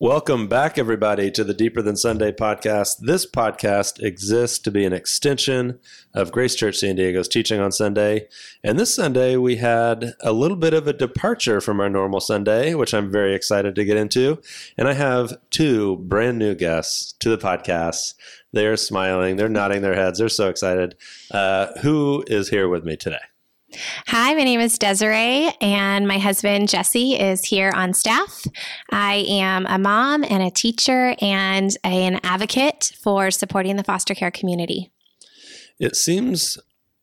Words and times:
Welcome 0.00 0.48
back, 0.48 0.76
everybody, 0.76 1.30
to 1.30 1.44
the 1.44 1.54
Deeper 1.54 1.80
Than 1.80 1.96
Sunday 1.96 2.32
podcast. 2.32 2.98
This 3.02 3.30
podcast 3.30 4.02
exists 4.02 4.58
to 4.58 4.72
be 4.72 4.84
an 4.84 4.92
extension 4.92 5.78
of 6.12 6.32
Grace 6.32 6.56
Church 6.56 6.78
San 6.78 6.96
Diego's 6.96 7.28
teaching 7.28 7.60
on 7.60 7.70
Sunday. 7.70 8.26
And 8.64 8.76
this 8.76 8.92
Sunday, 8.92 9.36
we 9.36 9.54
had 9.54 10.14
a 10.20 10.32
little 10.32 10.56
bit 10.56 10.74
of 10.74 10.88
a 10.88 10.92
departure 10.92 11.60
from 11.60 11.78
our 11.78 11.88
normal 11.88 12.18
Sunday, 12.18 12.74
which 12.74 12.92
I'm 12.92 13.08
very 13.08 13.36
excited 13.36 13.76
to 13.76 13.84
get 13.84 13.96
into. 13.96 14.42
And 14.76 14.88
I 14.88 14.94
have 14.94 15.38
two 15.50 15.98
brand 15.98 16.40
new 16.40 16.56
guests 16.56 17.12
to 17.20 17.28
the 17.28 17.38
podcast. 17.38 18.14
They're 18.52 18.76
smiling, 18.76 19.36
they're 19.36 19.48
nodding 19.48 19.82
their 19.82 19.94
heads, 19.94 20.18
they're 20.18 20.28
so 20.28 20.48
excited. 20.48 20.96
Uh, 21.30 21.68
who 21.82 22.24
is 22.26 22.48
here 22.48 22.68
with 22.68 22.84
me 22.84 22.96
today? 22.96 23.18
Hi, 24.08 24.34
my 24.34 24.44
name 24.44 24.60
is 24.60 24.78
Desiree, 24.78 25.50
and 25.60 26.06
my 26.06 26.18
husband 26.18 26.68
Jesse 26.68 27.14
is 27.14 27.44
here 27.44 27.72
on 27.74 27.94
staff. 27.94 28.44
I 28.90 29.24
am 29.28 29.66
a 29.66 29.78
mom 29.78 30.24
and 30.24 30.42
a 30.42 30.50
teacher 30.50 31.14
and 31.20 31.76
an 31.84 32.20
advocate 32.22 32.92
for 33.02 33.30
supporting 33.30 33.76
the 33.76 33.84
foster 33.84 34.14
care 34.14 34.30
community. 34.30 34.92
It 35.78 35.96
seems 35.96 36.58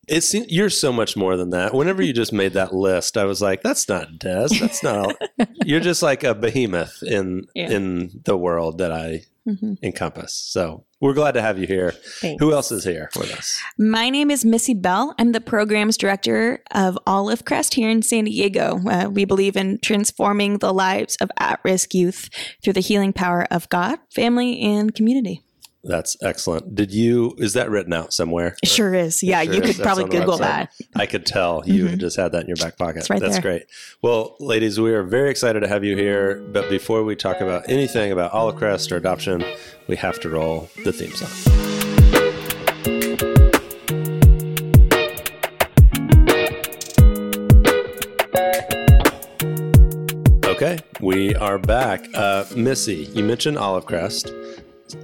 it 0.08 0.22
seems 0.22 0.50
you're 0.50 0.70
so 0.70 0.92
much 0.92 1.16
more 1.16 1.36
than 1.36 1.50
that. 1.50 1.74
Whenever 1.74 2.02
you 2.02 2.12
just 2.12 2.32
made 2.32 2.54
that 2.54 2.74
list, 2.74 3.16
I 3.16 3.24
was 3.24 3.40
like, 3.40 3.62
"That's 3.62 3.88
not 3.88 4.18
Des. 4.18 4.48
That's 4.58 4.82
not." 4.82 5.16
you're 5.64 5.80
just 5.80 6.02
like 6.02 6.24
a 6.24 6.34
behemoth 6.34 7.02
in 7.02 7.44
yeah. 7.54 7.70
in 7.70 8.22
the 8.24 8.36
world 8.36 8.78
that 8.78 8.92
I 8.92 9.22
mm-hmm. 9.48 9.74
encompass. 9.82 10.34
So 10.34 10.84
we're 11.00 11.14
glad 11.14 11.32
to 11.32 11.42
have 11.42 11.58
you 11.58 11.66
here. 11.66 11.92
Thanks. 12.20 12.42
Who 12.42 12.52
else 12.52 12.70
is 12.70 12.84
here 12.84 13.10
with 13.16 13.32
us? 13.36 13.60
My 13.78 14.10
name 14.10 14.30
is 14.30 14.44
Missy 14.44 14.74
Bell. 14.74 15.14
I'm 15.18 15.32
the 15.32 15.40
programs 15.40 15.96
director 15.96 16.62
of 16.70 16.98
Olive 17.06 17.44
Crest 17.44 17.74
here 17.74 17.90
in 17.90 18.02
San 18.02 18.24
Diego. 18.24 18.80
Uh, 18.88 19.08
we 19.10 19.24
believe 19.24 19.56
in 19.56 19.78
transforming 19.80 20.58
the 20.58 20.72
lives 20.72 21.16
of 21.16 21.30
at 21.38 21.60
risk 21.64 21.94
youth 21.94 22.28
through 22.62 22.74
the 22.74 22.80
healing 22.80 23.12
power 23.12 23.46
of 23.50 23.68
God, 23.68 23.98
family, 24.10 24.60
and 24.60 24.94
community. 24.94 25.42
That's 25.84 26.16
excellent. 26.22 26.76
Did 26.76 26.92
you, 26.92 27.34
is 27.38 27.54
that 27.54 27.68
written 27.68 27.92
out 27.92 28.12
somewhere? 28.12 28.56
It 28.62 28.68
sure 28.68 28.94
is. 28.94 29.20
Yeah, 29.20 29.42
sure 29.42 29.54
you 29.54 29.60
could 29.60 29.76
probably 29.76 30.04
Google 30.04 30.38
that. 30.38 30.72
I 30.94 31.06
could 31.06 31.26
tell 31.26 31.64
you 31.66 31.86
mm-hmm. 31.86 31.98
just 31.98 32.16
had 32.16 32.32
that 32.32 32.42
in 32.42 32.46
your 32.46 32.56
back 32.56 32.78
pocket. 32.78 33.10
Right 33.10 33.20
That's 33.20 33.34
there. 33.34 33.42
great. 33.42 33.66
Well, 34.00 34.36
ladies, 34.38 34.78
we 34.78 34.92
are 34.92 35.02
very 35.02 35.30
excited 35.30 35.60
to 35.60 35.68
have 35.68 35.82
you 35.82 35.96
here. 35.96 36.36
But 36.52 36.70
before 36.70 37.02
we 37.02 37.16
talk 37.16 37.40
about 37.40 37.68
anything 37.68 38.12
about 38.12 38.32
Olive 38.32 38.56
Crest 38.56 38.92
or 38.92 38.96
adoption, 38.96 39.44
we 39.88 39.96
have 39.96 40.20
to 40.20 40.28
roll 40.28 40.70
the 40.84 40.92
theme 40.92 41.10
song. 41.10 41.28
Okay, 50.44 50.78
we 51.00 51.34
are 51.34 51.58
back. 51.58 52.06
Uh, 52.14 52.44
Missy, 52.54 53.10
you 53.14 53.24
mentioned 53.24 53.58
Olive 53.58 53.84
Crest 53.84 54.32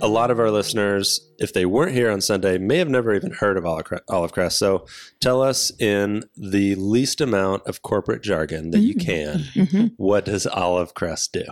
a 0.01 0.09
lot 0.09 0.31
of 0.31 0.39
our 0.39 0.51
listeners, 0.51 1.21
if 1.39 1.53
they 1.53 1.67
weren't 1.67 1.93
here 1.93 2.11
on 2.11 2.21
Sunday, 2.21 2.59
may 2.59 2.79
have 2.79 2.89
never 2.89 3.15
even 3.15 3.33
heard 3.33 3.57
of 3.57 3.67
Olive 3.67 4.33
Crest. 4.33 4.59
So 4.59 4.87
tell 5.21 5.43
us 5.43 5.73
in 5.79 6.25
the 6.37 6.75
least 6.77 7.21
amount 7.21 7.67
of 7.67 7.83
corporate 7.83 8.23
jargon 8.23 8.71
that 8.71 8.81
you 8.81 8.95
mm-hmm. 8.95 9.07
can, 9.07 9.39
mm-hmm. 9.67 9.87
what 9.97 10.25
does 10.25 10.47
Olive 10.47 10.95
Crest 10.95 11.33
do? 11.33 11.45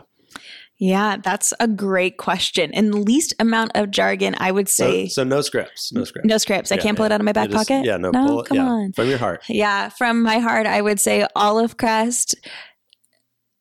Yeah, 0.78 1.16
that's 1.22 1.54
a 1.58 1.66
great 1.66 2.18
question. 2.18 2.70
In 2.72 2.90
the 2.90 2.98
least 2.98 3.32
amount 3.38 3.72
of 3.74 3.90
jargon, 3.90 4.34
I 4.38 4.52
would 4.52 4.68
say. 4.68 5.08
So, 5.08 5.22
so 5.22 5.24
no 5.24 5.40
scripts, 5.40 5.90
no 5.90 6.04
scripts. 6.04 6.28
No 6.28 6.36
scripts. 6.36 6.70
I 6.70 6.76
can't 6.76 6.98
pull 6.98 7.06
it 7.06 7.12
out 7.12 7.20
of 7.20 7.24
my 7.24 7.32
back 7.32 7.50
pocket. 7.50 7.84
Yeah, 7.86 7.96
no, 7.96 8.10
no 8.10 8.26
pull 8.26 8.40
it, 8.42 8.46
come 8.48 8.58
yeah, 8.58 8.68
on. 8.68 8.92
From 8.92 9.08
your 9.08 9.18
heart. 9.18 9.42
Yeah, 9.48 9.88
from 9.88 10.22
my 10.22 10.38
heart, 10.38 10.66
I 10.66 10.82
would 10.82 11.00
say 11.00 11.26
Olive 11.34 11.78
Crest 11.78 12.34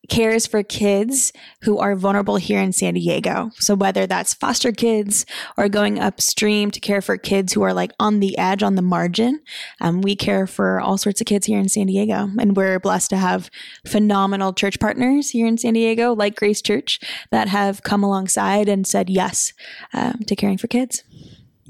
cares 0.08 0.46
for 0.46 0.62
kids 0.62 1.32
who 1.62 1.78
are 1.78 1.96
vulnerable 1.96 2.36
here 2.36 2.60
in 2.60 2.72
San 2.72 2.94
Diego. 2.94 3.50
So 3.56 3.74
whether 3.74 4.06
that's 4.06 4.34
foster 4.34 4.72
kids 4.72 5.26
or 5.56 5.68
going 5.68 5.98
upstream 5.98 6.70
to 6.70 6.80
care 6.80 7.02
for 7.02 7.16
kids 7.16 7.52
who 7.52 7.62
are 7.62 7.74
like 7.74 7.92
on 7.98 8.20
the 8.20 8.36
edge, 8.38 8.62
on 8.62 8.74
the 8.74 8.82
margin, 8.82 9.40
um, 9.80 10.00
we 10.00 10.16
care 10.16 10.46
for 10.46 10.80
all 10.80 10.98
sorts 10.98 11.20
of 11.20 11.26
kids 11.26 11.46
here 11.46 11.58
in 11.58 11.68
San 11.68 11.86
Diego. 11.86 12.28
And 12.38 12.56
we're 12.56 12.80
blessed 12.80 13.10
to 13.10 13.16
have 13.16 13.50
phenomenal 13.86 14.52
church 14.52 14.78
partners 14.80 15.30
here 15.30 15.46
in 15.46 15.58
San 15.58 15.74
Diego, 15.74 16.14
like 16.14 16.36
Grace 16.36 16.62
Church, 16.62 17.00
that 17.30 17.48
have 17.48 17.82
come 17.82 18.02
alongside 18.02 18.68
and 18.68 18.86
said 18.86 19.10
yes 19.10 19.52
um, 19.92 20.20
to 20.26 20.36
caring 20.36 20.58
for 20.58 20.66
kids. 20.68 21.02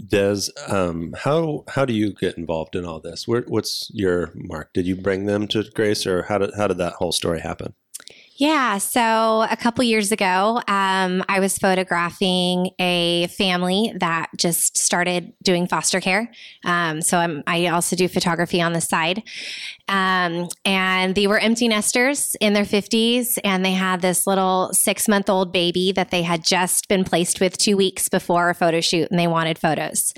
Des, 0.08 0.50
um, 0.68 1.14
how 1.16 1.64
how 1.68 1.84
do 1.86 1.94
you 1.94 2.12
get 2.12 2.36
involved 2.36 2.76
in 2.76 2.84
all 2.84 3.00
this? 3.00 3.26
Where, 3.26 3.44
what's 3.48 3.90
your 3.94 4.30
mark? 4.34 4.72
Did 4.74 4.86
you 4.86 4.94
bring 4.94 5.24
them 5.24 5.48
to 5.48 5.64
Grace, 5.74 6.06
or 6.06 6.24
how 6.24 6.38
did 6.38 6.50
how 6.56 6.66
did 6.66 6.78
that 6.78 6.94
whole 6.94 7.12
story 7.12 7.40
happen? 7.40 7.74
Yeah. 8.38 8.76
So 8.76 9.46
a 9.50 9.56
couple 9.56 9.82
years 9.82 10.12
ago, 10.12 10.60
um, 10.68 11.24
I 11.26 11.40
was 11.40 11.56
photographing 11.56 12.70
a 12.78 13.28
family 13.28 13.94
that 13.98 14.28
just 14.36 14.76
started 14.76 15.32
doing 15.42 15.66
foster 15.66 16.00
care. 16.00 16.30
Um, 16.62 17.00
so 17.00 17.16
I'm, 17.16 17.42
I 17.46 17.68
also 17.68 17.96
do 17.96 18.08
photography 18.08 18.60
on 18.60 18.74
the 18.74 18.82
side. 18.82 19.22
Um, 19.88 20.48
and 20.64 21.14
they 21.14 21.26
were 21.28 21.38
empty 21.38 21.68
nesters 21.68 22.34
in 22.40 22.52
their 22.52 22.64
50s, 22.64 23.38
and 23.44 23.64
they 23.64 23.72
had 23.72 24.02
this 24.02 24.26
little 24.26 24.70
six 24.72 25.06
month 25.06 25.30
old 25.30 25.52
baby 25.52 25.92
that 25.92 26.10
they 26.10 26.22
had 26.22 26.44
just 26.44 26.88
been 26.88 27.04
placed 27.04 27.40
with 27.40 27.56
two 27.56 27.76
weeks 27.76 28.08
before 28.08 28.50
a 28.50 28.54
photo 28.54 28.80
shoot, 28.80 29.08
and 29.10 29.18
they 29.18 29.28
wanted 29.28 29.58
photos. 29.58 30.12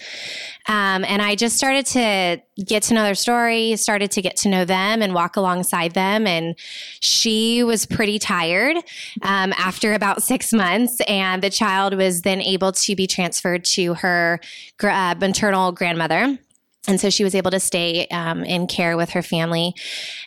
Um, 0.69 1.05
and 1.05 1.21
I 1.21 1.35
just 1.35 1.57
started 1.57 1.85
to 1.87 2.41
get 2.65 2.83
to 2.85 2.95
know 2.95 3.03
their 3.03 3.15
story, 3.15 3.77
started 3.77 4.11
to 4.13 4.23
get 4.23 4.37
to 4.37 4.49
know 4.49 4.65
them 4.65 5.03
and 5.03 5.15
walk 5.15 5.37
alongside 5.37 5.93
them. 5.93 6.27
And 6.27 6.59
she 7.01 7.63
was 7.63 7.87
pretty 7.87 8.08
tired 8.17 8.77
um, 9.23 9.53
after 9.59 9.93
about 9.93 10.23
six 10.23 10.53
months, 10.53 11.01
and 11.09 11.43
the 11.43 11.51
child 11.51 11.95
was 11.95 12.23
then 12.23 12.41
able 12.41 12.71
to 12.71 12.95
be 12.95 13.09
transferred 13.09 13.65
to 13.65 13.95
her 13.95 14.39
uh, 14.85 15.17
maternal 15.19 15.73
grandmother. 15.73 16.39
And 16.89 16.99
so 16.99 17.11
she 17.11 17.23
was 17.23 17.35
able 17.35 17.51
to 17.51 17.61
stay 17.61 18.07
um, 18.07 18.43
in 18.45 18.67
care 18.67 18.97
with 18.97 19.11
her 19.11 19.23
family. 19.23 19.75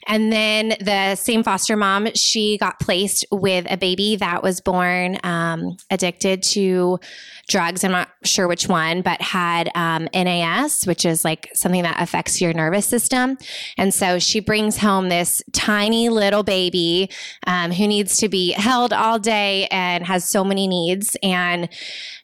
And 0.07 0.31
then 0.31 0.75
the 0.79 1.15
same 1.15 1.43
foster 1.43 1.75
mom, 1.75 2.13
she 2.13 2.59
got 2.59 2.79
placed 2.79 3.25
with 3.31 3.65
a 3.67 3.77
baby 3.77 4.15
that 4.17 4.43
was 4.43 4.61
born 4.61 5.17
um, 5.23 5.75
addicted 5.89 6.43
to 6.43 6.99
drugs. 7.47 7.83
I'm 7.83 7.91
not 7.91 8.09
sure 8.23 8.47
which 8.47 8.67
one, 8.67 9.01
but 9.01 9.19
had 9.21 9.71
um, 9.73 10.07
NAS, 10.13 10.85
which 10.85 11.03
is 11.03 11.25
like 11.25 11.49
something 11.55 11.81
that 11.81 11.99
affects 11.99 12.39
your 12.39 12.53
nervous 12.53 12.85
system. 12.85 13.39
And 13.77 13.91
so 13.91 14.19
she 14.19 14.39
brings 14.39 14.77
home 14.77 15.09
this 15.09 15.41
tiny 15.53 16.09
little 16.09 16.43
baby 16.43 17.09
um, 17.47 17.71
who 17.71 17.87
needs 17.87 18.17
to 18.17 18.29
be 18.29 18.51
held 18.51 18.93
all 18.93 19.17
day 19.17 19.67
and 19.71 20.05
has 20.05 20.29
so 20.29 20.43
many 20.43 20.67
needs. 20.67 21.17
And 21.23 21.69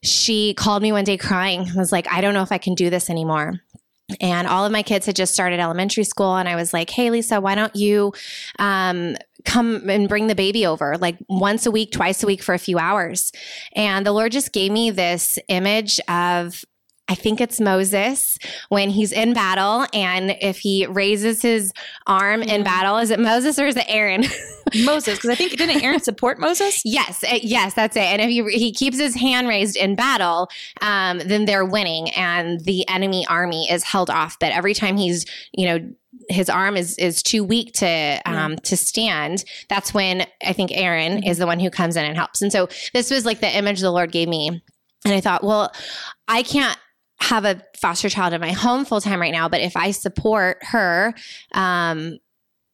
she 0.04 0.54
called 0.54 0.84
me 0.84 0.92
one 0.92 1.06
day 1.06 1.18
crying, 1.18 1.68
was 1.76 1.92
like, 1.92 2.08
I 2.12 2.22
don't 2.22 2.36
know 2.36 2.44
if 2.44 2.52
I 2.52 2.60
can 2.60 2.76
do 2.76 2.92
this 2.92 3.10
anymore 3.10 3.62
and 4.22 4.48
all 4.48 4.66
of 4.66 4.72
my 4.72 4.84
kids 4.84 5.06
had 5.06 5.16
just 5.16 5.34
started 5.34 5.60
elementary 5.60 6.04
school 6.04 6.36
and 6.38 6.48
i 6.48 6.56
was 6.56 6.74
like 6.74 6.90
hey 6.90 7.10
lisa 7.10 7.42
why 7.42 7.56
don't 7.56 7.76
you 7.76 8.14
um, 8.60 9.16
come 9.48 9.90
and 9.90 10.10
bring 10.10 10.28
the 10.28 10.36
baby 10.36 10.66
over 10.66 10.98
like 10.98 11.18
once 11.30 11.66
a 11.66 11.72
week 11.72 11.92
twice 11.92 12.22
a 12.22 12.28
week 12.28 12.44
for 12.44 12.54
a 12.54 12.60
few 12.60 12.78
hours? 12.78 13.32
And 13.74 14.06
the 14.06 14.12
lord 14.12 14.32
just 14.32 14.52
gave 14.52 14.72
me 14.72 14.92
this 14.92 15.40
image 15.48 16.00
of 16.10 16.64
I 17.10 17.16
think 17.16 17.40
it's 17.40 17.62
Moses 17.62 18.38
when 18.70 18.90
he's 18.90 19.12
in 19.12 19.34
battle, 19.34 19.86
and 19.94 20.36
if 20.42 20.58
he 20.58 20.86
raises 20.86 21.42
his 21.42 21.72
arm 22.06 22.42
in 22.42 22.64
battle, 22.64 22.98
is 22.98 23.12
it 23.12 23.20
Moses 23.20 23.58
or 23.58 23.66
is 23.66 23.78
it 23.78 23.86
Aaron? 23.88 24.26
Moses, 24.84 25.16
because 25.16 25.30
I 25.30 25.36
think 25.36 25.56
didn't 25.56 25.82
Aaron 25.82 26.02
support 26.02 26.38
Moses? 26.40 26.82
yes, 26.84 27.24
yes, 27.42 27.74
that's 27.74 27.96
it. 27.96 28.02
And 28.02 28.22
if 28.22 28.28
he 28.28 28.44
he 28.58 28.72
keeps 28.74 29.00
his 29.00 29.16
hand 29.16 29.48
raised 29.48 29.78
in 29.78 29.96
battle, 29.96 30.50
um, 30.82 31.20
then 31.20 31.46
they're 31.46 31.66
winning, 31.66 32.10
and 32.12 32.60
the 32.66 32.88
enemy 32.90 33.26
army 33.28 33.70
is 33.72 33.84
held 33.84 34.10
off. 34.10 34.38
But 34.40 34.52
every 34.52 34.74
time 34.74 34.98
he's 34.98 35.26
you 35.54 35.66
know 35.66 35.90
his 36.30 36.50
arm 36.50 36.76
is 36.76 36.98
is 36.98 37.24
too 37.24 37.44
weak 37.44 37.74
to 37.76 38.22
um, 38.26 38.52
yeah. 38.52 38.58
to 38.64 38.76
stand, 38.78 39.46
that's 39.70 39.94
when 39.94 40.26
I 40.46 40.54
think 40.54 40.72
Aaron 40.74 41.20
mm-hmm. 41.20 41.30
is 41.30 41.38
the 41.38 41.48
one 41.48 41.60
who 41.60 41.70
comes 41.70 41.96
in 41.96 42.06
and 42.06 42.18
helps. 42.18 42.42
And 42.42 42.52
so 42.52 42.68
this 42.94 43.12
was 43.12 43.26
like 43.26 43.40
the 43.40 43.56
image 43.56 43.80
the 43.80 43.92
Lord 43.92 44.12
gave 44.12 44.28
me. 44.28 44.62
And 45.06 45.14
I 45.14 45.22
thought, 45.22 45.44
well, 45.44 45.72
I 46.28 46.44
can't 46.44 46.78
have 47.20 47.46
a 47.46 47.62
foster 47.76 48.10
child 48.10 48.34
in 48.34 48.42
my 48.42 48.52
home 48.52 48.86
full 48.86 49.02
time 49.02 49.22
right 49.22 49.32
now, 49.32 49.50
but 49.50 49.62
if 49.62 49.76
I 49.76 49.92
support 49.92 50.60
her, 50.62 51.14
um, 51.54 52.20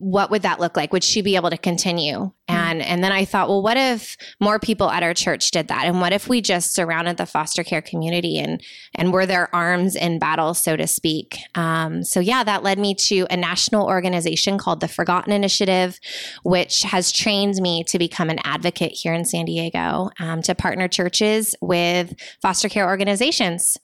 what 0.04 0.30
would 0.30 0.42
that 0.42 0.60
look 0.60 0.76
like? 0.76 0.92
Would 0.92 1.04
she 1.04 1.22
be 1.22 1.38
able 1.38 1.50
to 1.50 1.58
continue? 1.58 2.18
Mm-hmm. 2.18 2.56
And 2.56 2.82
and 2.82 3.04
then 3.04 3.14
I 3.14 3.24
thought, 3.24 3.48
well, 3.48 3.62
what 3.62 3.78
if 3.78 4.18
more 4.42 4.60
people 4.60 4.90
at 4.90 5.02
our 5.02 5.14
church 5.14 5.52
did 5.52 5.70
that? 5.70 5.86
And 5.86 6.02
what 6.02 6.12
if 6.12 6.28
we 6.28 6.42
just 6.42 6.74
surrounded 6.74 7.16
the 7.16 7.26
foster 7.26 7.64
care 7.64 7.82
community 7.82 8.38
and 8.38 8.62
and 8.96 9.14
were 9.14 9.26
their 9.26 9.54
arms 9.56 9.96
in 9.96 10.20
battle, 10.20 10.54
so 10.54 10.76
to 10.76 10.88
speak? 10.88 11.38
Um, 11.56 12.04
so 12.04 12.20
yeah, 12.20 12.44
that 12.44 12.64
led 12.64 12.80
me 12.80 12.96
to 12.96 13.26
a 13.30 13.38
national 13.38 13.88
organization 13.88 14.58
called 14.58 14.82
the 14.82 14.90
Forgotten 14.90 15.32
Initiative, 15.32 15.98
which 16.44 16.82
has 16.82 17.12
trained 17.12 17.56
me 17.62 17.86
to 17.86 17.98
become 17.98 18.30
an 18.30 18.40
advocate 18.44 18.92
here 18.92 19.14
in 19.14 19.24
San 19.24 19.46
Diego 19.46 20.10
um, 20.20 20.42
to 20.42 20.54
partner 20.54 20.90
churches 20.90 21.56
with 21.62 22.14
foster 22.42 22.68
care 22.68 22.88
organizations. 22.88 23.78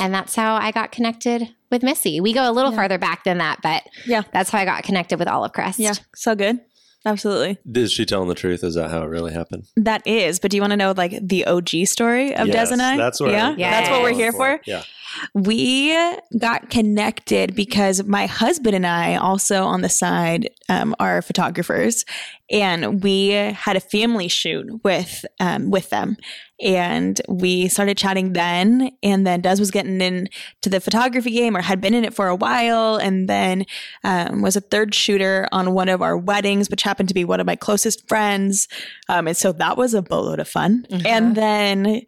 And 0.00 0.12
that's 0.12 0.34
how 0.34 0.56
I 0.56 0.70
got 0.72 0.90
connected 0.92 1.48
with 1.70 1.82
Missy. 1.82 2.20
We 2.20 2.32
go 2.32 2.48
a 2.48 2.52
little 2.52 2.70
yeah. 2.72 2.76
farther 2.76 2.98
back 2.98 3.24
than 3.24 3.38
that, 3.38 3.60
but 3.62 3.84
yeah, 4.06 4.22
that's 4.32 4.50
how 4.50 4.58
I 4.58 4.64
got 4.64 4.82
connected 4.82 5.18
with 5.18 5.28
Olive 5.28 5.52
Crest. 5.52 5.78
Yeah, 5.78 5.94
so 6.14 6.34
good. 6.34 6.60
absolutely. 7.06 7.58
Is 7.74 7.92
she 7.92 8.04
telling 8.04 8.28
the 8.28 8.34
truth? 8.34 8.64
Is 8.64 8.74
that 8.74 8.90
how 8.90 9.02
it 9.02 9.06
really 9.08 9.32
happened? 9.32 9.66
That 9.76 10.04
is. 10.06 10.40
But 10.40 10.50
do 10.50 10.56
you 10.56 10.60
want 10.62 10.72
to 10.72 10.76
know 10.76 10.92
like 10.96 11.18
the 11.22 11.46
OG 11.46 11.86
story 11.86 12.34
of 12.34 12.48
Yes, 12.48 12.68
Des 12.68 12.72
and 12.72 12.82
I? 12.82 12.96
That's 12.96 13.20
what. 13.20 13.30
yeah, 13.32 13.54
Yeah. 13.56 13.70
that's 13.70 13.90
what 13.90 14.02
we're 14.02 14.14
here 14.14 14.32
for. 14.32 14.60
Yeah. 14.66 14.82
We 15.34 15.96
got 16.38 16.70
connected 16.70 17.54
because 17.54 18.04
my 18.04 18.26
husband 18.26 18.74
and 18.74 18.86
I 18.86 19.16
also 19.16 19.64
on 19.64 19.80
the 19.82 19.88
side 19.88 20.50
um, 20.68 20.94
are 20.98 21.22
photographers, 21.22 22.04
and 22.50 23.02
we 23.02 23.28
had 23.28 23.76
a 23.76 23.80
family 23.80 24.28
shoot 24.28 24.82
with 24.84 25.24
um, 25.40 25.70
with 25.70 25.90
them, 25.90 26.16
and 26.60 27.20
we 27.28 27.68
started 27.68 27.96
chatting 27.96 28.32
then. 28.32 28.90
And 29.02 29.26
then 29.26 29.40
Des 29.40 29.56
was 29.58 29.70
getting 29.70 30.00
into 30.00 30.68
the 30.68 30.80
photography 30.80 31.30
game 31.30 31.56
or 31.56 31.62
had 31.62 31.80
been 31.80 31.94
in 31.94 32.04
it 32.04 32.14
for 32.14 32.28
a 32.28 32.36
while, 32.36 32.96
and 32.96 33.28
then 33.28 33.64
um, 34.04 34.42
was 34.42 34.56
a 34.56 34.60
third 34.60 34.94
shooter 34.94 35.48
on 35.52 35.74
one 35.74 35.88
of 35.88 36.02
our 36.02 36.16
weddings, 36.16 36.70
which 36.70 36.82
happened 36.82 37.08
to 37.08 37.14
be 37.14 37.24
one 37.24 37.40
of 37.40 37.46
my 37.46 37.56
closest 37.56 38.06
friends. 38.08 38.68
Um, 39.08 39.26
and 39.28 39.36
so 39.36 39.52
that 39.52 39.76
was 39.76 39.94
a 39.94 40.02
boatload 40.02 40.40
of 40.40 40.48
fun. 40.48 40.86
Mhm. 40.90 41.06
And 41.06 41.34
then 41.34 42.02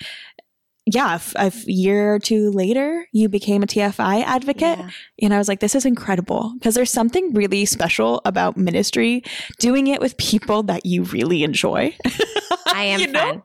yeah, 0.87 1.19
a 1.35 1.53
year 1.67 2.15
or 2.15 2.19
two 2.21 2.51
later, 2.53 3.07
you 3.13 3.29
became 3.29 3.63
a 3.63 3.67
TFI 3.67 4.23
advocate. 4.23 4.79
Yeah. 4.79 4.91
And 5.21 5.35
I 5.35 5.39
was 5.39 5.49
like, 5.49 5.59
this 5.59 5.75
is 5.75 5.85
incredible 5.85 6.55
because 6.59 6.77
there's 6.77 6.93
something 6.93 7.35
really 7.35 7.65
special 7.65 8.23
about 8.25 8.57
ministry, 8.57 9.25
doing 9.59 9.89
it 9.89 10.01
with 10.01 10.17
people 10.17 10.63
that 10.65 10.87
you 10.87 11.03
really 11.03 11.43
enjoy. 11.43 11.93
I 12.73 12.85
am 12.85 13.01
You 13.01 13.13
fun. 13.13 13.43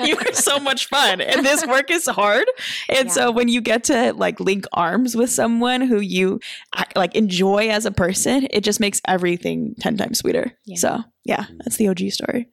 you 0.06 0.16
are 0.16 0.32
so 0.32 0.58
much 0.58 0.86
fun. 0.86 1.20
And 1.20 1.44
this 1.44 1.66
work 1.68 1.90
is 1.90 2.06
hard. 2.06 2.46
And 2.88 3.08
Yeah. 3.08 3.12
so 3.12 3.30
when 3.32 3.48
you 3.48 3.60
get 3.60 3.84
to 3.84 4.12
like 4.14 4.40
link 4.40 4.64
arms 4.72 5.14
with 5.14 5.30
someone 5.30 5.82
who 5.82 6.00
you 6.00 6.40
like 6.96 7.14
enjoy 7.14 7.68
as 7.68 7.84
a 7.86 7.90
person, 7.90 8.46
it 8.50 8.62
just 8.64 8.80
makes 8.80 9.00
everything 9.06 9.74
10 9.80 9.96
times 9.98 10.18
sweeter. 10.20 10.52
Yeah. 10.64 10.76
So 10.78 10.98
yeah, 11.24 11.44
that's 11.58 11.76
the 11.76 11.88
OG 11.88 12.10
story. 12.12 12.48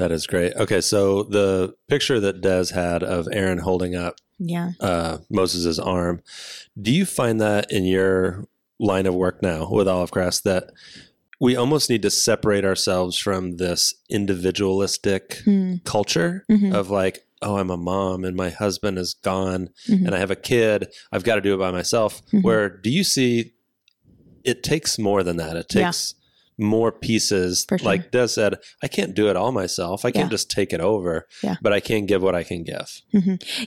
That 0.00 0.12
is 0.12 0.26
great. 0.26 0.54
Okay, 0.56 0.80
so 0.80 1.24
the 1.24 1.74
picture 1.86 2.18
that 2.20 2.40
Des 2.40 2.72
had 2.74 3.02
of 3.02 3.28
Aaron 3.32 3.58
holding 3.58 3.94
up 3.94 4.16
Yeah. 4.38 4.72
uh, 4.80 5.18
Moses' 5.28 5.78
arm, 5.78 6.22
do 6.80 6.90
you 6.90 7.04
find 7.04 7.38
that 7.40 7.70
in 7.70 7.84
your 7.84 8.46
line 8.78 9.04
of 9.04 9.14
work 9.14 9.42
now 9.42 9.68
with 9.70 9.86
Olive 9.86 10.10
Crest 10.10 10.44
that 10.44 10.70
we 11.38 11.54
almost 11.54 11.90
need 11.90 12.00
to 12.02 12.10
separate 12.10 12.64
ourselves 12.64 13.18
from 13.18 13.58
this 13.58 13.92
individualistic 14.08 15.42
Hmm. 15.44 15.76
culture 15.84 16.44
Mhm. 16.50 16.72
of 16.74 16.90
like, 16.90 17.26
oh, 17.42 17.56
I'm 17.56 17.70
a 17.70 17.76
mom 17.76 18.24
and 18.24 18.34
my 18.34 18.48
husband 18.48 18.98
is 18.98 19.12
gone 19.14 19.68
Mhm. 19.86 20.06
and 20.06 20.14
I 20.14 20.18
have 20.18 20.30
a 20.30 20.36
kid. 20.36 20.88
I've 21.12 21.24
got 21.24 21.34
to 21.34 21.40
do 21.42 21.52
it 21.54 21.58
by 21.58 21.70
myself. 21.70 22.22
Mhm. 22.32 22.42
Where 22.42 22.70
do 22.70 22.88
you 22.90 23.04
see 23.04 23.52
it 24.44 24.62
takes 24.62 24.98
more 24.98 25.22
than 25.22 25.36
that? 25.36 25.56
It 25.56 25.68
takes 25.68 26.14
more 26.60 26.92
pieces. 26.92 27.66
Sure. 27.68 27.78
Like 27.82 28.10
Des 28.10 28.28
said, 28.28 28.56
I 28.82 28.88
can't 28.88 29.14
do 29.14 29.28
it 29.28 29.36
all 29.36 29.50
myself. 29.50 30.04
I 30.04 30.10
can't 30.10 30.26
Yeah. 30.26 30.30
just 30.30 30.50
take 30.50 30.72
it 30.72 30.80
over, 30.80 31.26
Yeah. 31.42 31.56
but 31.62 31.72
I 31.72 31.80
can 31.80 32.06
give 32.06 32.22
what 32.22 32.34
I 32.34 32.44
can 32.44 32.62
give. 32.62 33.02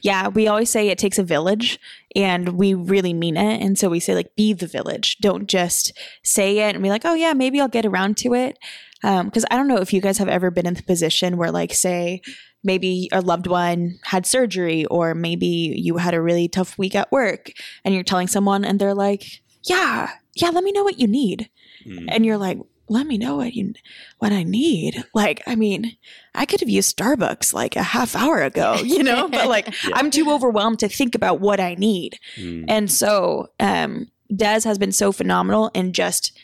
Yeah, 0.01 0.27
we 0.29 0.47
always 0.47 0.69
say 0.69 0.87
it 0.89 0.97
takes 0.97 1.17
a 1.17 1.23
village 1.23 1.79
and 2.15 2.49
we 2.49 2.73
really 2.73 3.13
mean 3.13 3.35
it. 3.37 3.61
And 3.61 3.77
so 3.77 3.89
we 3.89 3.99
say, 3.99 4.13
like, 4.15 4.35
be 4.35 4.53
the 4.53 4.67
village. 4.67 5.17
Don't 5.19 5.47
just 5.47 5.91
say 6.23 6.59
it 6.59 6.75
and 6.75 6.83
be 6.83 6.89
like, 6.89 7.05
oh, 7.05 7.15
yeah, 7.15 7.33
maybe 7.33 7.59
I'll 7.59 7.67
get 7.67 7.85
around 7.85 8.17
to 8.17 8.33
it. 8.33 8.57
Because 9.01 9.43
I 9.51 9.57
don't 9.57 9.67
know 9.67 9.77
if 9.81 9.91
you 9.91 9.99
guys 9.99 10.17
have 10.19 10.29
ever 10.29 10.49
been 10.51 10.65
in 10.65 10.75
the 10.75 10.83
position 10.83 11.35
where, 11.35 11.51
like, 11.51 11.73
say, 11.73 12.21
maybe 12.63 13.09
a 13.11 13.19
loved 13.19 13.47
one 13.47 13.99
had 14.03 14.25
surgery 14.25 14.85
or 14.85 15.13
maybe 15.13 15.47
you 15.77 15.97
had 15.97 16.13
a 16.13 16.21
really 16.21 16.47
tough 16.47 16.77
week 16.77 16.95
at 16.95 17.11
work 17.11 17.51
and 17.83 17.93
you're 17.93 18.05
telling 18.05 18.27
someone 18.27 18.63
and 18.63 18.79
they're 18.79 18.93
like, 18.95 19.41
yeah, 19.65 20.11
yeah, 20.35 20.49
let 20.49 20.63
me 20.63 20.71
know 20.71 20.83
what 20.85 20.97
you 20.99 21.07
need. 21.07 21.49
Mm. 21.85 22.05
And 22.07 22.25
you're 22.25 22.37
like, 22.37 22.57
let 22.93 23.07
me 23.07 23.17
know 23.17 23.37
what 23.37 23.53
you 23.53 23.73
what 24.19 24.31
I 24.31 24.43
need. 24.43 25.03
Like, 25.13 25.41
I 25.47 25.55
mean, 25.55 25.97
I 26.35 26.45
could 26.45 26.59
have 26.59 26.69
used 26.69 26.95
Starbucks 26.95 27.53
like 27.53 27.75
a 27.75 27.83
half 27.83 28.15
hour 28.15 28.41
ago, 28.41 28.75
you 28.83 29.03
know, 29.03 29.27
but 29.27 29.47
like 29.47 29.67
Yeah. 29.83 29.95
I'm 29.95 30.11
too 30.11 30.31
overwhelmed 30.31 30.79
to 30.79 30.87
think 30.87 31.15
about 31.15 31.39
what 31.39 31.59
I 31.59 31.75
need. 31.75 32.19
Mm. 32.37 32.65
And 32.67 32.91
so 32.91 33.49
um 33.59 34.07
Des 34.33 34.61
has 34.63 34.77
been 34.77 34.91
so 34.91 35.11
phenomenal 35.11 35.69
in 35.73 35.93
just 35.93 36.37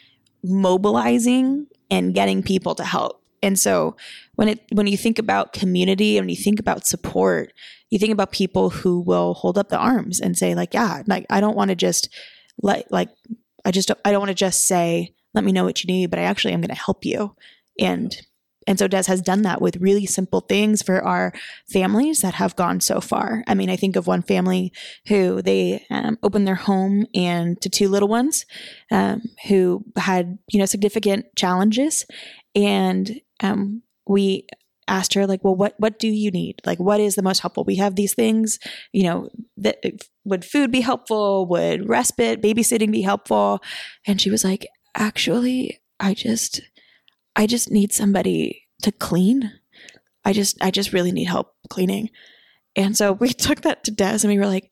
mobilizing 0.43 1.67
and 1.89 2.13
getting 2.13 2.43
people 2.43 2.75
to 2.75 2.83
help. 2.83 3.23
And 3.41 3.57
so 3.57 3.95
when 4.35 4.49
it 4.49 4.59
when 4.71 4.87
you 4.87 4.97
think 4.97 5.19
about 5.19 5.53
community 5.53 6.17
and 6.17 6.29
you 6.29 6.35
think 6.35 6.59
about 6.59 6.87
support, 6.87 7.53
you 7.89 7.99
think 7.99 8.11
about 8.11 8.31
people 8.31 8.69
who 8.69 8.99
will 8.99 9.33
hold 9.35 9.57
up 9.57 9.69
the 9.69 9.77
arms 9.77 10.19
and 10.19 10.37
say 10.37 10.55
like, 10.55 10.73
yeah, 10.73 11.03
like 11.07 11.25
I 11.29 11.39
don't 11.41 11.55
want 11.55 11.69
to 11.69 11.75
just 11.75 12.09
let 12.61 12.91
like 12.91 13.09
I 13.65 13.71
just 13.71 13.87
don't, 13.87 13.99
I 14.03 14.11
don't 14.11 14.19
want 14.19 14.29
to 14.29 14.35
just 14.35 14.65
say 14.67 15.13
let 15.33 15.43
me 15.43 15.51
know 15.51 15.63
what 15.63 15.83
you 15.83 15.87
need, 15.87 16.09
but 16.09 16.19
I 16.19 16.23
actually 16.23 16.53
am 16.53 16.61
going 16.61 16.69
to 16.69 16.75
help 16.75 17.05
you. 17.05 17.35
And 17.79 18.15
and 18.67 18.77
so 18.77 18.87
Des 18.87 19.05
has 19.07 19.21
done 19.21 19.41
that 19.43 19.61
with 19.61 19.77
really 19.77 20.05
simple 20.05 20.41
things 20.41 20.83
for 20.83 21.01
our 21.03 21.33
families 21.73 22.21
that 22.21 22.35
have 22.35 22.55
gone 22.55 22.81
so 22.81 23.01
far. 23.01 23.43
I 23.47 23.55
mean, 23.55 23.67
I 23.67 23.75
think 23.75 23.95
of 23.95 24.05
one 24.05 24.21
family 24.21 24.71
who 25.07 25.41
they 25.41 25.87
um, 25.89 26.19
opened 26.21 26.47
their 26.47 26.53
home 26.53 27.07
and 27.15 27.59
to 27.61 27.69
two 27.69 27.89
little 27.89 28.07
ones 28.07 28.45
um, 28.91 29.23
who 29.47 29.83
had 29.95 30.37
you 30.49 30.59
know 30.59 30.65
significant 30.65 31.25
challenges, 31.35 32.05
and 32.53 33.19
um, 33.41 33.81
we 34.07 34.45
asked 34.87 35.13
her 35.13 35.25
like, 35.25 35.43
well, 35.43 35.55
what 35.55 35.75
what 35.77 35.97
do 35.97 36.07
you 36.07 36.29
need? 36.29 36.61
Like, 36.65 36.79
what 36.79 36.99
is 36.99 37.15
the 37.15 37.23
most 37.23 37.39
helpful? 37.39 37.63
We 37.63 37.77
have 37.77 37.95
these 37.95 38.13
things, 38.13 38.59
you 38.91 39.03
know, 39.03 39.29
that 39.57 39.77
would 40.25 40.43
food 40.43 40.71
be 40.71 40.81
helpful? 40.81 41.47
Would 41.47 41.87
respite, 41.87 42.41
babysitting 42.41 42.91
be 42.91 43.01
helpful? 43.01 43.63
And 44.05 44.19
she 44.19 44.29
was 44.29 44.43
like, 44.43 44.67
actually, 44.99 45.79
I 45.99 46.13
just 46.13 46.61
I 47.35 47.47
just 47.47 47.71
need 47.71 47.91
somebody 47.93 48.67
to 48.83 48.91
clean. 48.91 49.51
I 50.25 50.33
just 50.33 50.57
I 50.61 50.69
just 50.71 50.93
really 50.93 51.11
need 51.11 51.25
help 51.25 51.53
cleaning. 51.69 52.09
And 52.75 52.95
so 52.95 53.13
we 53.13 53.29
took 53.33 53.61
that 53.61 53.83
to 53.85 53.91
Des 53.91 54.19
and 54.21 54.25
we 54.25 54.37
were 54.37 54.45
like, 54.45 54.71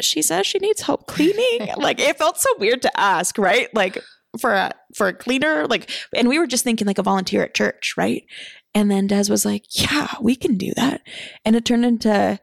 she 0.00 0.22
says 0.22 0.46
she 0.46 0.58
needs 0.58 0.82
help 0.82 1.06
cleaning. 1.06 1.68
like 1.76 2.00
it 2.00 2.18
felt 2.18 2.38
so 2.38 2.48
weird 2.58 2.82
to 2.82 3.00
ask, 3.00 3.38
right? 3.38 3.72
Like 3.74 4.02
for 4.40 4.52
a 4.52 4.72
for 4.94 5.08
a 5.08 5.14
cleaner, 5.14 5.66
like 5.66 5.90
and 6.14 6.28
we 6.28 6.38
were 6.38 6.46
just 6.46 6.64
thinking 6.64 6.86
like 6.86 6.98
a 6.98 7.02
volunteer 7.02 7.42
at 7.44 7.54
church, 7.54 7.94
right? 7.96 8.24
And 8.74 8.90
then 8.90 9.06
Des 9.06 9.30
was 9.30 9.44
like, 9.44 9.64
Yeah, 9.70 10.08
we 10.20 10.36
can 10.36 10.56
do 10.58 10.72
that. 10.76 11.00
And 11.44 11.56
it 11.56 11.64
turned 11.64 11.84
into 11.86 12.38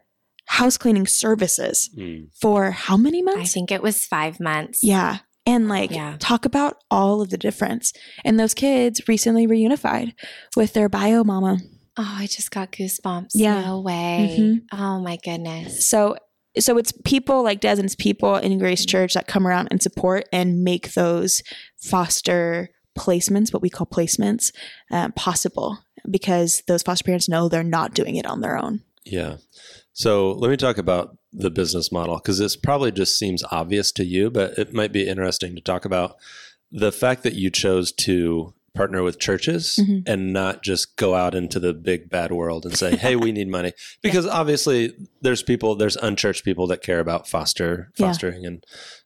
house 0.47 0.77
cleaning 0.77 1.07
services 1.07 1.89
Mm. 1.97 2.27
for 2.41 2.71
how 2.71 2.97
many 2.97 3.21
months? 3.21 3.41
I 3.51 3.53
think 3.53 3.71
it 3.71 3.83
was 3.83 4.05
five 4.05 4.39
months. 4.39 4.79
Yeah. 4.83 5.19
And 5.45 5.67
like 5.67 5.91
Yeah. 5.91 6.15
talk 6.19 6.45
about 6.45 6.77
all 6.89 7.21
of 7.21 7.29
the 7.29 7.37
difference. 7.37 7.91
And 8.23 8.39
those 8.39 8.53
kids 8.53 9.01
recently 9.07 9.45
reunified 9.47 10.13
with 10.55 10.73
their 10.73 10.87
bio 10.89 11.23
mama. 11.23 11.57
Oh, 11.97 12.15
I 12.19 12.27
just 12.27 12.49
got 12.51 12.71
goosebumps. 12.71 13.31
Yeah. 13.35 13.61
No 13.65 13.81
way. 13.81 14.35
Mhm. 14.39 14.61
Oh 14.71 14.99
my 15.01 15.17
goodness. 15.23 15.85
So 15.87 16.15
so 16.59 16.77
it's 16.77 16.91
people 17.03 17.43
like 17.43 17.61
Des 17.61 17.79
and 17.79 17.93
people 17.97 18.35
in 18.35 18.57
Grace 18.59 18.85
Church 18.85 19.15
that 19.15 19.27
come 19.27 19.47
around 19.47 19.69
and 19.71 19.81
support 19.81 20.25
and 20.31 20.63
make 20.63 20.93
those 20.93 21.41
foster 21.81 22.69
placements, 22.97 23.51
what 23.51 23.61
we 23.61 23.69
call 23.69 23.87
placements, 23.87 24.51
uh, 24.91 25.09
possible 25.15 25.79
because 26.09 26.61
those 26.67 26.83
foster 26.83 27.03
parents 27.05 27.27
know 27.27 27.49
they're 27.49 27.63
not 27.63 27.93
doing 27.95 28.15
it 28.17 28.25
on 28.27 28.41
their 28.41 28.57
own. 28.57 28.81
Yeah. 29.03 29.37
So 29.93 30.31
let 30.31 30.49
me 30.49 30.57
talk 30.57 30.77
about 30.77 31.17
the 31.31 31.49
business 31.51 31.91
model 31.91 32.15
because 32.17 32.39
this 32.39 32.55
probably 32.55 32.91
just 32.91 33.17
seems 33.17 33.43
obvious 33.51 33.91
to 33.93 34.03
you, 34.05 34.29
but 34.29 34.57
it 34.57 34.73
might 34.73 34.91
be 34.91 35.07
interesting 35.07 35.55
to 35.55 35.61
talk 35.61 35.85
about 35.85 36.17
the 36.71 36.91
fact 36.91 37.23
that 37.23 37.33
you 37.33 37.49
chose 37.51 37.91
to 37.91 38.53
partner 38.73 39.03
with 39.03 39.19
churches 39.19 39.77
Mhm. 39.79 40.01
and 40.07 40.33
not 40.33 40.63
just 40.63 40.95
go 40.95 41.13
out 41.13 41.35
into 41.35 41.59
the 41.59 41.73
big 41.75 42.09
bad 42.09 42.31
world 42.31 42.65
and 42.65 42.75
say, 42.75 42.95
"Hey, 42.97 43.15
we 43.15 43.31
need 43.31 43.47
money." 43.47 43.71
Because 44.01 44.25
obviously, 44.25 44.93
there's 45.21 45.43
people, 45.43 45.75
there's 45.75 45.95
unchurched 45.97 46.43
people 46.43 46.65
that 46.67 46.81
care 46.81 46.99
about 46.99 47.27
foster 47.27 47.91
Yeah. 47.97 48.07
fostering 48.07 48.47
and 48.47 48.63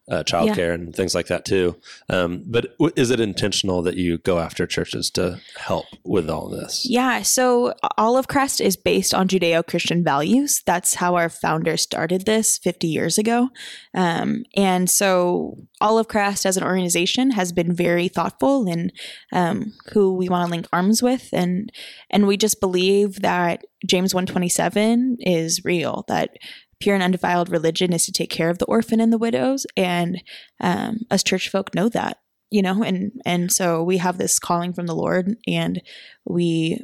uh, 0.09 0.23
childcare 0.23 0.73
and 0.73 0.95
things 0.95 1.13
like 1.13 1.27
that 1.27 1.43
too. 1.43 1.75
Um, 2.09 2.43
but 2.45 2.77
w- 2.77 2.93
is 2.95 3.11
it 3.11 3.19
intentional 3.19 3.81
that 3.81 3.97
you 3.97 4.17
go 4.19 4.39
after 4.39 4.65
churches 4.65 5.11
to 5.11 5.39
help 5.57 5.85
with 6.05 6.29
all 6.29 6.49
this? 6.49 6.85
Yeah. 6.89 7.23
So 7.23 7.73
Olive 7.97 8.27
Crest 8.27 8.61
is 8.61 8.77
based 8.77 9.13
on 9.13 9.27
Judeo 9.27 9.65
Christian 9.65 10.03
values. 10.03 10.63
That's 10.65 10.95
how 10.95 11.15
our 11.15 11.29
founder 11.29 11.75
started 11.75 12.25
this 12.25 12.57
50 12.57 12.87
years 12.87 13.17
ago. 13.17 13.49
Um, 13.93 14.43
and 14.55 14.89
so 14.89 15.57
Olive 15.81 16.07
Crest 16.07 16.45
as 16.45 16.55
an 16.55 16.63
organization 16.63 17.31
has 17.31 17.51
been 17.51 17.73
very 17.73 18.07
thoughtful 18.07 18.67
in 18.67 18.91
um, 19.33 19.73
who 19.91 20.13
we 20.13 20.29
want 20.29 20.47
to 20.47 20.51
link 20.51 20.67
arms 20.71 21.03
with. 21.03 21.29
And, 21.33 21.71
and 22.09 22.27
we 22.27 22.37
just 22.37 22.61
believe 22.61 23.21
that 23.21 23.65
James 23.85 24.13
127 24.13 25.17
is 25.19 25.63
real, 25.65 26.05
that 26.07 26.31
pure 26.79 26.96
and 26.96 27.03
undefiled 27.03 27.50
religion 27.50 27.93
is 27.93 28.05
to 28.05 28.12
take 28.12 28.29
care 28.29 28.50
of 28.50 28.60
the 28.60 28.65
orphan 28.65 29.00
and 29.00 29.12
the 29.12 29.17
widows. 29.17 29.65
And 29.75 30.22
um, 30.60 31.00
us 31.10 31.24
church 31.24 31.50
folk 31.50 31.74
know 31.74 31.89
that 31.89 32.17
you 32.50 32.62
know 32.62 32.84
and 32.84 33.12
and 33.25 33.51
so 33.51 33.84
we 33.84 33.98
have 33.98 34.17
this 34.17 34.39
calling 34.39 34.74
from 34.74 34.86
the 34.86 34.96
lord 34.96 35.36
and 35.48 35.81
we 36.25 36.79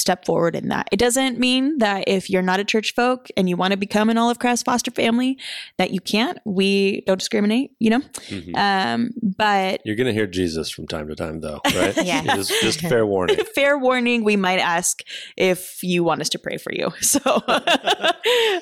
step 0.00 0.24
forward 0.24 0.56
in 0.56 0.68
that. 0.68 0.88
It 0.90 0.98
doesn't 0.98 1.38
mean 1.38 1.78
that 1.78 2.04
if 2.06 2.28
you're 2.30 2.42
not 2.42 2.58
a 2.60 2.64
church 2.64 2.94
folk 2.94 3.28
and 3.36 3.48
you 3.48 3.56
want 3.56 3.72
to 3.72 3.76
become 3.76 4.10
an 4.10 4.18
Olive 4.18 4.38
Crest 4.38 4.64
foster 4.64 4.90
family, 4.90 5.38
that 5.78 5.90
you 5.90 6.00
can't. 6.00 6.38
We 6.44 7.02
don't 7.06 7.18
discriminate, 7.18 7.72
you 7.78 7.90
know? 7.90 8.00
Mhm. 8.28 8.56
Um, 8.56 9.10
but 9.22 9.80
You're 9.84 9.96
going 9.96 10.06
to 10.06 10.12
hear 10.12 10.26
Jesus 10.26 10.70
from 10.70 10.86
time 10.86 11.08
to 11.08 11.14
time, 11.14 11.40
though, 11.40 11.60
right? 11.74 11.96
Yeah. 12.04 12.22
Just, 12.34 12.52
just 12.62 12.80
fair 12.80 13.06
warning. 13.06 13.36
fair 13.54 13.78
warning, 13.78 14.24
we 14.24 14.36
might 14.36 14.58
ask 14.58 15.02
if 15.36 15.82
you 15.82 16.02
want 16.02 16.20
us 16.20 16.28
to 16.30 16.38
pray 16.38 16.56
for 16.56 16.72
you. 16.72 16.90
So, 17.02 17.42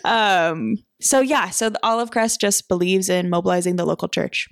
um, 0.05 0.77
so 1.01 1.21
yeah, 1.21 1.51
so 1.51 1.69
the 1.71 1.79
Olive 1.83 2.11
Crest 2.11 2.41
just 2.41 2.69
believes 2.69 3.09
in 3.09 3.31
mobilizing 3.31 3.77
the 3.77 3.85
local 3.85 4.09
church. 4.09 4.49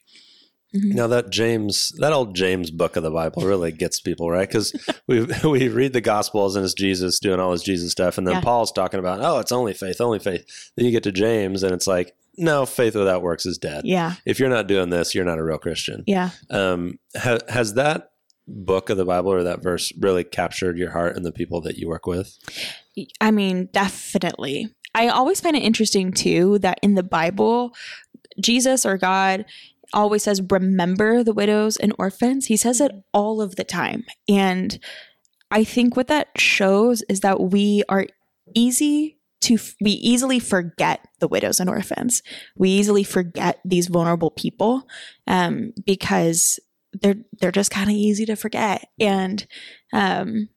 Mhm. 0.77 0.95
Now 0.95 1.07
that 1.07 1.31
James, 1.31 1.93
that 1.99 2.13
old 2.13 2.35
James 2.37 2.71
book 2.71 2.97
of 2.97 3.03
the 3.03 3.11
Bible 3.11 3.43
really 3.43 3.73
gets 3.73 4.01
people, 4.01 4.31
right? 4.31 4.49
Because 4.49 4.73
we 5.09 5.27
we 5.45 5.69
read 5.69 5.93
the 5.93 6.01
Gospels 6.01 6.55
and 6.57 6.65
it's 6.65 6.75
Jesus 6.75 7.19
doing 7.19 7.41
all 7.41 7.53
his 7.53 7.63
Jesus 7.63 7.93
stuff, 7.93 8.19
and 8.19 8.27
then 8.27 8.35
Yeah. 8.37 8.41
Paul's 8.41 8.73
talking 8.73 9.01
about, 9.01 9.21
oh, 9.23 9.39
it's 9.39 9.53
only 9.53 9.73
faith, 9.73 10.01
only 10.01 10.19
faith. 10.19 10.45
Then 10.77 10.87
you 10.87 10.93
get 10.93 11.03
to 11.05 11.13
James, 11.13 11.63
and 11.63 11.73
it's 11.73 11.87
like, 11.87 12.15
no, 12.39 12.67
faith 12.67 12.95
without 12.95 13.23
works 13.23 13.47
is 13.47 13.57
dead. 13.59 13.83
Yeah, 13.87 14.15
If 14.27 14.39
you're 14.39 14.51
not 14.51 14.67
doing 14.67 14.91
this, 14.91 15.15
you're 15.15 15.25
not 15.25 15.39
a 15.39 15.43
real 15.45 15.59
Christian. 15.59 16.05
yeah. 16.07 16.31
Um, 16.51 16.99
ha- 17.17 17.39
has 17.49 17.75
that 17.75 18.11
book 18.47 18.91
of 18.91 18.97
the 18.99 19.05
Bible 19.07 19.33
or 19.33 19.43
that 19.43 19.63
verse 19.63 19.91
really 19.99 20.23
captured 20.23 20.77
your 20.79 20.91
heart 20.91 21.17
and 21.17 21.25
the 21.25 21.33
people 21.33 21.61
that 21.63 21.79
you 21.79 21.89
work 21.89 22.07
with? 22.07 22.37
I 23.21 23.31
mean, 23.31 23.69
definitely. 23.73 24.69
I 24.95 25.09
always 25.09 25.41
find 25.41 25.57
it 25.57 25.63
interesting 25.63 26.13
too 26.13 26.59
that 26.61 26.79
in 26.83 26.95
the 26.95 27.03
Bible, 27.03 27.75
Jesus 28.41 28.85
or 28.87 28.99
God 28.99 29.45
always 29.93 30.23
says, 30.23 30.43
remember 30.51 31.23
the 31.23 31.33
widows 31.33 31.77
and 31.77 31.95
orphans. 31.99 32.47
He 32.47 32.57
says 32.57 32.81
it 32.81 32.93
all 33.13 33.41
of 33.41 33.57
the 33.57 33.65
time. 33.65 34.05
And 34.29 34.79
I 35.51 35.65
think 35.65 35.97
what 35.97 36.09
that 36.09 36.29
shows 36.39 37.03
is 37.09 37.21
that 37.21 37.41
we 37.41 37.83
are 37.89 38.07
easy 38.55 39.19
to, 39.43 39.59
we 39.81 39.93
easily 39.93 40.39
forget 40.39 41.07
the 41.21 41.29
widows 41.29 41.61
and 41.61 41.71
orphans. 41.71 42.23
We 42.57 42.71
easily 42.71 43.05
forget 43.05 43.61
these 43.65 43.89
vulnerable 43.89 44.31
people 44.31 44.89
um, 45.27 45.73
because 45.85 46.59
they're, 47.01 47.17
they're 47.41 47.53
just 47.53 47.71
kind 47.71 47.91
of 47.91 47.97
easy 47.97 48.27
to 48.27 48.37
forget. 48.37 48.89
And, 48.99 49.47
um, 49.93 50.49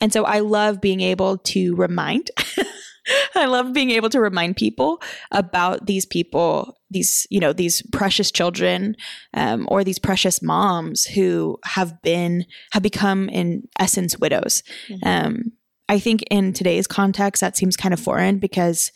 and 0.00 0.12
so 0.12 0.24
I 0.24 0.40
love 0.40 0.80
being 0.80 1.00
able 1.00 1.38
to 1.38 1.76
remind. 1.76 2.30
I 3.34 3.46
love 3.46 3.72
being 3.72 3.90
able 3.90 4.10
to 4.10 4.20
remind 4.20 4.56
people 4.56 5.02
about 5.30 5.86
these 5.86 6.06
people, 6.06 6.76
these 6.90 7.26
you 7.30 7.40
know 7.40 7.52
these 7.52 7.82
precious 7.92 8.30
children, 8.30 8.96
um, 9.34 9.66
or 9.70 9.84
these 9.84 9.98
precious 9.98 10.42
moms 10.42 11.04
who 11.04 11.58
have 11.64 12.00
been 12.02 12.44
have 12.72 12.82
become 12.82 13.28
in 13.28 13.68
essence 13.78 14.18
widows. 14.18 14.62
Mhm. 14.88 15.06
Um, 15.06 15.52
I 15.88 15.98
think 15.98 16.22
in 16.30 16.52
today's 16.52 16.86
context 16.86 17.40
that 17.40 17.56
seems 17.56 17.76
kind 17.76 17.92
of 17.92 18.00
foreign 18.00 18.38
because 18.38 18.92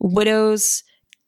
widows 0.00 0.82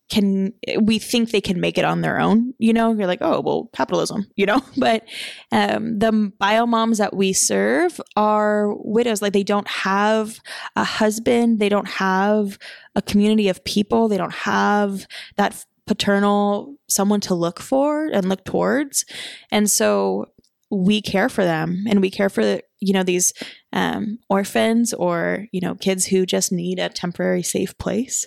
can 0.09 0.53
we 0.81 0.99
think 0.99 1.31
they 1.31 1.41
can 1.41 1.61
make 1.61 1.77
it 1.77 1.85
on 1.85 2.01
their 2.01 2.21
own 2.21 2.55
you 2.59 2.73
know? 2.73 2.93
You're 2.93 3.07
like 3.07 3.23
oh 3.23 3.41
well 3.41 3.71
capitalism 3.73 4.27
you 4.37 4.47
know? 4.47 4.61
But 4.77 5.05
um, 5.53 5.99
the 5.99 6.33
bio 6.39 6.67
moms 6.67 6.99
that 6.99 7.15
we 7.15 7.33
serve 7.33 8.01
are 8.17 8.75
widows. 8.77 9.21
Like 9.21 9.33
they 9.33 9.43
don't 9.43 9.69
have 9.69 10.41
a 10.77 10.85
husband. 10.85 11.59
They 11.59 11.69
don't 11.69 11.89
have 11.89 12.59
a 12.95 13.03
community 13.03 13.49
of 13.49 13.65
people. 13.65 14.09
They 14.09 14.17
don't 14.17 14.33
have 14.33 15.07
that 15.37 15.65
paternal 15.87 16.77
someone 16.89 17.21
to 17.23 17.35
look 17.35 17.61
for 17.61 18.07
and 18.07 18.29
look 18.29 18.45
towards. 18.45 19.05
And 19.51 19.69
so 19.71 20.27
we 20.71 21.01
care 21.01 21.29
for 21.29 21.45
them 21.45 21.85
and 21.89 22.01
we 22.01 22.11
care 22.11 22.29
for 22.29 22.61
you 22.81 22.93
know 22.93 23.03
these 23.03 23.33
um, 23.73 24.19
orphans 24.29 24.93
or 24.93 25.47
you 25.51 25.61
know 25.61 25.75
kids 25.75 26.07
who 26.07 26.27
just 26.27 26.53
need 26.53 26.79
a 26.79 26.89
temporary 26.89 27.43
safe 27.43 27.77
place. 27.79 28.27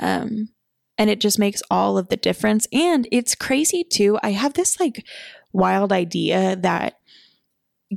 Um, 0.00 0.48
and 0.96 1.10
it 1.10 1.20
just 1.20 1.38
makes 1.38 1.62
all 1.70 1.98
of 1.98 2.08
the 2.08 2.16
difference 2.16 2.66
and 2.72 3.08
it's 3.10 3.34
crazy 3.34 3.82
too 3.84 4.18
i 4.22 4.30
have 4.32 4.54
this 4.54 4.78
like 4.80 5.04
wild 5.52 5.92
idea 5.92 6.56
that 6.56 6.98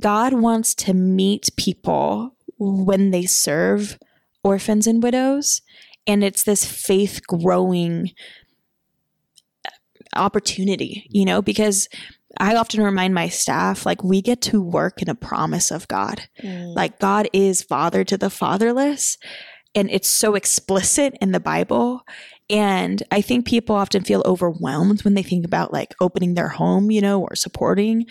god 0.00 0.32
wants 0.32 0.74
to 0.74 0.92
meet 0.94 1.48
people 1.56 2.34
when 2.58 3.10
they 3.10 3.24
serve 3.24 3.98
orphans 4.44 4.86
and 4.86 5.02
widows 5.02 5.62
and 6.06 6.22
it's 6.24 6.42
this 6.42 6.64
faith 6.64 7.20
growing 7.26 8.10
opportunity 10.16 11.06
you 11.10 11.24
know 11.24 11.42
because 11.42 11.88
i 12.38 12.54
often 12.56 12.82
remind 12.82 13.12
my 13.14 13.28
staff 13.28 13.84
like 13.84 14.02
we 14.02 14.22
get 14.22 14.40
to 14.40 14.60
work 14.60 15.02
in 15.02 15.08
a 15.08 15.14
promise 15.14 15.70
of 15.70 15.86
god 15.88 16.22
Mm. 16.42 16.74
like 16.76 16.98
God 17.00 17.28
is 17.32 17.62
father 17.62 18.04
to 18.04 18.16
the 18.16 18.30
fatherless. 18.30 19.18
And 19.74 19.90
it's 19.90 20.08
so 20.08 20.34
explicit 20.36 21.14
in 21.20 21.32
the 21.32 21.40
Bible. 21.40 22.02
And 22.50 23.02
I 23.10 23.20
think 23.20 23.46
people 23.46 23.76
often 23.76 24.04
feel 24.04 24.22
overwhelmed 24.24 25.02
when 25.04 25.14
they 25.14 25.22
think 25.22 25.44
about 25.44 25.72
like 25.72 25.94
opening 26.00 26.34
their 26.34 26.48
home, 26.48 26.90
you 26.90 27.00
know, 27.00 27.20
or 27.20 27.34
supporting. 27.34 28.06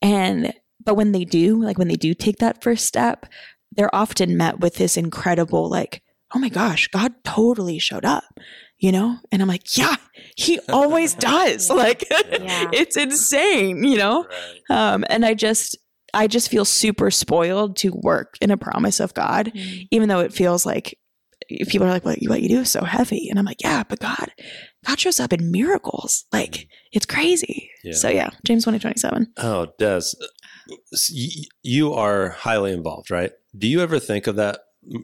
And, 0.00 0.52
but 0.84 0.94
when 0.94 1.12
they 1.12 1.24
do, 1.24 1.60
like 1.62 1.76
when 1.78 1.88
they 1.88 1.96
do 1.96 2.14
take 2.14 2.38
that 2.38 2.62
first 2.62 2.86
step, 2.86 3.26
they're 3.72 3.94
often 3.94 4.36
met 4.36 4.60
with 4.60 4.76
this 4.76 4.96
incredible, 4.96 5.68
like, 5.68 6.02
oh 6.34 6.38
my 6.38 6.48
gosh, 6.48 6.86
God 6.88 7.12
totally 7.24 7.78
showed 7.80 8.04
up, 8.04 8.24
you 8.78 8.92
know? 8.92 9.16
And 9.32 9.42
I'm 9.42 9.48
like, 9.48 9.76
yeah, 9.76 9.96
he 10.36 10.60
always 10.68 11.14
does. 11.14 11.68
Like, 11.68 12.04
Yeah. 12.10 12.70
it's 12.72 12.96
insane, 12.96 13.82
you 13.82 13.96
know? 13.98 14.24
Right. 14.70 14.92
Um, 14.94 15.04
and 15.10 15.24
I 15.24 15.34
just, 15.34 15.76
I 16.14 16.26
just 16.28 16.48
feel 16.48 16.64
super 16.64 17.10
spoiled 17.10 17.76
to 17.78 17.90
work 17.90 18.36
in 18.40 18.50
a 18.52 18.56
promise 18.56 19.00
of 19.00 19.14
God, 19.14 19.52
Mm. 19.54 19.88
even 19.90 20.08
though 20.08 20.20
it 20.20 20.32
feels 20.32 20.64
like 20.64 20.96
people 21.68 21.86
are 21.86 21.90
like, 21.90 22.04
"What 22.04 22.22
you 22.22 22.28
what 22.28 22.42
you 22.42 22.48
do 22.48 22.60
is 22.60 22.70
so 22.70 22.84
heavy," 22.84 23.28
and 23.28 23.38
I'm 23.38 23.44
like, 23.44 23.62
"Yeah, 23.62 23.82
but 23.88 23.98
God, 24.00 24.32
God 24.86 24.98
shows 25.00 25.20
up 25.20 25.32
in 25.32 25.50
miracles. 25.50 26.24
Like 26.32 26.68
it's 26.92 27.06
crazy." 27.06 27.70
Yeah. 27.84 27.92
So 27.94 28.08
yeah, 28.08 28.30
James 28.46 28.64
twenty 28.64 28.78
twenty 28.78 28.98
seven. 28.98 29.32
Oh, 29.36 29.68
Des, 29.78 30.14
s- 30.92 31.10
y- 31.14 31.44
you 31.62 31.92
are 31.92 32.30
highly 32.30 32.72
involved, 32.72 33.10
right? 33.10 33.32
Do 33.56 33.66
you 33.68 33.80
ever 33.80 33.98
think 33.98 34.26
of 34.26 34.36
that 34.36 34.60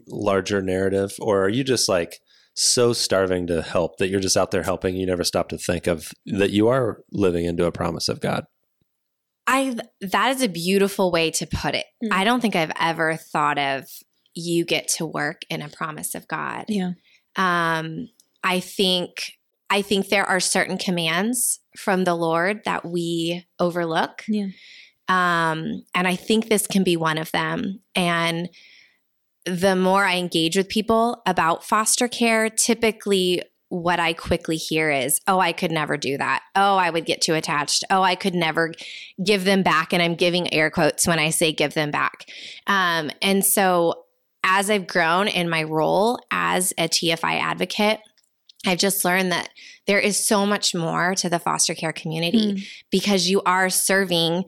larger 0.07 0.61
narrative, 0.61 1.13
or 1.19 1.43
are 1.43 1.49
you 1.49 1.63
just 1.63 1.87
like 1.89 2.19
so 2.53 2.93
starving 2.93 3.45
to 3.47 3.61
help 3.61 3.97
that 3.97 4.07
you're 4.09 4.19
just 4.19 4.37
out 4.37 4.51
there 4.51 4.63
helping? 4.63 4.95
You 4.95 5.05
never 5.05 5.23
stop 5.23 5.49
to 5.49 5.57
think 5.57 5.87
of 5.87 6.11
that 6.25 6.51
you 6.51 6.67
are 6.67 7.03
living 7.11 7.45
into 7.45 7.65
a 7.65 7.71
promise 7.71 8.07
of 8.09 8.19
God. 8.21 8.45
I 9.49 9.77
that 10.01 10.35
is 10.35 10.41
a 10.41 10.49
beautiful 10.49 11.09
way 11.11 11.31
to 11.31 11.45
put 11.47 11.73
it. 11.73 11.85
Mm. 12.03 12.09
I 12.11 12.23
don't 12.25 12.41
think 12.41 12.55
I've 12.55 12.71
ever 12.79 13.15
thought 13.15 13.57
of 13.57 13.85
you 14.37 14.63
get 14.65 14.87
to 14.87 15.05
work 15.05 15.41
in 15.49 15.61
a 15.61 15.69
promise 15.69 16.15
of 16.15 16.27
God. 16.27 16.65
Yeah. 16.69 16.91
Um, 17.35 18.09
I 18.43 18.59
think 18.59 19.33
I 19.69 19.81
think 19.81 20.07
there 20.07 20.25
are 20.25 20.39
certain 20.39 20.77
commands 20.77 21.59
from 21.75 22.05
the 22.05 22.15
Lord 22.15 22.61
that 22.63 22.85
we 22.85 23.45
overlook. 23.59 24.23
Yeah. 24.27 24.47
Um, 25.09 25.83
and 25.93 26.07
I 26.07 26.15
think 26.15 26.47
this 26.47 26.67
can 26.67 26.83
be 26.83 26.95
one 26.95 27.17
of 27.17 27.31
them. 27.31 27.81
And 27.95 28.49
the 29.45 29.75
more 29.75 30.05
I 30.05 30.17
engage 30.17 30.55
with 30.55 30.69
people 30.69 31.21
about 31.25 31.63
foster 31.63 32.07
care, 32.07 32.49
typically 32.49 33.41
what 33.69 33.99
I 33.99 34.13
quickly 34.13 34.55
hear 34.55 34.89
is, 34.89 35.19
oh, 35.27 35.39
I 35.39 35.51
could 35.51 35.71
never 35.71 35.97
do 35.97 36.17
that. 36.17 36.43
Oh, 36.55 36.77
I 36.77 36.89
would 36.89 37.05
get 37.05 37.21
too 37.21 37.33
attached. 37.33 37.83
Oh, 37.89 38.01
I 38.01 38.15
could 38.15 38.33
never 38.33 38.71
give 39.23 39.43
them 39.43 39.63
back. 39.63 39.91
And 39.91 40.01
I'm 40.01 40.15
giving 40.15 40.53
air 40.53 40.69
quotes 40.69 41.05
when 41.05 41.19
I 41.19 41.29
say 41.31 41.51
give 41.51 41.73
them 41.73 41.91
back. 41.91 42.29
Um, 42.67 43.11
and 43.21 43.43
so 43.43 44.05
as 44.47 44.69
I've 44.69 44.87
grown 44.87 45.27
in 45.27 45.49
my 45.49 45.63
role 45.63 46.19
as 46.31 46.73
a 46.77 46.87
TFI 46.87 47.39
advocate, 47.39 47.99
I've 48.65 48.79
just 48.79 49.03
learned 49.05 49.31
that 49.31 49.49
there 49.85 49.99
is 49.99 50.25
so 50.25 50.45
much 50.45 50.73
more 50.73 51.13
to 51.15 51.29
the 51.29 51.39
foster 51.39 51.73
care 51.75 51.93
community 51.93 52.67
because 52.91 53.27
you 53.29 53.41
are 53.45 53.69
serving 53.69 54.45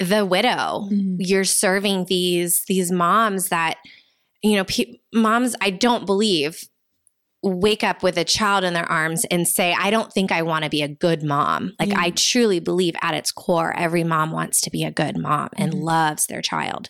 the 0.00 0.24
widow 0.26 0.88
Mhm. 0.90 1.16
you're 1.20 1.44
serving 1.44 2.06
these 2.06 2.64
these 2.66 2.90
moms 2.90 3.48
that 3.50 3.76
you 4.42 4.56
know 4.56 4.64
pe- 4.64 4.98
moms 5.14 5.54
i 5.60 5.70
don't 5.70 6.04
believe 6.04 6.64
wake 7.44 7.84
up 7.84 8.02
with 8.02 8.16
a 8.18 8.24
child 8.24 8.64
in 8.64 8.74
their 8.74 8.90
arms 8.90 9.24
and 9.30 9.46
say 9.46 9.72
i 9.78 9.90
don't 9.90 10.12
think 10.12 10.32
i 10.32 10.42
want 10.42 10.64
to 10.64 10.70
be 10.70 10.82
a 10.82 10.88
good 10.88 11.22
mom 11.22 11.74
like 11.78 11.90
Yeah. 11.90 12.00
i 12.00 12.10
truly 12.10 12.58
believe 12.58 12.94
at 13.02 13.14
its 13.14 13.30
core 13.30 13.72
every 13.76 14.02
mom 14.02 14.32
wants 14.32 14.60
to 14.62 14.70
be 14.70 14.82
a 14.82 14.90
good 14.90 15.16
mom 15.16 15.50
and 15.56 15.72
Mhm. 15.74 15.82
loves 15.84 16.26
their 16.26 16.42
child 16.42 16.88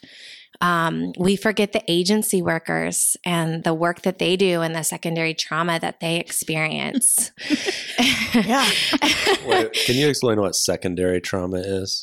um, 0.60 1.12
we 1.18 1.36
forget 1.36 1.72
the 1.72 1.82
agency 1.88 2.42
workers 2.42 3.16
and 3.24 3.64
the 3.64 3.74
work 3.74 4.02
that 4.02 4.18
they 4.18 4.36
do 4.36 4.62
and 4.62 4.74
the 4.74 4.82
secondary 4.82 5.34
trauma 5.34 5.78
that 5.80 6.00
they 6.00 6.16
experience 6.16 7.32
Yeah. 8.34 8.68
Wait, 9.46 9.72
can 9.72 9.96
you 9.96 10.08
explain 10.08 10.40
what 10.40 10.54
secondary 10.54 11.20
trauma 11.20 11.58
is? 11.58 12.02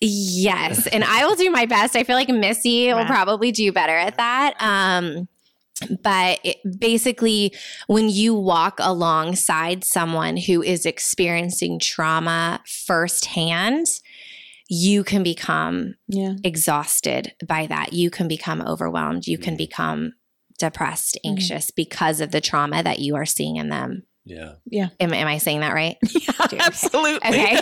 Yes, 0.00 0.86
and 0.88 1.04
I 1.04 1.24
will 1.26 1.36
do 1.36 1.50
my 1.50 1.66
best. 1.66 1.96
I 1.96 2.04
feel 2.04 2.16
like 2.16 2.28
Missy 2.28 2.92
will 2.92 3.04
probably 3.04 3.52
do 3.52 3.72
better 3.72 3.96
at 3.96 4.16
that. 4.16 4.54
Um, 4.60 5.28
but 6.02 6.40
it, 6.44 6.58
basically, 6.78 7.54
when 7.86 8.08
you 8.08 8.34
walk 8.34 8.78
alongside 8.80 9.84
someone 9.84 10.36
who 10.36 10.62
is 10.62 10.86
experiencing 10.86 11.78
trauma 11.80 12.60
firsthand, 12.66 13.86
you 14.74 15.04
can 15.04 15.22
become 15.22 15.94
Yeah. 16.08 16.32
exhausted 16.44 17.34
by 17.46 17.66
that. 17.66 17.92
You 17.92 18.08
can 18.08 18.26
become 18.26 18.62
overwhelmed. 18.62 19.26
You 19.26 19.36
can 19.36 19.52
Mhm. 19.54 19.58
become 19.58 20.12
depressed, 20.58 21.18
Mhm. 21.22 21.30
anxious 21.32 21.70
because 21.70 22.22
of 22.22 22.30
the 22.30 22.40
trauma 22.40 22.82
that 22.82 22.98
you 22.98 23.14
are 23.16 23.26
seeing 23.26 23.56
in 23.56 23.68
them. 23.68 24.04
Yeah. 24.24 24.52
Am, 24.98 25.12
am 25.12 25.26
I 25.28 25.36
saying 25.38 25.60
that 25.60 25.74
right? 25.74 25.98
Yeah, 26.52 26.64
absolutely. 26.66 27.28
Okay. 27.28 27.58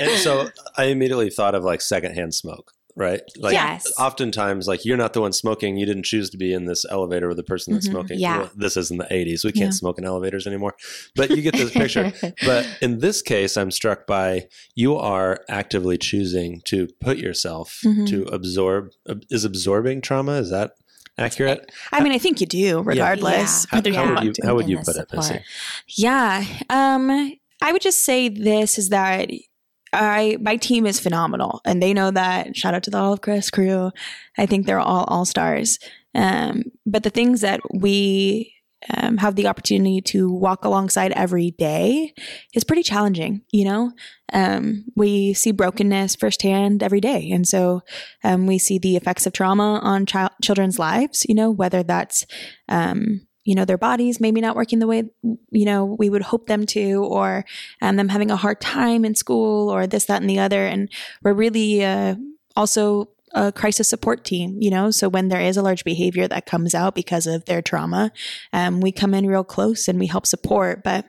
And 0.00 0.18
so 0.20 0.48
I 0.76 0.86
immediately 0.86 1.30
thought 1.30 1.54
of 1.54 1.62
like 1.62 1.80
secondhand 1.80 2.34
smoke, 2.34 2.72
right? 2.96 3.20
Like 3.38 3.52
Yes. 3.52 3.92
oftentimes 3.98 4.66
like 4.66 4.84
you're 4.84 4.96
not 4.96 5.12
the 5.12 5.20
one 5.20 5.32
smoking. 5.32 5.76
You 5.76 5.84
didn't 5.86 6.04
choose 6.04 6.30
to 6.30 6.36
be 6.38 6.52
in 6.52 6.64
this 6.64 6.84
elevator 6.90 7.28
with 7.28 7.36
the 7.36 7.42
person 7.42 7.74
that's 7.74 7.86
Mhm. 7.86 7.90
smoking. 7.92 8.18
Yeah. 8.18 8.38
Well, 8.38 8.50
this 8.56 8.76
is 8.76 8.90
in 8.90 8.96
the 8.96 9.06
80s. 9.12 9.44
We 9.44 9.52
can't 9.52 9.66
Yeah. 9.72 9.78
smoke 9.78 9.98
in 9.98 10.04
elevators 10.04 10.46
anymore. 10.46 10.74
But 11.14 11.30
you 11.30 11.42
get 11.42 11.54
this 11.54 11.70
picture. 11.70 12.12
But 12.44 12.66
in 12.80 13.00
this 13.00 13.22
case, 13.22 13.56
I'm 13.56 13.70
struck 13.70 14.06
by 14.06 14.48
you 14.74 14.96
are 14.96 15.40
actively 15.48 15.98
choosing 15.98 16.62
to 16.66 16.88
put 17.00 17.18
yourself 17.18 17.80
Mhm. 17.84 18.08
to 18.08 18.22
absorb. 18.24 18.90
Is 19.30 19.44
absorbing 19.44 20.00
trauma? 20.00 20.32
Is 20.40 20.50
that 20.50 20.72
accurate? 21.18 21.70
I 21.92 22.02
mean, 22.02 22.12
I 22.12 22.18
think 22.18 22.40
you 22.40 22.46
do, 22.46 22.80
regardless. 22.82 23.66
Yeah. 23.66 23.68
How, 23.70 23.76
whether 23.78 23.92
how 23.94 24.14
would 24.14 24.24
you 24.24 24.32
how 24.42 24.54
would 24.54 24.68
you 24.68 24.78
put 24.78 24.96
it. 24.96 25.06
Missy? 25.14 25.40
Yeah. 25.96 26.44
Um, 26.70 27.34
I 27.62 27.72
would 27.72 27.82
just 27.82 28.04
say 28.04 28.28
this 28.28 28.78
is 28.78 28.90
that 28.90 29.30
I 29.96 30.36
my 30.40 30.56
team 30.56 30.86
is 30.86 31.00
phenomenal 31.00 31.60
and 31.64 31.82
they 31.82 31.92
know 31.94 32.10
that. 32.10 32.56
Shout 32.56 32.74
out 32.74 32.82
to 32.84 32.90
the 32.90 32.98
Olive 32.98 33.20
Crest 33.20 33.52
crew. 33.52 33.90
I 34.38 34.46
think 34.46 34.66
they're 34.66 34.80
all 34.80 35.04
all 35.04 35.24
stars. 35.24 35.78
Um, 36.14 36.64
but 36.86 37.02
the 37.02 37.10
things 37.10 37.42
that 37.42 37.60
we 37.74 38.54
um, 38.96 39.16
have 39.18 39.34
the 39.34 39.48
opportunity 39.48 40.00
to 40.00 40.30
walk 40.30 40.64
alongside 40.64 41.12
every 41.12 41.50
day 41.52 42.14
is 42.54 42.64
pretty 42.64 42.82
challenging. 42.82 43.42
You 43.50 43.64
know, 43.64 43.92
um, 44.32 44.84
we 44.94 45.34
see 45.34 45.52
brokenness 45.52 46.16
firsthand 46.16 46.82
every 46.82 47.00
day, 47.00 47.30
and 47.30 47.46
so 47.46 47.82
um, 48.22 48.46
we 48.46 48.58
see 48.58 48.78
the 48.78 48.96
effects 48.96 49.26
of 49.26 49.32
trauma 49.32 49.80
on 49.82 50.06
child 50.06 50.32
children's 50.42 50.78
lives. 50.78 51.26
You 51.28 51.34
know, 51.34 51.50
whether 51.50 51.82
that's 51.82 52.26
um, 52.68 53.26
you 53.46 53.54
know 53.54 53.64
their 53.64 53.78
bodies 53.78 54.20
maybe 54.20 54.40
not 54.40 54.56
working 54.56 54.80
the 54.80 54.86
way 54.86 55.04
you 55.50 55.64
know 55.64 55.84
we 55.84 56.10
would 56.10 56.22
hope 56.22 56.46
them 56.46 56.66
to 56.66 57.04
or 57.04 57.44
um, 57.80 57.96
them 57.96 58.08
having 58.08 58.30
a 58.30 58.36
hard 58.36 58.60
time 58.60 59.04
in 59.04 59.14
school 59.14 59.70
or 59.70 59.86
this 59.86 60.04
that 60.06 60.20
and 60.20 60.28
the 60.28 60.38
other. 60.38 60.66
And 60.66 60.90
we're 61.22 61.32
really 61.32 61.84
uh, 61.84 62.16
also 62.56 63.08
a 63.32 63.52
crisis 63.52 63.88
support 63.88 64.24
team 64.24 64.56
you 64.60 64.70
know? 64.70 64.90
So 64.90 65.08
when 65.08 65.28
there 65.28 65.40
is 65.40 65.56
a 65.56 65.62
large 65.62 65.84
behavior 65.84 66.26
that 66.28 66.46
comes 66.46 66.74
out 66.74 66.94
because 66.94 67.26
of 67.26 67.44
their 67.44 67.62
trauma 67.62 68.12
um, 68.52 68.80
we 68.80 68.92
come 68.92 69.14
in 69.14 69.26
real 69.26 69.44
close 69.44 69.88
and 69.88 69.98
we 69.98 70.06
help 70.06 70.26
support. 70.26 70.82
But 70.82 71.06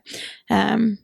um, 0.50 0.98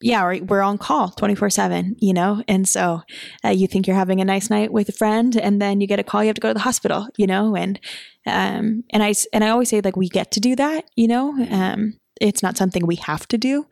yeah 0.00 0.22
we're, 0.22 0.42
we're 0.44 0.62
on 0.62 0.78
call 0.78 1.10
24 1.10 1.50
7 1.50 1.96
you 1.98 2.12
know 2.12 2.42
and 2.48 2.68
so 2.68 3.02
uh, 3.44 3.48
you 3.48 3.66
think 3.66 3.86
you're 3.86 3.96
having 3.96 4.20
a 4.20 4.24
nice 4.24 4.50
night 4.50 4.72
with 4.72 4.88
a 4.88 4.92
friend 4.92 5.36
and 5.36 5.60
then 5.60 5.80
you 5.80 5.86
get 5.86 5.98
a 5.98 6.04
call 6.04 6.22
you 6.22 6.28
have 6.28 6.34
to 6.34 6.40
go 6.40 6.48
to 6.48 6.54
the 6.54 6.60
hospital 6.60 7.06
you 7.16 7.26
know 7.26 7.54
and 7.54 7.80
um, 8.26 8.84
and 8.90 9.02
I 9.02 9.14
and 9.32 9.44
I 9.44 9.48
always 9.48 9.70
say 9.70 9.80
like 9.80 9.96
we 9.96 10.08
get 10.08 10.30
to 10.32 10.40
do 10.40 10.54
that, 10.56 10.84
you 10.96 11.08
know. 11.08 11.30
Um, 11.50 11.98
it's 12.20 12.42
not 12.42 12.58
something 12.58 12.86
we 12.86 12.96
have 12.96 13.26
to 13.28 13.38
do, 13.38 13.66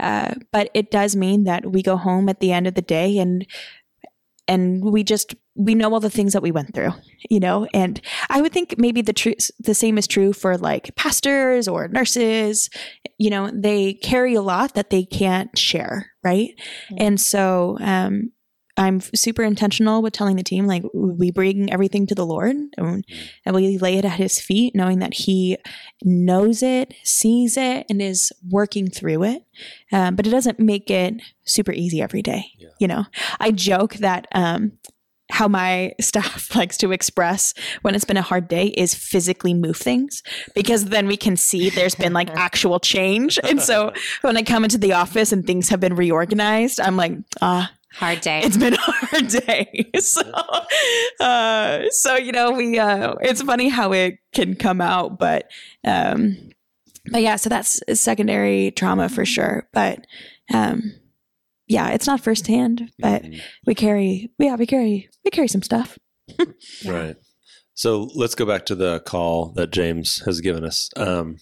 uh, 0.00 0.34
but 0.52 0.70
it 0.74 0.90
does 0.90 1.14
mean 1.14 1.44
that 1.44 1.70
we 1.70 1.82
go 1.82 1.96
home 1.96 2.28
at 2.28 2.40
the 2.40 2.52
end 2.52 2.66
of 2.66 2.74
the 2.74 2.82
day 2.82 3.18
and 3.18 3.46
and 4.48 4.84
we 4.84 5.04
just 5.04 5.34
we 5.56 5.74
know 5.74 5.92
all 5.92 6.00
the 6.00 6.10
things 6.10 6.32
that 6.32 6.42
we 6.42 6.50
went 6.50 6.74
through, 6.74 6.92
you 7.30 7.38
know. 7.40 7.66
And 7.72 8.00
I 8.28 8.42
would 8.42 8.52
think 8.52 8.74
maybe 8.78 9.02
the 9.02 9.12
true 9.12 9.34
the 9.60 9.74
same 9.74 9.98
is 9.98 10.06
true 10.06 10.32
for 10.32 10.56
like 10.58 10.94
pastors 10.96 11.68
or 11.68 11.88
nurses. 11.88 12.68
You 13.18 13.30
know, 13.30 13.50
they 13.54 13.94
carry 13.94 14.34
a 14.34 14.42
lot 14.42 14.74
that 14.74 14.90
they 14.90 15.04
can't 15.04 15.56
share, 15.56 16.10
right? 16.24 16.50
Mhm. 16.90 16.96
And 16.98 17.20
so 17.20 17.78
um, 17.80 18.32
I'm 18.76 19.00
super 19.00 19.44
intentional 19.44 20.02
with 20.02 20.12
telling 20.14 20.34
the 20.34 20.42
team 20.42 20.66
like 20.66 20.82
we 20.92 21.30
bring 21.30 21.72
everything 21.72 22.08
to 22.08 22.14
the 22.16 22.26
Lord 22.26 22.56
and, 22.76 23.04
and 23.46 23.54
we 23.54 23.78
lay 23.78 23.96
it 23.98 24.04
at 24.04 24.18
His 24.18 24.40
feet, 24.40 24.74
knowing 24.74 24.98
that 24.98 25.14
He 25.14 25.56
knows 26.02 26.60
it, 26.60 26.92
sees 27.04 27.56
it, 27.56 27.86
and 27.88 28.02
is 28.02 28.32
working 28.50 28.90
through 28.90 29.22
it. 29.22 29.44
Um, 29.92 30.16
but 30.16 30.26
it 30.26 30.30
doesn't 30.30 30.58
make 30.58 30.90
it 30.90 31.14
super 31.44 31.70
easy 31.70 32.02
every 32.02 32.22
day. 32.22 32.46
Yeah. 32.58 32.68
You 32.80 32.88
know, 32.88 33.04
I 33.38 33.52
joke 33.52 33.94
that. 33.96 34.26
Um, 34.32 34.72
how 35.30 35.48
my 35.48 35.92
staff 36.00 36.54
likes 36.54 36.76
to 36.78 36.92
express 36.92 37.54
when 37.82 37.94
it's 37.94 38.04
been 38.04 38.16
a 38.16 38.22
hard 38.22 38.48
day 38.48 38.66
is 38.68 38.94
physically 38.94 39.54
move 39.54 39.76
things 39.76 40.22
because 40.54 40.86
then 40.86 41.06
we 41.06 41.16
can 41.16 41.36
see 41.36 41.70
there's 41.70 41.94
been 41.94 42.12
like 42.12 42.30
actual 42.36 42.80
change. 42.80 43.38
And 43.42 43.60
so 43.60 43.92
when 44.22 44.36
I 44.36 44.42
come 44.42 44.64
into 44.64 44.78
the 44.78 44.92
office 44.92 45.32
and 45.32 45.46
things 45.46 45.68
have 45.68 45.80
been 45.80 45.94
reorganized, 45.94 46.80
I'm 46.80 46.96
like, 46.96 47.12
ah, 47.40 47.72
Hard 47.94 48.22
day. 48.22 48.40
it's 48.42 48.56
been 48.56 48.74
a 48.74 48.76
hard 48.80 49.28
day. 49.28 49.90
So, 50.00 50.20
uh, 51.20 51.84
so 51.90 52.16
you 52.16 52.32
know, 52.32 52.50
we 52.50 52.76
uh, 52.76 53.14
it's 53.20 53.40
funny 53.40 53.68
how 53.68 53.92
it 53.92 54.18
can 54.32 54.56
come 54.56 54.80
out, 54.80 55.16
but 55.16 55.48
um, 55.84 56.36
but 57.10 57.22
yeah, 57.22 57.36
so 57.36 57.48
that's 57.48 57.80
secondary 57.92 58.72
trauma 58.72 59.08
for 59.08 59.24
sure. 59.24 59.68
But 59.72 60.06
um, 60.52 60.92
yeah, 61.66 61.90
it's 61.90 62.06
not 62.06 62.20
firsthand, 62.20 62.90
but 62.98 63.22
Mhm. 63.22 63.40
we 63.66 63.74
carry, 63.74 64.30
yeah, 64.38 64.56
we 64.56 64.66
carry, 64.66 65.08
we 65.24 65.30
carry 65.30 65.48
some 65.48 65.62
stuff. 65.62 65.98
Yeah. 66.28 66.44
Right. 66.86 67.16
So 67.74 68.08
let's 68.14 68.34
go 68.36 68.46
back 68.46 68.66
to 68.66 68.74
the 68.74 69.00
call 69.00 69.52
that 69.56 69.72
James 69.72 70.20
has 70.26 70.40
given 70.40 70.64
us. 70.64 70.88
Um, 70.96 71.38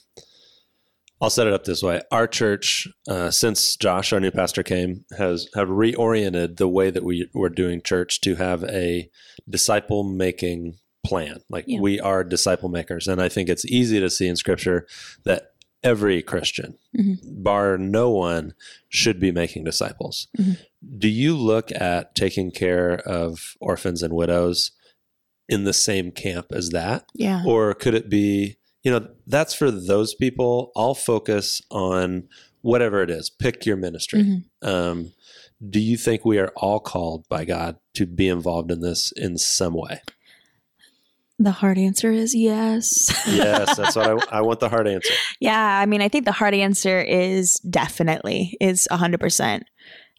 I'll 1.20 1.30
set 1.30 1.46
it 1.46 1.52
up 1.52 1.64
this 1.64 1.82
way: 1.82 2.00
Our 2.10 2.26
church, 2.26 2.88
uh, 3.08 3.30
since 3.30 3.76
Josh, 3.76 4.12
our 4.12 4.18
new 4.18 4.30
pastor, 4.32 4.62
came, 4.62 5.04
has 5.18 5.46
have 5.54 5.68
reoriented 5.68 6.56
the 6.56 6.66
way 6.68 6.90
that 6.90 7.04
we 7.04 7.28
were 7.34 7.48
doing 7.50 7.80
church 7.82 8.20
to 8.22 8.34
have 8.36 8.64
a 8.64 9.08
disciple 9.48 10.02
making 10.02 10.78
plan. 11.06 11.42
Like 11.48 11.64
Yeah. 11.68 11.80
we 11.80 12.00
are 12.00 12.24
disciple 12.24 12.68
makers, 12.70 13.06
and 13.06 13.20
I 13.22 13.28
think 13.28 13.48
it's 13.48 13.64
easy 13.66 14.00
to 14.00 14.10
see 14.10 14.26
in 14.26 14.34
Scripture 14.36 14.86
that 15.24 15.51
every 15.84 16.22
Christian, 16.22 16.78
Mhm. 16.96 17.18
bar 17.42 17.76
no 17.78 18.10
one, 18.10 18.54
should 18.88 19.18
be 19.18 19.32
making 19.32 19.64
disciples. 19.64 20.28
Mhm. 20.38 20.58
Do 20.98 21.08
you 21.08 21.36
look 21.36 21.70
at 21.72 22.14
taking 22.14 22.50
care 22.50 22.94
of 23.06 23.56
orphans 23.60 24.02
and 24.02 24.14
widows? 24.14 24.72
in 25.48 25.64
the 25.64 25.72
same 25.72 26.10
camp 26.12 26.46
as 26.52 26.70
that? 26.70 27.04
Yeah. 27.14 27.42
Or 27.44 27.74
could 27.74 27.94
it 27.94 28.08
be, 28.08 28.56
you 28.84 28.90
know, 28.90 29.08
that's 29.26 29.52
for 29.52 29.70
those 29.70 30.14
people. 30.14 30.70
I'll 30.74 30.94
focus 30.94 31.60
on 31.70 32.28
whatever 32.62 33.02
it 33.02 33.10
is. 33.10 33.28
Pick 33.28 33.66
your 33.66 33.76
ministry. 33.76 34.22
Mhm. 34.22 34.44
Um, 34.62 35.12
do 35.68 35.78
you 35.80 35.98
think 35.98 36.24
we 36.24 36.38
are 36.38 36.52
all 36.56 36.80
called 36.80 37.28
by 37.28 37.44
God 37.44 37.76
to 37.94 38.06
be 38.06 38.28
involved 38.28 38.70
in 38.70 38.80
this 38.80 39.12
in 39.12 39.36
some 39.36 39.74
way? 39.74 40.00
The 41.42 41.50
hard 41.50 41.76
answer 41.76 42.12
is 42.12 42.36
yes. 42.36 43.10
Yes, 43.26 43.76
that's 43.76 43.96
what 43.96 44.32
I, 44.32 44.38
I 44.38 44.40
want 44.42 44.60
the 44.60 44.68
hard 44.68 44.86
answer. 44.86 45.12
Yeah, 45.40 45.78
I 45.78 45.86
mean, 45.86 46.00
I 46.00 46.08
think 46.08 46.24
the 46.24 46.32
hard 46.32 46.54
answer 46.54 47.00
is 47.00 47.54
definitely 47.68 48.56
is 48.60 48.86
hundred 48.90 49.18
percent. 49.18 49.64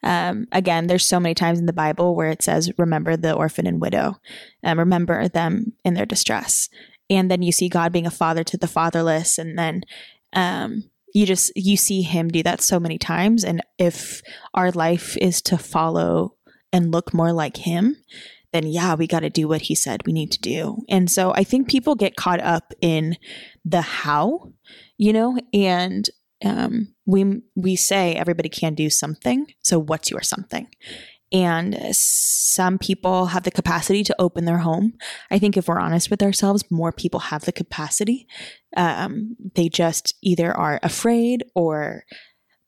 Um, 0.04 0.48
again, 0.52 0.88
there's 0.88 1.06
so 1.06 1.22
many 1.22 1.34
times 1.34 1.60
in 1.60 1.66
the 1.66 1.72
Bible 1.72 2.14
where 2.14 2.28
it 2.28 2.42
says, 2.42 2.72
"Remember 2.78 3.16
the 3.16 3.34
orphan 3.34 3.66
and 3.68 3.80
widow, 3.80 4.20
um, 4.64 4.80
remember 4.80 5.30
them 5.30 5.72
in 5.86 5.94
their 5.94 6.06
distress," 6.06 6.68
and 7.10 7.32
then 7.32 7.42
you 7.42 7.54
see 7.54 7.70
God 7.70 7.94
being 7.94 8.08
a 8.08 8.12
father 8.12 8.44
to 8.44 8.58
the 8.58 8.68
fatherless, 8.68 9.38
and 9.38 9.58
then 9.58 9.84
um, 10.34 10.84
you 11.14 11.26
just 11.26 11.56
you 11.56 11.78
see 11.78 12.02
Him 12.02 12.28
do 12.28 12.44
that 12.44 12.62
so 12.62 12.82
many 12.82 12.98
times. 12.98 13.46
And 13.46 13.62
if 13.78 14.22
our 14.54 14.72
life 14.72 15.16
is 15.18 15.42
to 15.44 15.58
follow 15.58 16.36
and 16.74 16.92
look 16.92 17.14
more 17.14 17.32
like 17.32 17.58
Him, 17.58 17.96
then 18.54 18.68
yeah, 18.68 18.96
we 18.96 19.08
got 19.08 19.22
to 19.22 19.30
do 19.30 19.48
what 19.48 19.64
He 19.64 19.76
said 19.76 20.06
we 20.06 20.14
need 20.14 20.32
to 20.32 20.40
do. 20.40 20.84
And 20.88 21.12
so 21.12 21.34
I 21.34 21.44
think 21.44 21.68
people 21.68 21.96
get 21.96 22.16
caught 22.16 22.40
up 22.42 22.74
in 22.82 23.18
the 23.66 23.82
how 23.82 24.54
you 24.98 25.12
know 25.12 25.38
and 25.54 26.10
um, 26.46 26.94
we 27.06 27.42
we 27.56 27.76
say 27.76 28.14
everybody 28.14 28.50
can 28.50 28.76
do 28.76 28.90
something 28.90 29.48
so 29.62 29.80
what's 29.80 30.12
your 30.12 30.22
something? 30.22 30.68
And 31.32 31.76
some 31.92 32.78
people 32.78 33.26
have 33.28 33.42
the 33.42 33.50
capacity 33.50 34.04
to 34.04 34.16
open 34.20 34.46
their 34.46 34.60
home. 34.60 34.94
I 35.32 35.40
think 35.40 35.58
if 35.58 35.68
we're 35.68 35.80
honest 35.80 36.12
with 36.12 36.22
ourselves 36.22 36.64
more 36.70 36.92
people 36.92 37.20
have 37.20 37.46
the 37.46 37.52
capacity. 37.52 38.28
Um, 38.78 39.36
they 39.56 39.68
just 39.68 40.14
either 40.22 40.56
are 40.56 40.80
afraid 40.84 41.44
or 41.56 42.04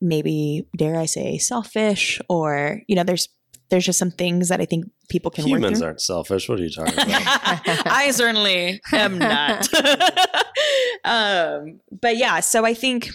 maybe 0.02 0.67
dare 0.78 0.98
i 0.98 1.06
say 1.06 1.38
selfish 1.38 2.19
or 2.30 2.82
you 2.88 2.95
know 2.95 3.04
there's 3.04 3.30
there's 3.69 3.86
just 3.86 3.99
some 3.99 4.12
things 4.12 4.49
that 4.49 4.62
i 4.62 4.65
think 4.65 4.86
people 5.10 5.30
can 5.32 5.43
work 5.43 5.60
Humans 5.60 5.80
through. 5.80 5.88
aren't 5.88 6.01
selfish. 6.01 6.49
What 6.49 6.60
are 6.60 6.63
you 6.63 6.69
talking 6.71 6.93
about? 6.93 7.06
I 7.88 8.10
certainly 8.12 8.82
am 8.91 9.19
not. 9.19 9.67
um, 11.04 11.80
but 12.01 12.17
yeah, 12.17 12.39
so 12.39 12.65
I 12.65 12.73
think 12.73 13.10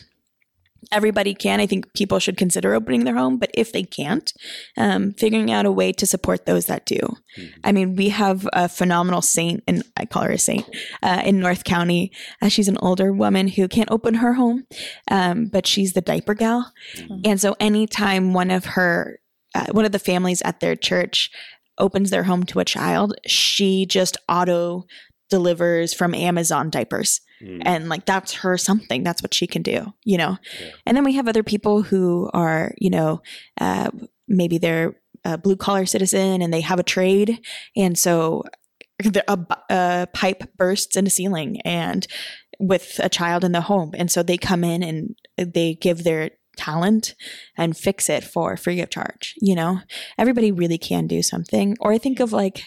everybody 0.92 1.34
can. 1.34 1.60
I 1.60 1.66
think 1.66 1.92
people 1.94 2.18
should 2.18 2.36
consider 2.36 2.74
opening 2.74 3.04
their 3.04 3.14
home, 3.16 3.38
but 3.38 3.50
if 3.54 3.72
they 3.72 3.82
can't, 3.82 4.32
um, 4.76 5.12
figuring 5.12 5.50
out 5.50 5.66
a 5.66 5.70
way 5.72 5.92
to 5.92 6.06
support 6.06 6.46
those 6.46 6.66
that 6.66 6.86
do. 6.86 6.98
Mhm. 7.38 7.52
I 7.64 7.72
mean, 7.72 7.96
we 7.96 8.08
have 8.08 8.48
a 8.52 8.68
phenomenal 8.68 9.22
saint, 9.22 9.62
and 9.68 9.84
I 9.96 10.06
call 10.06 10.22
her 10.22 10.30
a 10.32 10.38
saint, 10.38 10.64
uh, 11.02 11.22
in 11.24 11.38
North 11.38 11.64
County. 11.64 12.10
Uh, 12.42 12.48
she's 12.48 12.66
an 12.68 12.78
older 12.80 13.12
woman 13.12 13.48
who 13.48 13.68
can't 13.68 13.90
open 13.90 14.14
her 14.14 14.34
home, 14.34 14.66
um, 15.10 15.46
but 15.46 15.66
she's 15.66 15.92
the 15.92 16.00
diaper 16.00 16.34
gal. 16.34 16.72
Mhm. 16.96 17.20
And 17.24 17.40
so 17.40 17.54
anytime 17.60 18.32
one 18.32 18.50
of 18.50 18.64
her, 18.64 19.19
uh, 19.54 19.66
one 19.72 19.84
of 19.84 19.92
the 19.92 19.98
families 19.98 20.42
at 20.42 20.60
their 20.60 20.76
church 20.76 21.30
opens 21.78 22.10
their 22.10 22.24
home 22.24 22.44
to 22.44 22.60
a 22.60 22.64
child, 22.64 23.14
she 23.26 23.86
just 23.86 24.16
auto 24.28 24.84
delivers 25.30 25.94
from 25.94 26.14
Amazon 26.14 26.70
diapers. 26.70 27.20
Mm. 27.42 27.62
And 27.64 27.88
like 27.88 28.04
that's 28.04 28.34
her 28.34 28.58
something. 28.58 29.02
That's 29.02 29.22
what 29.22 29.32
she 29.32 29.46
can 29.46 29.62
do, 29.62 29.86
you 30.04 30.18
know? 30.18 30.36
Yeah. 30.60 30.70
And 30.86 30.96
then 30.96 31.04
we 31.04 31.14
have 31.14 31.28
other 31.28 31.42
people 31.42 31.82
who 31.82 32.28
are, 32.34 32.74
you 32.78 32.90
know, 32.90 33.22
uh, 33.60 33.90
maybe 34.28 34.58
they're 34.58 34.94
a 35.24 35.38
blue 35.38 35.56
collar 35.56 35.86
citizen 35.86 36.42
and 36.42 36.52
they 36.52 36.60
have 36.60 36.78
a 36.78 36.84
trade. 36.84 37.40
And 37.76 37.98
so 37.98 38.44
the, 39.02 39.24
a, 39.28 39.38
a 39.70 40.06
pipe 40.12 40.56
bursts 40.56 40.96
in 40.96 41.04
the 41.04 41.10
ceiling 41.10 41.60
and 41.62 42.06
with 42.58 43.00
a 43.02 43.08
child 43.08 43.44
in 43.44 43.52
the 43.52 43.62
home. 43.62 43.92
And 43.94 44.10
so 44.10 44.22
they 44.22 44.36
come 44.36 44.64
in 44.64 44.82
and 44.82 45.14
they 45.36 45.74
give 45.74 46.04
their 46.04 46.32
talent 46.56 47.14
and 47.56 47.76
fix 47.76 48.08
it 48.08 48.24
for 48.24 48.56
free 48.56 48.80
of 48.80 48.90
charge. 48.90 49.34
You 49.40 49.54
know, 49.54 49.80
everybody 50.18 50.52
really 50.52 50.78
can 50.78 51.06
do 51.06 51.22
something. 51.22 51.76
Or 51.80 51.92
I 51.92 51.98
think 51.98 52.20
of 52.20 52.32
like, 52.32 52.64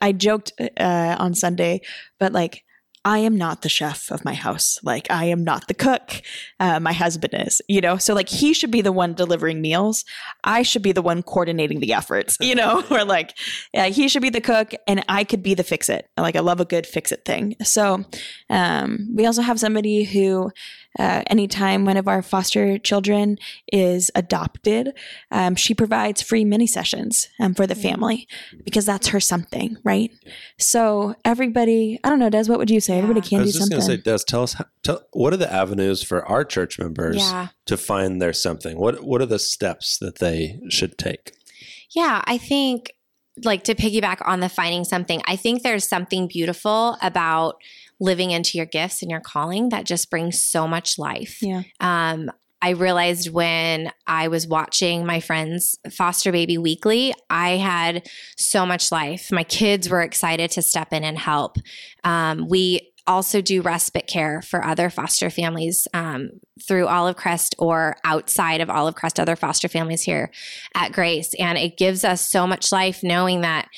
I 0.00 0.12
joked 0.12 0.52
uh, 0.60 1.16
on 1.18 1.34
Sunday, 1.34 1.80
but 2.18 2.32
like, 2.32 2.64
I 3.04 3.18
am 3.18 3.36
not 3.36 3.62
the 3.62 3.70
chef 3.70 4.10
of 4.10 4.26
my 4.26 4.34
house. 4.34 4.78
Like, 4.82 5.10
I 5.10 5.24
am 5.24 5.42
not 5.42 5.68
the 5.68 5.74
cook. 5.74 6.20
Uh, 6.58 6.78
my 6.80 6.92
husband 6.92 7.32
is, 7.34 7.62
you 7.66 7.80
know? 7.80 7.96
So, 7.96 8.12
like, 8.12 8.28
he 8.28 8.52
should 8.52 8.70
be 8.70 8.82
the 8.82 8.92
one 8.92 9.14
delivering 9.14 9.62
meals. 9.62 10.04
I 10.44 10.62
should 10.62 10.82
be 10.82 10.92
the 10.92 11.00
one 11.00 11.22
coordinating 11.22 11.80
the 11.80 11.94
efforts, 11.94 12.36
you 12.40 12.54
know? 12.54 12.84
or 12.90 13.04
like, 13.04 13.36
yeah, 13.72 13.86
he 13.86 14.08
should 14.08 14.20
be 14.20 14.28
the 14.28 14.42
cook 14.42 14.72
and 14.86 15.02
I 15.08 15.24
could 15.24 15.42
be 15.42 15.54
the 15.54 15.64
fix 15.64 15.88
it. 15.88 16.10
Like, 16.18 16.36
I 16.36 16.40
love 16.40 16.60
a 16.60 16.66
good 16.66 16.86
fix 16.86 17.10
it 17.10 17.24
thing. 17.24 17.56
So, 17.62 18.04
um, 18.50 19.08
we 19.14 19.24
also 19.24 19.40
have 19.40 19.58
somebody 19.58 20.04
who, 20.04 20.50
uh, 20.98 21.22
anytime 21.28 21.84
one 21.84 21.96
of 21.96 22.08
our 22.08 22.20
foster 22.22 22.76
children 22.78 23.38
is 23.72 24.10
adopted, 24.14 24.92
um, 25.30 25.54
she 25.54 25.72
provides 25.74 26.20
free 26.20 26.44
mini 26.44 26.66
sessions 26.66 27.28
um, 27.38 27.54
for 27.54 27.66
the 27.66 27.74
family 27.74 28.26
because 28.64 28.86
that's 28.86 29.08
her 29.08 29.20
something, 29.20 29.76
right? 29.84 30.10
So 30.58 31.14
everybody, 31.24 31.98
I 32.02 32.08
don't 32.10 32.18
know, 32.18 32.28
Des, 32.30 32.46
what 32.46 32.58
would 32.58 32.70
you 32.70 32.80
say? 32.80 32.98
Everybody 32.98 33.20
Yeah. 33.20 33.28
can 33.28 33.38
I 33.38 33.42
do 33.42 33.46
was 33.46 33.54
just 33.54 33.70
going 33.70 33.80
something. 33.82 34.02
to 34.02 34.10
say, 34.10 34.16
Des, 34.18 34.24
tell 34.26 34.42
us 34.42 34.54
how, 34.54 34.64
tell, 34.82 35.02
what 35.12 35.32
are 35.32 35.36
the 35.36 35.52
avenues 35.52 36.02
for 36.02 36.26
our 36.26 36.44
church 36.44 36.78
members 36.78 37.18
Yeah. 37.18 37.48
to 37.66 37.76
find 37.76 38.20
their 38.20 38.32
something? 38.32 38.78
What 38.78 39.04
What 39.04 39.20
are 39.22 39.26
the 39.26 39.38
steps 39.38 39.96
that 39.98 40.18
they 40.18 40.58
should 40.70 40.98
take? 40.98 41.32
Yeah, 41.94 42.22
I 42.24 42.36
think 42.38 42.92
like 43.44 43.64
to 43.64 43.74
piggyback 43.74 44.18
on 44.26 44.40
the 44.40 44.48
finding 44.48 44.84
something, 44.84 45.22
I 45.26 45.36
think 45.36 45.62
there's 45.62 45.88
something 45.88 46.26
beautiful 46.26 46.96
about 47.00 47.56
living 48.00 48.30
into 48.30 48.56
your 48.56 48.66
gifts 48.66 49.02
and 49.02 49.10
your 49.10 49.20
calling 49.20 49.68
that 49.68 49.84
just 49.84 50.10
brings 50.10 50.42
so 50.42 50.66
much 50.66 50.98
life. 50.98 51.38
yeah. 51.42 51.62
Um, 51.80 52.30
I 52.62 52.70
realized 52.70 53.32
when 53.32 53.90
I 54.06 54.28
was 54.28 54.46
watching 54.46 55.06
my 55.06 55.20
friends 55.20 55.78
foster 55.90 56.30
baby 56.30 56.58
weekly, 56.58 57.14
I 57.30 57.56
had 57.56 58.06
so 58.36 58.66
much 58.66 58.92
life. 58.92 59.32
My 59.32 59.44
kids 59.44 59.88
were 59.88 60.02
excited 60.02 60.50
to 60.52 60.62
step 60.62 60.92
in 60.92 61.02
and 61.02 61.18
help. 61.18 61.56
Um, 62.04 62.48
we 62.48 62.92
also 63.06 63.40
do 63.40 63.62
respite 63.62 64.06
care 64.06 64.42
for 64.42 64.62
other 64.62 64.90
foster 64.90 65.30
families 65.30 65.88
um, 65.94 66.30
through 66.68 66.86
Olive 66.86 67.16
Crest 67.16 67.54
or 67.58 67.96
outside 68.04 68.60
of 68.60 68.68
Olive 68.68 68.94
Crest, 68.94 69.18
other 69.18 69.36
foster 69.36 69.68
families 69.68 70.02
here 70.02 70.30
at 70.74 70.92
Grace. 70.92 71.32
And 71.38 71.56
it 71.56 71.78
gives 71.78 72.04
us 72.04 72.30
so 72.30 72.46
much 72.46 72.70
life 72.72 73.00
knowing 73.02 73.40
that 73.40 73.68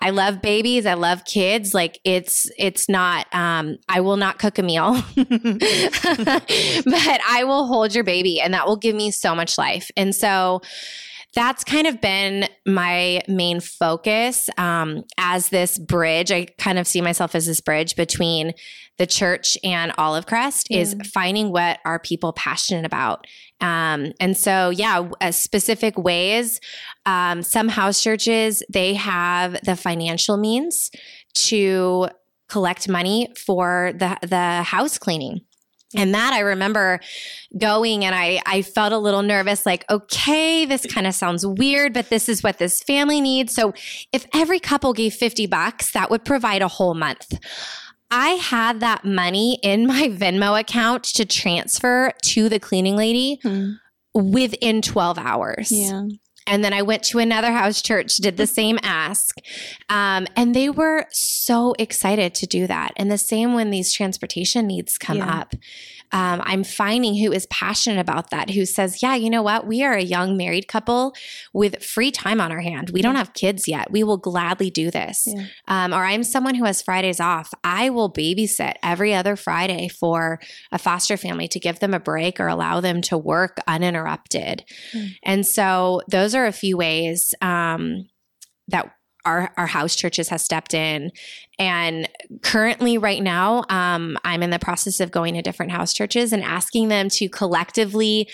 I 0.00 0.10
love 0.10 0.42
babies. 0.42 0.86
I 0.86 0.94
love 0.94 1.24
kids. 1.24 1.72
Like 1.72 2.00
it's 2.04 2.50
it's 2.58 2.88
not 2.88 3.26
um 3.32 3.78
I 3.88 4.00
will 4.00 4.16
not 4.16 4.38
cook 4.38 4.58
a 4.58 4.62
meal. 4.62 4.92
but 5.16 5.30
I 7.28 7.44
will 7.44 7.66
hold 7.66 7.94
your 7.94 8.04
baby 8.04 8.40
and 8.40 8.54
that 8.54 8.66
will 8.66 8.76
give 8.76 8.94
me 8.94 9.10
so 9.10 9.34
much 9.34 9.56
life. 9.56 9.90
And 9.96 10.14
so 10.14 10.62
that's 11.34 11.64
kind 11.64 11.86
of 11.86 12.00
been 12.00 12.46
my 12.66 13.20
main 13.28 13.60
focus 13.60 14.48
um, 14.56 15.02
as 15.18 15.48
this 15.48 15.78
bridge. 15.78 16.30
I 16.30 16.46
kind 16.58 16.78
of 16.78 16.86
see 16.86 17.00
myself 17.00 17.34
as 17.34 17.46
this 17.46 17.60
bridge 17.60 17.96
between 17.96 18.52
the 18.98 19.06
church 19.06 19.58
and 19.64 19.92
Olive 19.98 20.26
Crest 20.26 20.68
is 20.70 20.94
finding 21.12 21.50
what 21.50 21.80
are 21.84 21.98
people 21.98 22.32
passionate 22.32 22.86
about. 22.86 23.26
Um, 23.60 24.12
and 24.20 24.36
so, 24.36 24.70
yeah, 24.70 25.10
uh, 25.20 25.32
specific 25.32 25.98
ways. 25.98 26.60
Um, 27.04 27.42
some 27.42 27.68
house 27.68 28.02
churches 28.02 28.62
they 28.72 28.94
have 28.94 29.60
the 29.64 29.74
financial 29.74 30.36
means 30.36 30.90
to 31.34 32.08
collect 32.48 32.88
money 32.88 33.32
for 33.46 33.92
the 33.96 34.16
the 34.22 34.62
house 34.62 34.98
cleaning. 34.98 35.40
And 35.94 36.14
that 36.14 36.32
I 36.32 36.40
remember 36.40 37.00
going 37.56 38.04
and 38.04 38.14
I 38.14 38.40
I 38.46 38.62
felt 38.62 38.92
a 38.92 38.98
little 38.98 39.22
nervous 39.22 39.64
like 39.64 39.84
okay 39.88 40.64
this 40.64 40.84
kind 40.86 41.06
of 41.06 41.14
sounds 41.14 41.46
weird 41.46 41.92
but 41.92 42.10
this 42.10 42.28
is 42.28 42.42
what 42.42 42.58
this 42.58 42.82
family 42.82 43.20
needs. 43.20 43.54
So 43.54 43.72
if 44.12 44.26
every 44.34 44.58
couple 44.60 44.92
gave 44.92 45.14
50 45.14 45.46
bucks 45.46 45.92
that 45.92 46.10
would 46.10 46.24
provide 46.24 46.62
a 46.62 46.68
whole 46.68 46.94
month. 46.94 47.38
I 48.10 48.30
had 48.30 48.80
that 48.80 49.04
money 49.04 49.58
in 49.62 49.86
my 49.86 50.08
Venmo 50.10 50.58
account 50.60 51.04
to 51.14 51.24
transfer 51.24 52.12
to 52.22 52.48
the 52.48 52.58
cleaning 52.60 52.96
lady 52.96 53.38
Hmm. 53.42 53.72
within 54.14 54.82
12 54.82 55.18
hours. 55.18 55.72
Yeah. 55.72 56.02
And 56.46 56.62
then 56.64 56.72
I 56.72 56.82
went 56.82 57.02
to 57.04 57.18
another 57.18 57.52
house 57.52 57.80
church, 57.80 58.16
did 58.16 58.36
the 58.36 58.46
same 58.46 58.78
ask. 58.82 59.38
Um, 59.88 60.26
and 60.36 60.54
they 60.54 60.68
were 60.68 61.06
so 61.10 61.74
excited 61.78 62.34
to 62.36 62.46
do 62.46 62.66
that. 62.66 62.92
And 62.96 63.10
the 63.10 63.18
same 63.18 63.54
when 63.54 63.70
these 63.70 63.92
transportation 63.92 64.66
needs 64.66 64.98
come 64.98 65.18
Yeah. 65.18 65.38
up. 65.40 65.54
Um, 66.14 66.40
I'm 66.44 66.62
finding 66.62 67.16
who 67.16 67.32
is 67.32 67.46
passionate 67.46 67.98
about 67.98 68.30
that, 68.30 68.50
who 68.50 68.64
says, 68.64 69.02
Yeah, 69.02 69.16
you 69.16 69.28
know 69.28 69.42
what? 69.42 69.66
We 69.66 69.82
are 69.82 69.94
a 69.94 70.02
young 70.02 70.36
married 70.36 70.68
couple 70.68 71.12
with 71.52 71.82
free 71.82 72.12
time 72.12 72.40
on 72.40 72.52
our 72.52 72.60
hand. 72.60 72.90
We 72.90 73.02
don't 73.02 73.16
have 73.16 73.34
kids 73.34 73.66
yet. 73.66 73.90
We 73.90 74.04
will 74.04 74.16
gladly 74.16 74.70
do 74.70 74.92
this. 74.92 75.26
Yeah. 75.26 75.46
Um, 75.66 75.92
or 75.92 76.04
I'm 76.04 76.22
someone 76.22 76.54
who 76.54 76.64
has 76.66 76.80
Fridays 76.80 77.18
off. 77.18 77.52
I 77.64 77.90
will 77.90 78.12
babysit 78.12 78.74
every 78.80 79.12
other 79.12 79.34
Friday 79.34 79.88
for 79.88 80.38
a 80.70 80.78
foster 80.78 81.16
family 81.16 81.48
to 81.48 81.58
give 81.58 81.80
them 81.80 81.92
a 81.92 82.00
break 82.00 82.38
or 82.38 82.46
allow 82.46 82.80
them 82.80 83.02
to 83.02 83.18
work 83.18 83.58
uninterrupted. 83.66 84.64
Hmm. 84.92 85.06
And 85.24 85.44
so 85.44 86.00
those 86.08 86.36
are 86.36 86.46
a 86.46 86.52
few 86.52 86.76
ways 86.76 87.34
um, 87.42 88.06
that 88.68 88.92
our, 89.24 89.52
our 89.56 89.66
house 89.66 89.96
churches 89.96 90.28
has 90.28 90.42
stepped 90.42 90.74
in. 90.74 91.10
And 91.58 92.08
currently, 92.42 92.98
right 92.98 93.22
now, 93.22 93.64
um, 93.68 94.18
I'm 94.24 94.42
in 94.42 94.50
the 94.50 94.58
process 94.58 95.00
of 95.00 95.10
going 95.10 95.34
to 95.34 95.42
different 95.42 95.72
house 95.72 95.92
churches 95.92 96.32
and 96.32 96.42
asking 96.42 96.88
them 96.88 97.08
to 97.10 97.28
collectively 97.28 98.28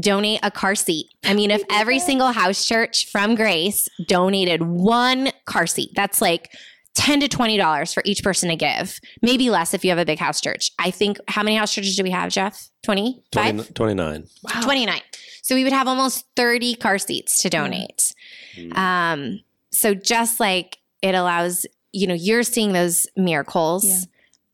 donate 0.00 0.40
a 0.42 0.50
car 0.50 0.74
seat. 0.74 1.06
I 1.24 1.34
mean, 1.34 1.50
if 1.50 1.62
every 1.70 1.98
single 2.00 2.32
house 2.32 2.64
church 2.66 3.10
from 3.10 3.34
Grace 3.34 3.88
donated 4.06 4.62
one 4.62 5.30
car 5.44 5.66
seat, 5.66 5.90
that's 5.94 6.20
like 6.20 6.50
10 6.94 7.20
to 7.20 7.28
$20 7.28 7.94
for 7.94 8.02
each 8.04 8.22
person 8.22 8.48
to 8.50 8.56
give, 8.56 9.00
maybe 9.22 9.50
less 9.50 9.72
if 9.74 9.84
you 9.84 9.90
have 9.90 9.98
a 9.98 10.04
big 10.04 10.18
house 10.18 10.40
church. 10.40 10.70
I 10.78 10.90
think, 10.90 11.18
how 11.28 11.42
many 11.42 11.56
house 11.56 11.72
churches 11.72 11.96
do 11.96 12.02
we 12.02 12.10
have, 12.10 12.30
Jeff? 12.30 12.70
25? 12.82 13.56
20, 13.56 13.72
29. 13.72 14.26
Wow. 14.42 14.60
29. 14.62 15.00
So 15.42 15.54
we 15.54 15.64
would 15.64 15.72
have 15.72 15.88
almost 15.88 16.26
30 16.36 16.74
car 16.76 16.98
seats 16.98 17.38
to 17.38 17.50
donate. 17.50 18.12
Mm. 18.56 18.76
Um, 18.76 19.40
so 19.72 19.94
just 19.94 20.38
like 20.38 20.78
it 21.02 21.14
allows, 21.14 21.66
you 21.92 22.06
know, 22.06 22.14
you're 22.14 22.42
seeing 22.42 22.72
those 22.72 23.06
miracles. 23.16 23.84
Yeah. 23.84 24.00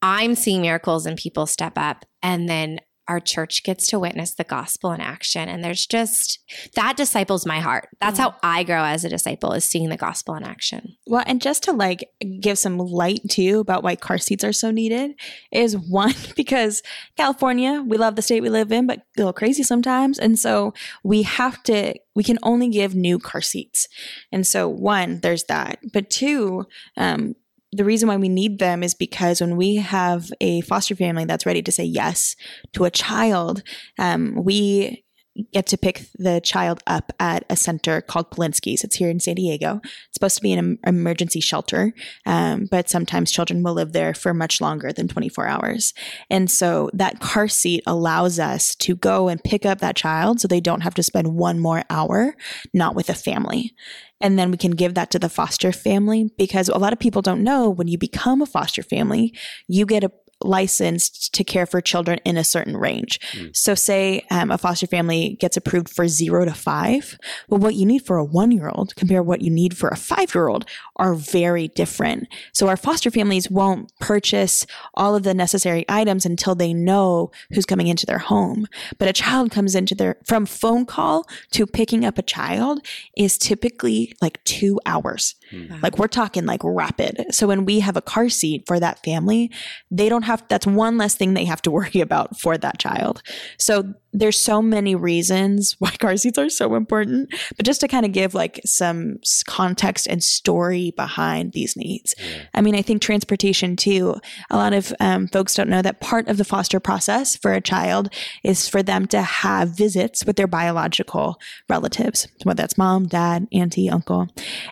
I'm 0.01 0.35
seeing 0.35 0.63
miracles 0.63 1.07
and 1.07 1.17
people 1.17 1.47
step 1.47 1.73
up 1.77 2.05
and 2.23 2.49
then 2.49 2.79
our 3.09 3.21
church 3.21 3.63
gets 3.65 3.87
to 3.89 3.99
witness 3.99 4.35
the 4.35 4.45
gospel 4.45 4.93
in 4.93 5.01
action. 5.01 5.49
And 5.49 5.65
there's 5.65 5.87
just 5.87 6.39
that 6.75 6.97
disciples 6.97 7.47
my 7.47 7.61
heart. 7.61 7.89
That's 8.01 8.19
Yeah. 8.19 8.25
how 8.31 8.35
I 8.43 8.63
grow 8.65 8.85
as 8.85 9.05
a 9.05 9.09
disciple 9.09 9.53
is 9.53 9.65
seeing 9.65 9.89
the 9.89 9.97
gospel 9.97 10.35
in 10.35 10.45
action. 10.45 10.97
Well, 11.07 11.25
and 11.27 11.41
just 11.41 11.63
to 11.65 11.73
like 11.73 12.09
give 12.41 12.59
some 12.59 12.79
light 12.79 13.21
too 13.31 13.61
about 13.61 13.83
why 13.83 13.97
car 13.97 14.19
seats 14.19 14.45
are 14.45 14.53
so 14.53 14.71
needed 14.71 15.13
is 15.51 15.77
one, 15.89 16.15
because 16.37 16.83
California, 17.17 17.83
we 17.87 17.97
love 17.97 18.17
the 18.17 18.23
state 18.23 18.43
we 18.43 18.51
live 18.51 18.71
in, 18.73 18.87
but 18.87 18.99
a 18.99 19.03
little 19.17 19.33
crazy 19.33 19.63
sometimes. 19.63 20.19
And 20.19 20.39
so 20.39 20.75
we 21.03 21.23
have 21.23 21.63
to, 21.65 21.95
we 22.15 22.23
can 22.25 22.39
only 22.43 22.69
give 22.69 22.95
new 22.95 23.19
car 23.19 23.41
seats. 23.41 23.87
And 24.31 24.47
so, 24.47 24.69
one, 24.69 25.21
there's 25.21 25.45
that. 25.45 25.79
But 25.93 26.11
two, 26.11 26.67
um, 26.97 27.35
the 27.73 27.85
reason 27.85 28.09
why 28.09 28.17
we 28.17 28.29
need 28.29 28.59
them 28.59 28.83
is 28.83 28.95
because 28.95 29.41
when 29.41 29.57
we 29.57 29.77
have 29.77 30.31
a 30.41 30.63
foster 30.63 30.97
family 30.97 31.25
that's 31.25 31.47
ready 31.47 31.63
to 31.63 31.73
say 31.73 31.85
yes 31.85 32.35
to 32.73 32.85
a 32.85 32.91
child, 32.91 33.63
um, 33.99 34.43
we 34.43 35.05
get 35.53 35.67
to 35.67 35.79
pick 35.79 36.07
the 36.19 36.41
child 36.41 36.81
up 36.87 37.13
at 37.21 37.45
a 37.49 37.57
center 37.57 38.01
called 38.01 38.31
Polinsky's. 38.31 38.85
It's 38.85 38.97
here 38.97 39.09
in 39.09 39.21
San 39.21 39.37
Diego. 39.37 39.81
It's 39.85 40.15
supposed 40.15 40.37
to 40.37 40.43
be 40.43 40.53
an 40.53 40.59
em- 40.59 40.79
emergency 40.87 41.41
shelter, 41.41 41.93
um, 42.27 42.67
but 42.71 42.89
sometimes 42.89 43.31
children 43.31 43.63
will 43.63 43.75
live 43.75 43.93
there 43.93 44.15
for 44.15 44.35
much 44.35 44.61
longer 44.61 44.93
than 44.93 45.09
24 45.09 45.47
hours. 45.47 45.95
And 46.29 46.51
so 46.51 46.91
that 46.93 47.21
car 47.21 47.49
seat 47.49 47.83
allows 47.87 48.39
us 48.39 48.75
to 48.77 48.97
go 48.97 49.29
and 49.29 49.43
pick 49.43 49.65
up 49.65 49.79
that 49.79 49.97
child 49.97 50.41
so 50.41 50.49
they 50.49 50.61
don't 50.61 50.83
have 50.83 50.95
to 50.95 51.03
spend 51.03 51.35
one 51.35 51.59
more 51.59 51.85
hour 51.89 52.35
not 52.75 52.95
with 52.95 53.09
a 53.09 53.15
family. 53.15 53.75
And 54.21 54.39
then 54.39 54.51
we 54.51 54.57
can 54.57 54.73
give 54.73 54.95
that 54.95 55.11
to 55.13 55.19
the 55.19 55.29
foster 55.29 55.73
family 55.73 56.31
because 56.37 56.69
a 56.69 56.79
lot 56.79 56.93
of 56.93 56.99
people 56.99 57.23
don't 57.23 57.45
know 57.45 57.71
when 57.71 57.89
you 57.89 57.99
become 57.99 58.43
a 58.43 58.47
foster 58.47 58.83
family, 58.83 59.33
you 59.67 59.87
get 59.87 60.05
a 60.05 60.11
licensed 60.41 61.35
to 61.35 61.45
care 61.45 61.67
for 61.67 61.81
children 61.81 62.19
in 62.25 62.37
a 62.37 62.45
certain 62.45 62.77
range. 62.77 63.19
Mm. 63.33 63.57
So, 63.57 63.75
say 63.75 64.25
um, 64.31 64.51
a 64.51 64.59
foster 64.59 64.87
family 64.87 65.37
gets 65.41 65.57
approved 65.57 65.89
for 65.89 66.09
zero 66.09 66.45
to 66.45 66.55
five. 66.55 67.19
Well, 67.49 67.61
what 67.61 67.75
you 67.75 67.87
need 67.87 68.05
for 68.05 68.17
a 68.17 68.25
one 68.25 68.51
year 68.51 68.69
old 68.69 68.95
compare 68.97 69.23
what 69.23 69.43
you 69.43 69.51
need 69.51 69.77
for 69.77 69.89
a 69.89 69.97
five 69.97 70.35
year 70.35 70.49
old 70.49 70.65
are 70.97 71.15
very 71.15 71.69
different. 71.69 72.29
So, 72.53 72.69
our 72.69 72.77
foster 72.77 73.11
families 73.11 73.51
won't 73.51 73.93
purchase 73.99 74.67
all 74.95 75.15
of 75.15 75.23
the 75.23 75.35
necessary 75.35 75.85
items 75.89 76.25
until 76.25 76.55
they 76.55 76.73
know 76.73 77.31
who's 77.53 77.67
coming 77.67 77.89
into 77.89 78.07
their 78.07 78.19
home. 78.19 78.67
But 78.99 79.09
a 79.09 79.13
child 79.13 79.51
comes 79.51 79.75
into 79.75 79.95
their 79.95 80.17
from 80.25 80.47
phone 80.47 80.87
call 80.87 81.27
to 81.53 81.67
picking 81.67 82.05
up 82.05 82.19
a 82.19 82.23
child 82.23 82.87
is 83.17 83.39
typically 83.39 84.15
like 84.21 84.43
two 84.45 84.81
hours. 84.87 85.35
Mm. 85.53 85.83
Like 85.83 85.99
we're 85.99 86.09
talking 86.09 86.47
like 86.47 86.61
rapid. 86.63 87.27
So 87.31 87.47
when 87.47 87.65
we 87.65 87.81
have 87.81 87.97
a 87.97 88.03
car 88.03 88.29
seat 88.29 88.65
for 88.67 88.79
that 88.81 89.03
family, 89.05 89.51
they 89.91 90.09
don't 90.09 90.23
have 90.29 90.45
that's 90.49 90.67
one 90.67 90.97
less 90.97 91.15
thing 91.15 91.35
they 91.35 91.45
have 91.45 91.63
to 91.63 91.71
worry 91.71 92.01
about 92.01 92.39
for 92.41 92.57
that 92.57 92.79
child. 92.79 93.23
So 93.59 93.95
there's 94.13 94.37
so 94.37 94.63
many 94.63 94.95
reasons 94.95 95.77
why 95.79 95.91
car 95.91 96.17
seats 96.17 96.39
are 96.39 96.49
so 96.49 96.75
important, 96.75 97.33
but 97.57 97.67
just 97.67 97.81
to 97.81 97.89
kind 97.89 98.07
of 98.07 98.13
give 98.13 98.35
like 98.35 98.61
some 98.65 99.19
context 99.47 100.07
and 100.07 100.23
story 100.23 100.93
behind 100.97 101.53
these 101.53 101.77
needs. 101.77 102.15
I 102.55 102.61
mean, 102.61 102.75
I 102.75 102.83
think 102.83 103.03
transportation 103.03 103.77
too. 103.77 104.17
A 104.51 104.57
lot 104.57 104.73
of 104.73 104.93
um, 105.01 105.29
folks 105.29 105.55
don't 105.55 105.69
know 105.69 105.83
that 105.83 106.01
part 106.01 106.29
of 106.29 106.37
the 106.37 106.45
foster 106.45 106.81
process 106.81 107.37
for 107.37 107.53
a 107.53 107.61
child 107.61 108.13
is 108.43 108.69
for 108.69 108.83
them 108.83 109.07
to 109.09 109.23
have 109.23 109.77
visits 109.77 110.25
with 110.25 110.37
their 110.37 110.47
biological 110.47 111.41
relatives, 111.69 112.29
whether 112.45 112.63
that's 112.63 112.79
mom, 112.79 113.07
dad, 113.07 113.47
auntie, 113.53 113.91
uncle. 113.91 114.29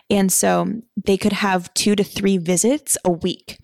And 0.09 0.31
so 0.31 0.81
they 1.05 1.17
could 1.17 1.33
have 1.33 1.73
two 1.73 1.95
to 1.95 2.03
three 2.03 2.37
visits 2.37 2.97
a 3.05 3.11
week, 3.11 3.57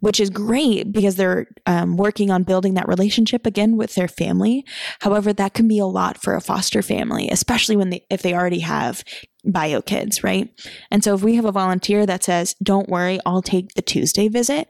which 0.00 0.20
is 0.20 0.30
great 0.30 0.92
because 0.92 1.16
they're 1.16 1.46
um, 1.66 1.96
working 1.96 2.30
on 2.30 2.42
building 2.42 2.74
that 2.74 2.88
relationship 2.88 3.46
again 3.46 3.76
with 3.76 3.94
their 3.94 4.08
family. 4.08 4.64
However, 5.00 5.11
that 5.20 5.54
can 5.54 5.68
be 5.68 5.78
a 5.78 5.86
lot 5.86 6.20
for 6.20 6.34
a 6.34 6.40
foster 6.40 6.82
family, 6.82 7.28
especially 7.30 7.76
when 7.76 7.90
they, 7.90 8.04
if 8.10 8.22
they 8.22 8.34
already 8.34 8.60
have 8.60 9.04
bio 9.44 9.82
kids, 9.82 10.22
right? 10.22 10.48
And 10.90 11.02
so 11.02 11.14
if 11.14 11.22
we 11.22 11.34
have 11.34 11.44
a 11.44 11.52
volunteer 11.52 12.06
that 12.06 12.24
says, 12.24 12.54
don't 12.62 12.88
worry, 12.88 13.18
I'll 13.26 13.42
take 13.42 13.74
the 13.74 13.82
Tuesday 13.82 14.28
visit, 14.28 14.68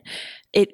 it 0.52 0.70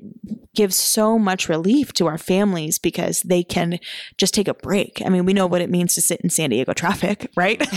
gives 0.59 0.75
so 0.75 1.19
much 1.19 1.49
relief 1.49 1.93
to 1.93 2.09
our 2.09 2.19
families 2.19 2.81
because 2.81 3.23
they 3.23 3.45
can 3.45 3.79
just 4.17 4.35
take 4.35 4.49
a 4.49 4.55
break. 4.55 5.01
I 5.07 5.09
mean, 5.09 5.25
we 5.25 5.33
know 5.33 5.47
what 5.47 5.61
it 5.61 5.71
means 5.71 5.95
to 5.95 6.01
sit 6.01 6.21
in 6.23 6.31
San 6.31 6.51
Diego 6.51 6.73
traffic, 6.73 7.31
right? 7.37 7.65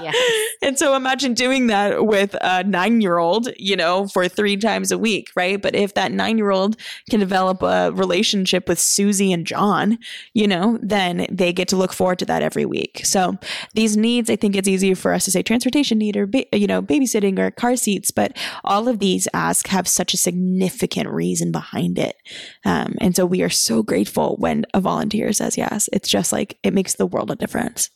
Yes. 0.00 0.16
And 0.62 0.78
so 0.78 0.94
imagine 0.94 1.34
doing 1.34 1.66
that 1.66 2.06
with 2.06 2.34
a 2.40 2.64
nine 2.64 3.00
year 3.02 3.18
old, 3.18 3.50
you 3.56 3.76
know, 3.76 4.06
for 4.08 4.28
three 4.28 4.56
times 4.56 4.90
a 4.90 4.96
week, 4.98 5.28
right? 5.36 5.60
But 5.60 5.74
if 5.74 5.94
that 5.94 6.10
nine 6.10 6.38
year 6.38 6.50
old 6.50 6.76
can 7.10 7.20
develop 7.20 7.62
a 7.62 7.92
relationship 7.92 8.66
with 8.66 8.78
Susie 8.78 9.32
and 9.32 9.46
John, 9.46 9.98
you 10.32 10.48
know, 10.48 10.78
then 10.82 11.26
they 11.30 11.52
get 11.52 11.68
to 11.68 11.76
look 11.76 11.92
forward 11.92 12.18
to 12.20 12.24
that 12.26 12.42
every 12.42 12.64
week. 12.64 13.02
So 13.04 13.36
these 13.74 13.96
needs, 13.96 14.30
I 14.30 14.36
think 14.36 14.56
it's 14.56 14.68
easier 14.68 14.94
for 14.94 15.12
us 15.12 15.26
to 15.26 15.30
say 15.30 15.42
transportation 15.42 15.98
need 15.98 16.16
or, 16.16 16.26
ba- 16.26 16.46
you 16.56 16.66
know, 16.66 16.80
babysitting 16.80 17.38
or 17.38 17.50
car 17.50 17.76
seats, 17.76 18.10
but 18.10 18.36
all 18.64 18.88
of 18.88 19.00
these 19.00 19.28
asks 19.34 19.70
have 19.70 19.86
such 19.86 20.14
a 20.14 20.18
significant 20.18 21.09
reason 21.10 21.52
behind 21.52 21.98
it. 21.98 22.16
Um, 22.64 22.94
and 23.00 23.14
so 23.14 23.26
we 23.26 23.42
are 23.42 23.50
so 23.50 23.82
grateful 23.82 24.36
when 24.38 24.64
a 24.74 24.80
volunteer 24.80 25.32
says 25.32 25.56
yes. 25.58 25.88
It's 25.92 26.08
just 26.08 26.32
like, 26.32 26.58
it 26.62 26.74
makes 26.74 26.94
the 26.94 27.06
world 27.06 27.30
a 27.30 27.36
difference. 27.36 27.90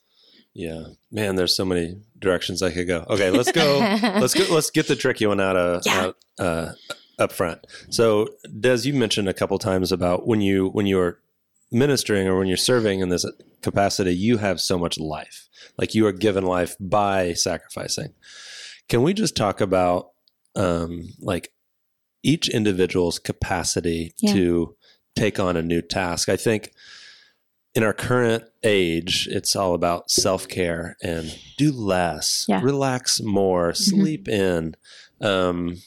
Yeah, 0.53 0.85
man, 1.11 1.35
there's 1.37 1.57
so 1.57 1.65
many 1.65 1.97
directions 2.19 2.63
I 2.63 2.71
could 2.71 2.87
go. 2.87 3.05
Okay, 3.11 3.31
let's 3.31 3.51
go. 3.51 3.79
let's 4.03 4.35
go. 4.35 4.45
Let's 4.55 4.71
get 4.71 4.87
the 4.87 4.95
tricky 4.97 5.27
one 5.27 5.41
out 5.41 5.57
of 5.57 5.83
Yeah. 5.85 6.01
out, 6.01 6.17
uh, 6.39 6.73
up 7.19 7.33
front. 7.33 7.67
So, 7.91 8.29
Des, 8.61 8.83
you 8.85 8.95
mentioned 8.95 9.29
a 9.29 9.35
couple 9.35 9.59
times 9.59 9.91
about 9.91 10.27
when 10.29 10.41
you 10.41 10.69
when 10.69 10.87
you're 10.87 11.19
ministering 11.73 12.29
or 12.29 12.39
when 12.39 12.47
you're 12.47 12.57
serving 12.57 13.01
in 13.01 13.09
this 13.09 13.27
capacity, 13.63 14.15
you 14.15 14.37
have 14.39 14.61
so 14.61 14.79
much 14.79 14.97
life. 14.99 15.49
Like 15.77 15.95
you 15.95 16.07
are 16.07 16.13
given 16.13 16.45
life 16.45 16.77
by 16.79 17.33
sacrificing. 17.33 18.15
Can 18.89 19.03
we 19.03 19.13
just 19.13 19.37
talk 19.37 19.61
about 19.61 20.11
um, 20.55 21.09
like 21.21 21.51
each 22.25 22.49
individual's 22.49 23.19
capacity 23.21 24.13
Yeah. 24.19 24.33
to 24.33 24.77
take 25.15 25.39
on 25.39 25.57
a 25.57 25.63
new 25.63 25.81
task? 25.83 26.29
I 26.29 26.37
think 26.37 26.73
in 27.75 27.83
our 27.83 27.93
current 27.93 28.45
age, 28.63 29.29
it's 29.31 29.55
all 29.57 29.75
about 29.75 30.11
self 30.11 30.49
care 30.49 30.97
and 31.03 31.37
do 31.57 31.71
less, 31.73 32.47
Yeah. 32.49 32.61
relax 32.63 33.21
more, 33.21 33.75
sleep 33.75 34.29
in. 34.29 34.75
Um, 35.21 35.83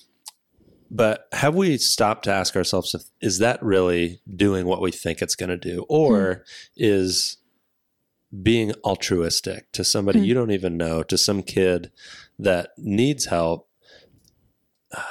but 0.90 1.28
have 1.34 1.56
we 1.56 1.78
stopped 1.78 2.24
to 2.26 2.32
ask 2.32 2.56
ourselves 2.56 2.94
if 2.96 3.02
is 3.22 3.40
that 3.40 3.62
really 3.62 4.22
doing 4.34 4.66
what 4.66 4.82
we 4.82 4.92
think 4.92 5.22
it's 5.22 5.36
going 5.36 5.50
to 5.50 5.58
do, 5.58 5.86
or 5.90 6.46
is 6.78 7.38
being 8.44 8.74
altruistic 8.84 9.72
to 9.72 9.84
somebody 9.84 10.20
Hmm. 10.20 10.26
you 10.26 10.34
don't 10.34 10.52
even 10.52 10.76
know, 10.78 11.04
to 11.04 11.18
some 11.18 11.42
kid 11.44 11.92
that 12.40 12.72
needs 12.78 13.26
help? 13.26 13.68
uh, 14.92 15.02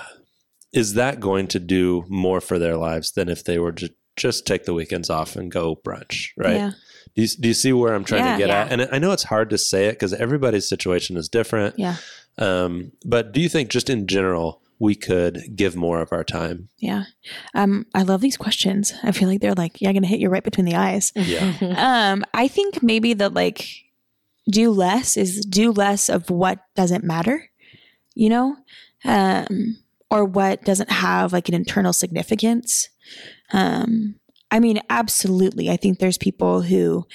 Is 0.77 0.95
that 0.95 1.21
going 1.21 1.47
to 1.49 1.59
do 1.59 2.05
more 2.09 2.41
for 2.41 2.59
their 2.59 2.77
lives 2.77 3.13
than 3.13 3.29
if 3.29 3.45
they 3.45 3.59
were 3.59 3.73
to 3.73 3.93
just 4.17 4.47
take 4.47 4.65
the 4.65 4.75
weekends 4.75 5.11
off 5.11 5.37
and 5.37 5.51
go 5.51 5.77
brunch, 5.77 6.29
right? 6.37 6.57
Yeah. 6.57 6.71
Do 7.15 7.23
you, 7.23 7.29
do 7.41 7.49
you 7.49 7.55
see 7.55 7.73
where 7.73 7.95
I'm 7.95 8.05
trying 8.05 8.25
Yeah. 8.25 8.33
to 8.33 8.39
get 8.39 8.49
Yeah. 8.49 8.61
at? 8.65 8.73
And 8.73 8.89
I 8.93 8.99
know 8.99 9.13
it's 9.13 9.23
hard 9.25 9.51
to 9.51 9.59
say 9.59 9.87
it 9.87 9.93
because 9.93 10.13
everybody's 10.13 10.69
situation 10.69 11.17
is 11.17 11.29
different. 11.29 11.79
Yeah. 11.79 11.97
Um, 12.39 12.93
but 13.05 13.33
do 13.33 13.41
you 13.41 13.49
think, 13.49 13.71
just 13.71 13.89
in 13.89 14.07
general, 14.07 14.61
we 14.79 14.95
could 14.95 15.57
give 15.57 15.75
more 15.77 16.01
of 16.03 16.13
our 16.13 16.25
time? 16.25 16.69
Yeah. 16.79 17.05
Um, 17.55 17.87
I 17.95 18.03
love 18.03 18.21
these 18.21 18.37
questions. 18.37 18.93
I 19.03 19.13
feel 19.13 19.29
like 19.29 19.41
they're 19.41 19.55
like, 19.55 19.81
yeah, 19.81 19.93
gonna 19.93 20.07
hit 20.07 20.21
you 20.21 20.29
right 20.29 20.45
between 20.45 20.67
the 20.67 20.75
eyes. 20.77 21.13
Yeah. 21.15 21.55
Um, 22.13 22.25
I 22.35 22.49
think 22.49 22.83
maybe 22.83 23.15
that 23.15 23.33
like 23.33 23.67
do 24.51 24.71
less 24.71 25.17
is 25.17 25.45
do 25.47 25.73
less 25.73 26.09
of 26.11 26.29
what 26.31 26.59
doesn't 26.75 27.05
matter, 27.05 27.49
you 28.15 28.29
know? 28.29 28.57
Um, 29.05 29.79
or 30.11 30.25
what 30.25 30.65
doesn't 30.65 30.91
have 30.91 31.33
like 31.33 31.49
an 31.49 31.55
internal 31.55 31.93
significance. 31.93 32.89
Um, 33.53 34.17
I 34.51 34.61
mean, 34.61 34.81
absolutely. 34.89 35.71
I 35.71 35.77
think 35.77 35.99
there's 35.99 36.19
people 36.19 36.63
who 36.63 37.07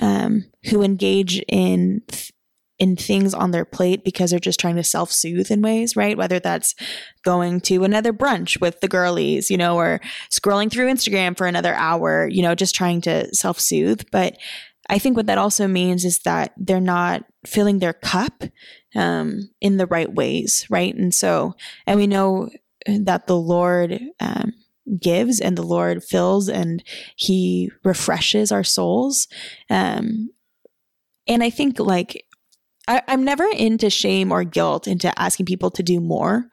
um 0.00 0.44
who 0.70 0.82
engage 0.82 1.42
in 1.48 2.02
th- 2.08 2.32
in 2.78 2.94
things 2.94 3.34
on 3.34 3.50
their 3.50 3.64
plate 3.64 4.04
because 4.04 4.30
they're 4.30 4.38
just 4.38 4.60
trying 4.60 4.76
to 4.76 4.84
self-soothe 4.84 5.50
in 5.50 5.60
ways, 5.60 5.96
right? 5.96 6.16
Whether 6.16 6.38
that's 6.38 6.76
going 7.24 7.60
to 7.62 7.82
another 7.82 8.12
brunch 8.12 8.60
with 8.60 8.80
the 8.80 8.88
girlies, 8.88 9.50
you 9.50 9.56
know, 9.56 9.76
or 9.76 10.00
scrolling 10.30 10.70
through 10.70 10.86
Instagram 10.86 11.36
for 11.36 11.48
another 11.48 11.74
hour, 11.74 12.28
you 12.30 12.40
know, 12.40 12.54
just 12.54 12.76
trying 12.76 13.00
to 13.02 13.34
self 13.34 13.58
soothe. 13.58 14.02
But 14.12 14.36
I 14.88 14.98
think 14.98 15.16
what 15.16 15.26
that 15.26 15.38
also 15.38 15.68
means 15.68 16.04
is 16.04 16.20
that 16.20 16.52
they're 16.56 16.80
not 16.80 17.24
filling 17.46 17.78
their 17.78 17.92
cup 17.92 18.44
um, 18.94 19.50
in 19.60 19.76
the 19.76 19.86
right 19.86 20.12
ways, 20.12 20.66
right? 20.70 20.94
And 20.94 21.14
so, 21.14 21.54
and 21.86 21.98
we 21.98 22.06
know 22.06 22.48
that 22.86 23.26
the 23.26 23.36
Lord 23.36 24.00
um, 24.20 24.52
gives 24.98 25.40
and 25.40 25.58
the 25.58 25.62
Lord 25.62 26.02
fills 26.02 26.48
and 26.48 26.82
He 27.16 27.70
refreshes 27.84 28.50
our 28.50 28.64
souls. 28.64 29.28
Um, 29.68 30.30
and 31.26 31.42
I 31.42 31.50
think 31.50 31.78
like, 31.78 32.24
I, 32.86 33.02
I'm 33.08 33.24
never 33.24 33.44
into 33.44 33.90
shame 33.90 34.32
or 34.32 34.44
guilt 34.44 34.88
into 34.88 35.16
asking 35.20 35.46
people 35.46 35.70
to 35.72 35.82
do 35.82 36.00
more. 36.00 36.46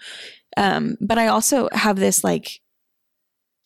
Um, 0.58 0.98
but 1.00 1.18
I 1.18 1.28
also 1.28 1.70
have 1.72 1.96
this 1.98 2.24
like 2.24 2.60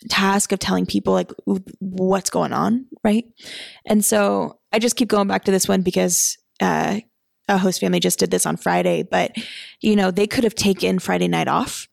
task 0.10 0.52
of 0.52 0.60
telling 0.60 0.86
people 0.86 1.14
like 1.14 1.32
what's 1.80 2.30
going 2.30 2.54
on, 2.54 2.86
right? 3.04 3.26
And 3.86 4.06
so 4.06 4.59
I 4.72 4.80
just 4.80 4.96
keep 4.96 5.08
going 5.08 5.28
back 5.28 5.46
to 5.46 5.52
this 5.52 5.68
one 5.68 5.82
because 5.82 6.38
uh, 6.60 7.00
a 7.48 7.58
host 7.58 7.80
family 7.80 8.00
just 8.00 8.20
did 8.20 8.32
this 8.32 8.46
on 8.46 8.58
Friday, 8.58 9.04
but 9.04 9.32
you 9.82 9.96
know 9.96 10.12
they 10.12 10.28
could 10.28 10.44
have 10.44 10.56
taken 10.56 11.00
Friday 11.00 11.28
night 11.28 11.48
off, 11.48 11.88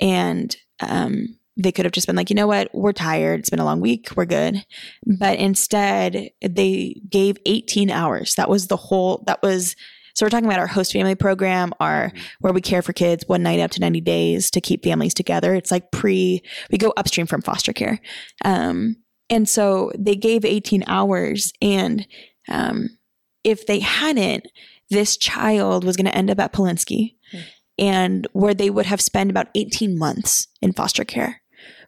and 0.00 0.54
um, 0.80 1.38
they 1.56 1.72
could 1.72 1.84
have 1.84 1.92
just 1.92 2.06
been 2.06 2.16
like, 2.16 2.30
you 2.30 2.36
know 2.36 2.46
what, 2.46 2.70
we're 2.72 2.92
tired. 2.92 3.40
It's 3.40 3.50
been 3.50 3.58
a 3.58 3.64
long 3.64 3.80
week. 3.80 4.08
We're 4.16 4.24
good. 4.24 4.64
But 5.06 5.38
instead, 5.38 6.30
they 6.40 7.00
gave 7.08 7.36
18 7.46 7.90
hours. 7.90 8.34
That 8.36 8.48
was 8.48 8.68
the 8.68 8.76
whole. 8.76 9.22
That 9.26 9.42
was. 9.42 9.76
So 10.14 10.26
we're 10.26 10.30
talking 10.30 10.46
about 10.46 10.58
our 10.58 10.66
host 10.66 10.92
family 10.92 11.14
program, 11.14 11.72
our 11.80 12.12
where 12.40 12.52
we 12.52 12.60
care 12.60 12.82
for 12.82 12.92
kids 12.92 13.24
one 13.26 13.42
night 13.42 13.60
up 13.60 13.70
to 13.72 13.80
90 13.80 14.00
days 14.00 14.50
to 14.50 14.60
keep 14.60 14.84
families 14.84 15.14
together. 15.14 15.54
It's 15.54 15.70
like 15.70 15.90
pre 15.92 16.42
we 16.70 16.78
go 16.78 16.92
upstream 16.96 17.26
from 17.26 17.42
foster 17.42 17.72
care. 17.72 18.00
Um, 18.44 18.96
and 19.30 19.48
so 19.48 19.92
they 19.96 20.16
gave 20.16 20.44
18 20.44 20.84
hours. 20.88 21.52
And 21.62 22.06
um, 22.48 22.98
if 23.44 23.66
they 23.66 23.78
hadn't, 23.78 24.46
this 24.90 25.16
child 25.16 25.84
was 25.84 25.96
going 25.96 26.06
to 26.06 26.16
end 26.16 26.30
up 26.30 26.40
at 26.40 26.52
Polinsky 26.52 27.14
Hmm. 27.30 27.38
and 27.78 28.26
where 28.32 28.54
they 28.54 28.70
would 28.70 28.86
have 28.86 29.00
spent 29.00 29.30
about 29.30 29.48
18 29.54 29.96
months 29.96 30.48
in 30.60 30.72
foster 30.72 31.04
care. 31.04 31.40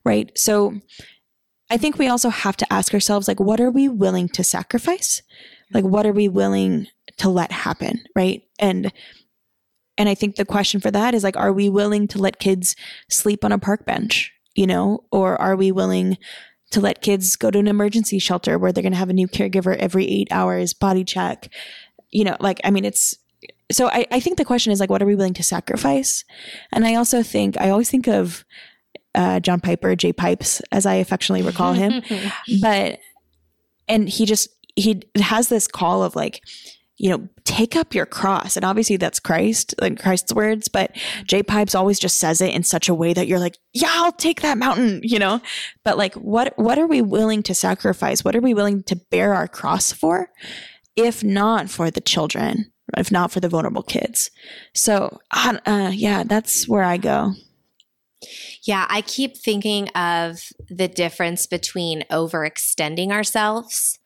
Right. 0.04 0.30
So 0.38 0.74
I 1.68 1.76
think 1.76 1.98
we 1.98 2.06
also 2.06 2.28
have 2.28 2.56
to 2.58 2.72
ask 2.72 2.94
ourselves, 2.94 3.26
like, 3.26 3.40
what 3.40 3.60
are 3.60 3.70
we 3.70 3.88
willing 3.88 4.28
to 4.30 4.44
sacrifice? 4.44 5.22
Like, 5.72 5.84
what 5.84 6.06
are 6.06 6.12
we 6.12 6.28
willing 6.28 6.86
to 7.18 7.28
let 7.28 7.50
happen? 7.50 8.04
Right. 8.14 8.42
And 8.58 8.92
and 9.98 10.08
I 10.08 10.14
think 10.14 10.36
the 10.36 10.44
question 10.44 10.80
for 10.80 10.90
that 10.90 11.14
is 11.14 11.22
like, 11.22 11.36
are 11.36 11.52
we 11.52 11.68
willing 11.68 12.08
to 12.08 12.18
let 12.18 12.38
kids 12.38 12.76
sleep 13.10 13.44
on 13.44 13.52
a 13.52 13.58
park 13.58 13.84
bench? 13.84 14.32
you 14.54 14.66
know, 14.66 15.04
or 15.10 15.40
are 15.40 15.56
we 15.56 15.72
willing 15.72 16.18
to 16.72 16.80
let 16.80 17.02
kids 17.02 17.36
go 17.36 17.50
to 17.50 17.58
an 17.58 17.68
emergency 17.68 18.18
shelter 18.18 18.58
where 18.58 18.72
they're 18.72 18.82
going 18.82 18.92
to 18.92 18.98
have 18.98 19.10
a 19.10 19.14
new 19.14 19.28
caregiver 19.28 19.76
every 19.76 20.06
eight 20.06 20.28
hours, 20.30 20.74
body 20.74 21.04
check? 21.04 21.48
You 22.10 22.24
know, 22.24 22.36
like, 22.40 22.60
I 22.64 22.70
mean, 22.70 22.84
it's 22.84 23.16
so 23.70 23.88
I, 23.88 24.06
I 24.10 24.20
think 24.20 24.38
the 24.38 24.44
question 24.44 24.72
is 24.72 24.80
like, 24.80 24.90
what 24.90 25.02
are 25.02 25.06
we 25.06 25.14
willing 25.14 25.34
to 25.34 25.42
sacrifice? 25.42 26.24
And 26.72 26.86
I 26.86 26.94
also 26.94 27.22
think, 27.22 27.58
I 27.60 27.70
always 27.70 27.90
think 27.90 28.06
of 28.06 28.44
uh, 29.14 29.40
John 29.40 29.60
Piper, 29.60 29.96
Jay 29.96 30.12
Pipes, 30.12 30.60
as 30.70 30.86
I 30.86 30.94
affectionately 30.94 31.46
recall 31.46 31.72
him, 31.72 32.02
but, 32.60 32.98
and 33.88 34.08
he 34.08 34.26
just, 34.26 34.48
he 34.74 35.02
has 35.16 35.48
this 35.48 35.66
call 35.66 36.02
of 36.02 36.16
like, 36.16 36.42
you 37.02 37.10
know, 37.10 37.28
take 37.42 37.74
up 37.74 37.96
your 37.96 38.06
cross. 38.06 38.54
And 38.54 38.64
obviously 38.64 38.96
that's 38.96 39.18
Christ, 39.18 39.74
like 39.80 40.00
Christ's 40.00 40.32
words, 40.32 40.68
but 40.68 40.96
Jay 41.24 41.42
Pipes 41.42 41.74
always 41.74 41.98
just 41.98 42.18
says 42.18 42.40
it 42.40 42.54
in 42.54 42.62
such 42.62 42.88
a 42.88 42.94
way 42.94 43.12
that 43.12 43.26
you're 43.26 43.40
like, 43.40 43.58
yeah, 43.72 43.90
I'll 43.90 44.12
take 44.12 44.42
that 44.42 44.56
mountain, 44.56 45.00
you 45.02 45.18
know? 45.18 45.40
But 45.84 45.98
like, 45.98 46.14
what, 46.14 46.56
what 46.56 46.78
are 46.78 46.86
we 46.86 47.02
willing 47.02 47.42
to 47.42 47.56
sacrifice? 47.56 48.24
What 48.24 48.36
are 48.36 48.40
we 48.40 48.54
willing 48.54 48.84
to 48.84 48.94
bear 48.94 49.34
our 49.34 49.48
cross 49.48 49.90
for? 49.90 50.30
If 50.94 51.24
not 51.24 51.68
for 51.68 51.90
the 51.90 52.00
children, 52.00 52.70
if 52.96 53.10
not 53.10 53.32
for 53.32 53.40
the 53.40 53.48
vulnerable 53.48 53.82
kids. 53.82 54.30
So, 54.72 55.18
uh, 55.32 55.90
yeah, 55.92 56.22
that's 56.22 56.68
where 56.68 56.84
I 56.84 56.98
go. 56.98 57.32
Yeah, 58.62 58.86
I 58.88 59.00
keep 59.00 59.36
thinking 59.36 59.88
of 59.88 60.38
the 60.68 60.86
difference 60.86 61.46
between 61.46 62.04
overextending 62.12 63.10
ourselves 63.10 63.98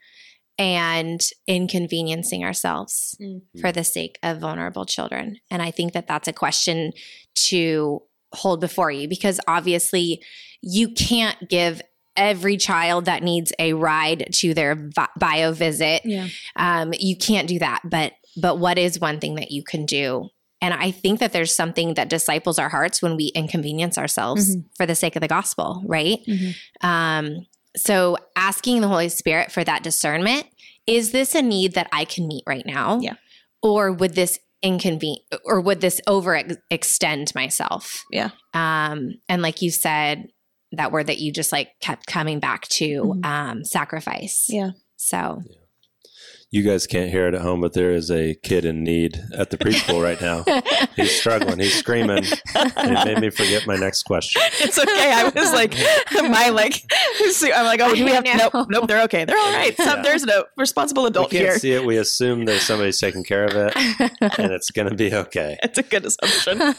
and 0.59 1.21
inconveniencing 1.47 2.45
ourselves 2.45 3.17
mm-hmm. 3.21 3.61
for 3.61 3.73
the 3.73 3.85
sake 3.85 4.19
of 4.23 4.39
vulnerable 4.39 4.87
children. 4.87 5.39
And 5.51 5.63
I 5.63 5.71
think 5.71 5.93
that 5.93 6.07
that's 6.07 6.29
a 6.29 6.33
question 6.33 6.93
to 7.35 8.03
hold 8.33 8.61
before 8.61 8.91
you 8.91 9.09
because 9.09 9.41
obviously 9.47 10.23
you 10.63 10.91
can't 10.91 11.49
give 11.49 11.83
every 12.17 12.57
child 12.57 13.05
that 13.05 13.23
needs 13.23 13.53
a 13.59 13.75
ride 13.75 14.29
to 14.33 14.55
their 14.55 14.91
bio 15.19 15.53
visit. 15.53 16.03
Yeah. 16.05 16.29
Um, 16.57 16.95
you 16.99 17.17
can't 17.17 17.49
do 17.49 17.59
that, 17.59 17.83
but 17.85 18.13
but 18.39 18.59
what 18.59 18.79
is 18.79 19.01
one 19.01 19.19
thing 19.19 19.37
that 19.37 19.51
you 19.51 19.63
can 19.63 19.87
do? 19.87 20.29
And 20.61 20.75
I 20.75 20.91
think 20.91 21.21
that 21.21 21.33
there's 21.33 21.55
something 21.55 21.95
that 21.95 22.09
disciples 22.09 22.59
our 22.59 22.69
hearts 22.69 23.03
when 23.03 23.17
we 23.17 23.27
inconvenience 23.35 23.99
ourselves 23.99 24.57
mm-hmm. 24.57 24.67
for 24.77 24.87
the 24.87 24.95
sake 24.95 25.17
of 25.17 25.21
the 25.21 25.29
gospel, 25.29 25.83
right? 25.87 26.19
Mm-hmm. 26.27 26.87
Um, 26.87 27.47
so 27.77 28.17
asking 28.35 28.81
the 28.81 28.89
Holy 28.89 29.09
Spirit 29.09 29.53
for 29.53 29.65
that 29.65 29.83
discernment 29.83 30.47
is 30.87 31.11
this 31.11 31.35
a 31.35 31.43
need 31.43 31.75
that 31.75 31.89
I 31.93 32.05
can 32.05 32.29
meet 32.29 32.45
right 32.47 32.65
now? 32.65 33.01
Yeah. 33.01 33.15
Or 33.63 33.93
would 33.93 34.15
this 34.15 34.39
inconvenient 34.63 35.23
or 35.45 35.61
would 35.61 35.81
this 35.81 36.01
overextend 36.07 37.35
myself? 37.35 38.05
Yeah. 38.11 38.31
Um, 38.55 39.15
and 39.29 39.43
like 39.43 39.63
you 39.63 39.71
said, 39.71 40.29
that 40.73 40.93
word 40.93 41.09
that 41.09 41.19
you 41.19 41.33
just 41.33 41.53
like 41.53 41.71
kept 41.81 42.07
coming 42.07 42.39
back 42.39 42.69
to, 42.69 43.03
mm-hmm. 43.03 43.25
um, 43.25 43.65
sacrifice. 43.65 44.47
Yeah. 44.49 44.71
So 44.97 45.43
yeah 45.45 45.57
you 46.51 46.63
guys 46.63 46.87
can't 46.87 47.11
hear 47.11 47.27
it 47.27 47.35
at 47.35 47.41
home, 47.41 47.61
but 47.61 47.73
there 47.73 47.91
is 47.91 48.11
a 48.11 48.35
kid 48.35 48.65
in 48.65 48.85
need 48.85 49.21
at 49.37 49.51
the 49.51 49.59
preschool 49.59 50.03
right 50.03 50.21
now. 50.21 50.45
He's 50.97 51.19
struggling. 51.19 51.59
He's 51.59 51.75
screaming. 51.75 52.25
And 52.55 52.97
it 52.97 53.05
made 53.05 53.21
me 53.21 53.31
forget 53.31 53.67
my 53.67 53.77
next 53.77 54.05
question. 54.05 54.43
It's 54.61 54.79
okay. 54.79 55.13
I 55.13 55.25
was 55.35 55.53
like, 55.53 55.75
my 56.31 56.51
like, 56.51 56.83
I'm 57.55 57.65
like, 57.65 57.81
oh, 57.81 57.95
do 57.95 58.05
we 58.05 58.13
have? 58.13 58.25
Nope, 58.25 58.69
nope. 58.71 58.87
They're 58.87 59.03
okay. 59.03 59.25
They're 59.25 59.39
all 59.39 59.53
right. 59.53 59.75
yeah. 59.79 60.03
There's 60.03 60.25
no 60.25 60.45
responsible 60.57 61.07
adult 61.07 61.33
we 61.33 61.39
can't 61.39 61.51
here. 61.51 61.59
see 61.59 61.73
it. 61.73 61.85
We 61.85 61.97
assume 61.97 62.45
there's 62.45 62.63
somebody's 62.63 63.01
taking 63.01 63.25
care 63.25 63.45
of 63.45 63.53
it, 63.55 63.77
and 64.39 64.53
it's 64.53 64.71
going 64.71 64.89
to 64.89 64.95
be 64.95 65.13
okay. 65.13 65.59
It's 65.67 65.79
a 65.79 65.83
good 65.83 66.07
assumption. 66.07 66.75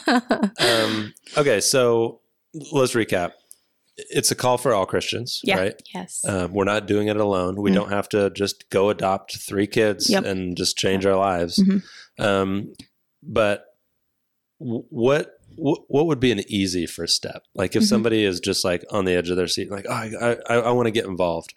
Um, 0.59 1.13
okay, 1.37 1.59
so 1.59 2.21
let's 2.71 2.93
recap 2.93 3.33
it's 3.97 4.31
a 4.31 4.35
call 4.35 4.57
for 4.57 4.73
all 4.73 4.85
Christians, 4.85 5.41
yeah. 5.43 5.57
right? 5.57 5.81
Yes. 5.93 6.23
Um, 6.27 6.53
we're 6.53 6.65
not 6.65 6.85
doing 6.85 7.07
it 7.07 7.17
alone. 7.17 7.61
We 7.61 7.71
mm-hmm. 7.71 7.79
don't 7.79 7.89
have 7.89 8.07
to 8.09 8.29
just 8.29 8.69
go 8.69 8.89
adopt 8.89 9.37
three 9.37 9.67
kids 9.67 10.09
yep. 10.09 10.25
and 10.25 10.55
just 10.55 10.77
change 10.77 11.05
our 11.05 11.15
lives. 11.15 11.57
Mm-hmm. 11.57 12.23
Um, 12.23 12.73
but 13.23 13.65
what 14.59 15.33
what 15.59 16.05
would 16.05 16.19
be 16.19 16.31
an 16.31 16.41
easy 16.47 16.85
first 16.85 17.15
step? 17.15 17.43
Like 17.55 17.75
if 17.75 17.83
mm-hmm. 17.83 17.87
somebody 17.87 18.23
is 18.23 18.39
just 18.39 18.63
like 18.63 18.85
on 18.91 19.05
the 19.05 19.13
edge 19.13 19.29
of 19.29 19.37
their 19.37 19.47
seat, 19.47 19.71
like 19.71 19.85
oh, 19.89 19.93
I 19.93 20.37
I, 20.49 20.55
I 20.55 20.71
want 20.71 20.85
to 20.87 20.91
get 20.91 21.05
involved. 21.05 21.53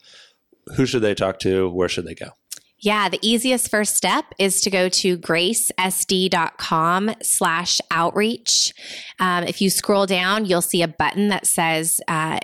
Who 0.76 0.86
should 0.86 1.02
they 1.02 1.14
talk 1.14 1.38
to? 1.40 1.68
Where 1.68 1.88
should 1.88 2.06
they 2.06 2.14
go? 2.14 2.30
Yeah, 2.80 3.10
the 3.10 3.18
easiest 3.20 3.70
first 3.70 3.94
step 3.94 4.24
is 4.38 4.62
to 4.62 4.70
go 4.70 4.88
to 4.88 5.18
gracesd.com 5.18 7.14
slash 7.22 7.78
outreach. 7.90 8.72
Um, 9.18 9.44
if 9.44 9.60
you 9.60 9.68
scroll 9.68 10.06
down, 10.06 10.46
you'll 10.46 10.62
see 10.62 10.82
a 10.82 10.88
button 10.88 11.28
that 11.28 11.46
says 11.46 12.00
uh, 12.08 12.38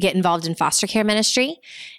get 0.00 0.14
involved 0.14 0.46
in 0.46 0.54
foster 0.54 0.86
care 0.86 1.04
ministry. 1.04 1.56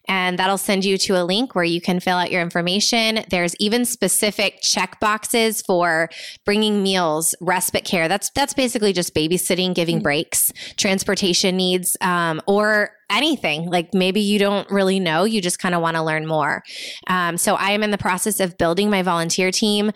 And 0.07 0.39
that'll 0.39 0.57
send 0.57 0.85
you 0.85 0.97
to 0.97 1.21
a 1.21 1.23
link 1.23 1.53
where 1.53 1.63
you 1.63 1.79
can 1.81 1.99
fill 1.99 2.17
out 2.17 2.31
your 2.31 2.41
information. 2.41 3.23
There's 3.29 3.55
even 3.59 3.85
specific 3.85 4.59
check 4.61 4.99
boxes 4.99 5.61
for 5.61 6.09
bringing 6.45 6.81
meals, 6.81 7.35
respite 7.41 7.85
care. 7.85 8.07
That's 8.07 8.29
that's 8.31 8.53
basically 8.53 8.93
just 8.93 9.13
babysitting, 9.13 9.75
giving 9.75 9.97
mm-hmm. 9.97 10.03
breaks, 10.03 10.51
transportation 10.77 11.57
needs, 11.57 11.95
um, 12.01 12.41
or 12.47 12.91
anything. 13.09 13.69
Like 13.69 13.93
maybe 13.93 14.21
you 14.21 14.39
don't 14.39 14.69
really 14.69 14.99
know, 14.99 15.23
you 15.23 15.41
just 15.41 15.59
kind 15.59 15.75
of 15.75 15.81
want 15.81 15.95
to 15.97 16.03
learn 16.03 16.25
more. 16.25 16.63
Um, 17.07 17.37
so 17.37 17.55
I 17.55 17.71
am 17.71 17.83
in 17.83 17.91
the 17.91 17.97
process 17.97 18.39
of 18.39 18.57
building 18.57 18.89
my 18.89 19.01
volunteer 19.01 19.51
team. 19.51 19.91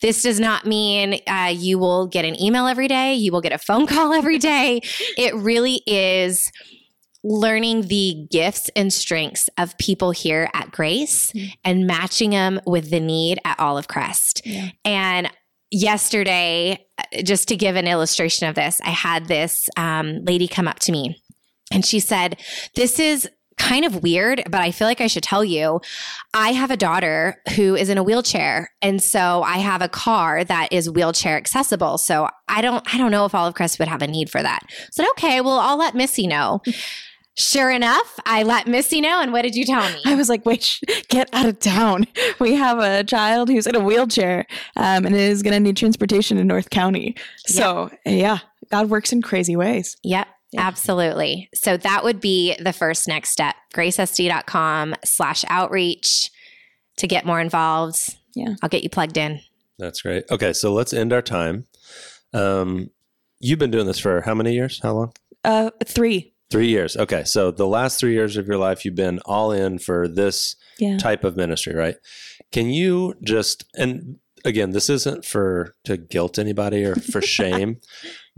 This 0.00 0.22
does 0.22 0.38
not 0.38 0.66
mean 0.66 1.20
uh, 1.26 1.52
you 1.54 1.78
will 1.78 2.06
get 2.06 2.24
an 2.24 2.40
email 2.40 2.66
every 2.66 2.88
day, 2.88 3.14
you 3.14 3.32
will 3.32 3.40
get 3.40 3.52
a 3.52 3.58
phone 3.58 3.86
call 3.88 4.12
every 4.12 4.38
day. 4.38 4.80
It 5.16 5.34
really 5.34 5.82
is 5.86 6.50
learning 7.24 7.82
the 7.82 8.26
gifts 8.30 8.70
and 8.76 8.92
strengths 8.92 9.48
of 9.58 9.76
people 9.78 10.10
here 10.10 10.48
at 10.54 10.70
Grace 10.70 11.32
mm-hmm. 11.32 11.48
and 11.64 11.86
matching 11.86 12.30
them 12.30 12.60
with 12.66 12.90
the 12.90 13.00
need 13.00 13.38
at 13.44 13.58
Olive 13.58 13.88
Crest. 13.88 14.42
Yeah. 14.44 14.70
And 14.84 15.30
yesterday, 15.70 16.86
just 17.24 17.48
to 17.48 17.56
give 17.56 17.76
an 17.76 17.86
illustration 17.86 18.48
of 18.48 18.54
this, 18.54 18.80
I 18.84 18.90
had 18.90 19.26
this 19.26 19.68
um, 19.76 20.24
lady 20.24 20.48
come 20.48 20.68
up 20.68 20.78
to 20.80 20.92
me 20.92 21.20
and 21.72 21.84
she 21.84 22.00
said, 22.00 22.40
This 22.74 22.98
is 22.98 23.28
kind 23.58 23.84
of 23.84 24.02
weird, 24.02 24.42
but 24.50 24.60
I 24.60 24.70
feel 24.70 24.86
like 24.86 25.00
I 25.00 25.06
should 25.06 25.22
tell 25.22 25.44
you. 25.44 25.80
I 26.34 26.52
have 26.52 26.70
a 26.70 26.76
daughter 26.76 27.42
who 27.56 27.74
is 27.74 27.88
in 27.88 27.98
a 27.98 28.02
wheelchair, 28.02 28.70
and 28.80 29.02
so 29.02 29.42
I 29.42 29.58
have 29.58 29.82
a 29.82 29.88
car 29.88 30.44
that 30.44 30.72
is 30.72 30.90
wheelchair 30.90 31.36
accessible. 31.36 31.98
So 31.98 32.28
I 32.48 32.60
don't, 32.62 32.82
I 32.94 32.98
don't 32.98 33.10
know 33.10 33.24
if 33.24 33.34
Olive 33.34 33.54
Crest 33.54 33.78
would 33.78 33.88
have 33.88 34.02
a 34.02 34.06
need 34.06 34.30
for 34.30 34.42
that. 34.42 34.60
So 34.90 35.04
okay, 35.12 35.40
well, 35.40 35.58
I'll 35.58 35.78
let 35.78 35.94
Missy 35.94 36.26
know. 36.26 36.62
Sure 37.38 37.70
enough, 37.70 38.18
I 38.26 38.42
let 38.42 38.66
Missy 38.66 39.00
know. 39.00 39.20
And 39.22 39.32
what 39.32 39.42
did 39.42 39.54
you 39.54 39.64
tell 39.64 39.88
me? 39.92 40.00
I 40.04 40.16
was 40.16 40.28
like, 40.28 40.44
wait, 40.44 40.80
get 41.08 41.32
out 41.32 41.46
of 41.46 41.60
town. 41.60 42.08
We 42.40 42.54
have 42.54 42.80
a 42.80 43.04
child 43.04 43.48
who's 43.48 43.66
in 43.66 43.76
a 43.76 43.80
wheelchair 43.80 44.46
um, 44.76 45.06
and 45.06 45.14
is 45.14 45.44
going 45.44 45.54
to 45.54 45.60
need 45.60 45.76
transportation 45.76 46.36
in 46.36 46.48
North 46.48 46.70
County. 46.70 47.14
So, 47.46 47.90
yep. 48.04 48.18
yeah, 48.20 48.38
God 48.70 48.90
works 48.90 49.12
in 49.12 49.22
crazy 49.22 49.54
ways. 49.54 49.96
Yep. 50.02 50.26
Yeah. 50.52 50.62
Absolutely. 50.62 51.50
So 51.54 51.76
that 51.76 52.04
would 52.04 52.20
be 52.20 52.56
the 52.58 52.72
first 52.72 53.06
next 53.06 53.30
step. 53.30 53.54
gracesd.com 53.74 54.94
slash 55.04 55.44
outreach 55.48 56.30
to 56.96 57.06
get 57.06 57.26
more 57.26 57.40
involved. 57.40 58.16
Yeah. 58.34 58.54
I'll 58.62 58.68
get 58.68 58.82
you 58.82 58.88
plugged 58.88 59.16
in. 59.16 59.40
That's 59.78 60.02
great. 60.02 60.24
Okay. 60.30 60.52
So 60.52 60.72
let's 60.72 60.92
end 60.92 61.12
our 61.12 61.22
time. 61.22 61.66
Um, 62.32 62.90
you've 63.40 63.58
been 63.58 63.70
doing 63.70 63.86
this 63.86 63.98
for 63.98 64.22
how 64.22 64.34
many 64.34 64.54
years? 64.54 64.80
How 64.82 64.94
long? 64.94 65.12
Uh, 65.44 65.70
three. 65.86 66.34
Three 66.50 66.68
years. 66.68 66.96
Okay. 66.96 67.24
So 67.24 67.50
the 67.50 67.66
last 67.66 68.00
three 68.00 68.14
years 68.14 68.36
of 68.36 68.46
your 68.46 68.56
life, 68.56 68.84
you've 68.84 68.94
been 68.94 69.20
all 69.26 69.52
in 69.52 69.78
for 69.78 70.08
this 70.08 70.56
yeah. 70.78 70.96
type 70.96 71.24
of 71.24 71.36
ministry, 71.36 71.74
right? 71.74 71.96
Can 72.52 72.70
you 72.70 73.14
just, 73.22 73.64
and 73.74 74.18
again, 74.44 74.70
this 74.70 74.88
isn't 74.88 75.24
for 75.24 75.74
to 75.84 75.96
guilt 75.96 76.38
anybody 76.38 76.84
or 76.84 76.94
for 76.96 77.20
shame, 77.22 77.80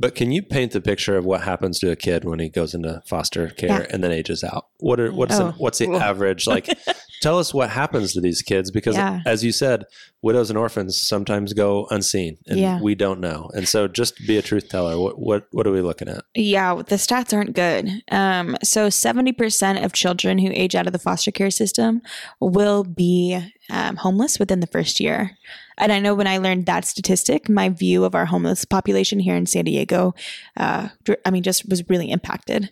but 0.01 0.15
can 0.15 0.33
you 0.33 0.43
paint 0.43 0.73
the 0.73 0.81
picture 0.81 1.17
of 1.17 1.27
what 1.27 1.43
happens 1.43 1.79
to 1.81 1.91
a 1.91 1.97
kid 1.97 2.25
when 2.25 2.39
he 2.39 2.49
goes 2.49 2.75
into 2.75 3.03
foster 3.07 3.49
care 3.49 3.83
yeah. 3.83 3.87
and 3.91 4.03
then 4.03 4.11
ages 4.11 4.43
out? 4.43 4.69
What 4.79 4.99
are 4.99 5.13
what's 5.13 5.39
oh. 5.39 5.49
the, 5.49 5.53
what's 5.53 5.79
the 5.79 5.91
average 5.93 6.47
like? 6.47 6.69
tell 7.21 7.39
us 7.39 7.53
what 7.53 7.69
happens 7.69 8.15
to 8.15 8.21
these 8.21 8.41
kids 8.43 8.71
because, 8.71 8.97
yeah. 8.97 9.21
as 9.27 9.45
you 9.45 9.53
said, 9.53 9.85
widows 10.23 10.49
and 10.49 10.59
orphans 10.59 10.99
sometimes 10.99 11.53
go 11.53 11.87
unseen, 11.91 12.39
and 12.47 12.59
yeah. 12.59 12.81
we 12.81 12.95
don't 12.95 13.21
know. 13.21 13.51
And 13.55 13.69
so, 13.69 13.87
just 13.87 14.17
be 14.27 14.39
a 14.39 14.43
truth 14.43 14.69
teller. 14.69 14.99
What 14.99 15.19
what 15.19 15.47
what 15.53 15.67
are 15.67 15.73
we 15.73 15.83
looking 15.83 16.09
at? 16.09 16.25
Yeah, 16.35 16.75
the 16.77 16.97
stats 16.97 17.35
aren't 17.35 17.55
good. 17.55 18.03
Um, 18.11 18.57
so 18.65 18.89
seventy 18.89 19.33
percent 19.33 19.85
of 19.85 19.93
children 19.93 20.39
who 20.39 20.51
age 20.51 20.75
out 20.75 20.87
of 20.87 20.93
the 20.93 20.99
foster 20.99 21.31
care 21.31 21.51
system 21.51 22.01
will 22.41 22.85
be 22.85 23.39
um, 23.71 23.97
homeless 23.97 24.39
within 24.39 24.61
the 24.61 24.67
first 24.67 24.99
year. 24.99 25.37
And 25.81 25.93
I 25.93 25.99
know 25.99 26.15
when 26.15 26.27
I 26.27 26.39
learned 26.39 26.67
that 26.67 26.85
statistic, 26.85 27.49
my 27.49 27.69
view 27.71 28.05
of 28.05 28.15
our 28.15 28.27
homeless 28.27 28.65
population 28.65 29.19
here 29.19 29.35
in 29.35 29.47
San 29.47 29.65
Diego, 29.65 30.15
uh, 30.57 30.89
I 31.25 31.31
mean, 31.31 31.43
just 31.43 31.69
was 31.69 31.89
really 31.89 32.11
impacted. 32.11 32.71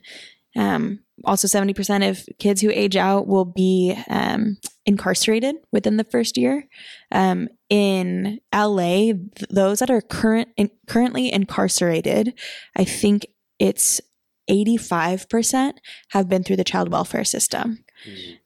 Um, 0.57 1.01
also, 1.24 1.49
70% 1.49 2.09
of 2.09 2.24
kids 2.39 2.61
who 2.61 2.70
age 2.70 2.97
out 2.97 3.26
will 3.26 3.45
be 3.45 3.97
um, 4.09 4.59
incarcerated 4.87 5.57
within 5.72 5.97
the 5.97 6.05
first 6.05 6.37
year. 6.37 6.68
Um, 7.11 7.49
in 7.68 8.41
LA, 8.55 9.12
th- 9.12 9.49
those 9.51 9.80
that 9.80 9.91
are 9.91 10.01
current 10.01 10.49
in, 10.57 10.70
currently 10.87 11.32
incarcerated, 11.32 12.35
I 12.76 12.85
think 12.85 13.26
it's 13.59 14.01
85% 14.49 15.74
have 16.11 16.28
been 16.28 16.43
through 16.43 16.57
the 16.57 16.64
child 16.64 16.91
welfare 16.91 17.24
system. 17.24 17.85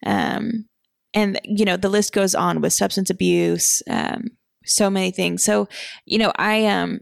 Um, 0.05 0.67
and, 1.15 1.41
you 1.45 1.65
know, 1.65 1.77
the 1.77 1.89
list 1.89 2.13
goes 2.13 2.35
on 2.35 2.61
with 2.61 2.73
substance 2.73 3.11
abuse, 3.11 3.83
um, 3.89 4.31
so 4.65 4.91
many 4.91 5.11
things. 5.11 5.45
So, 5.45 5.69
you 6.05 6.19
know, 6.19 6.33
I, 6.37 6.67
um, 6.67 7.01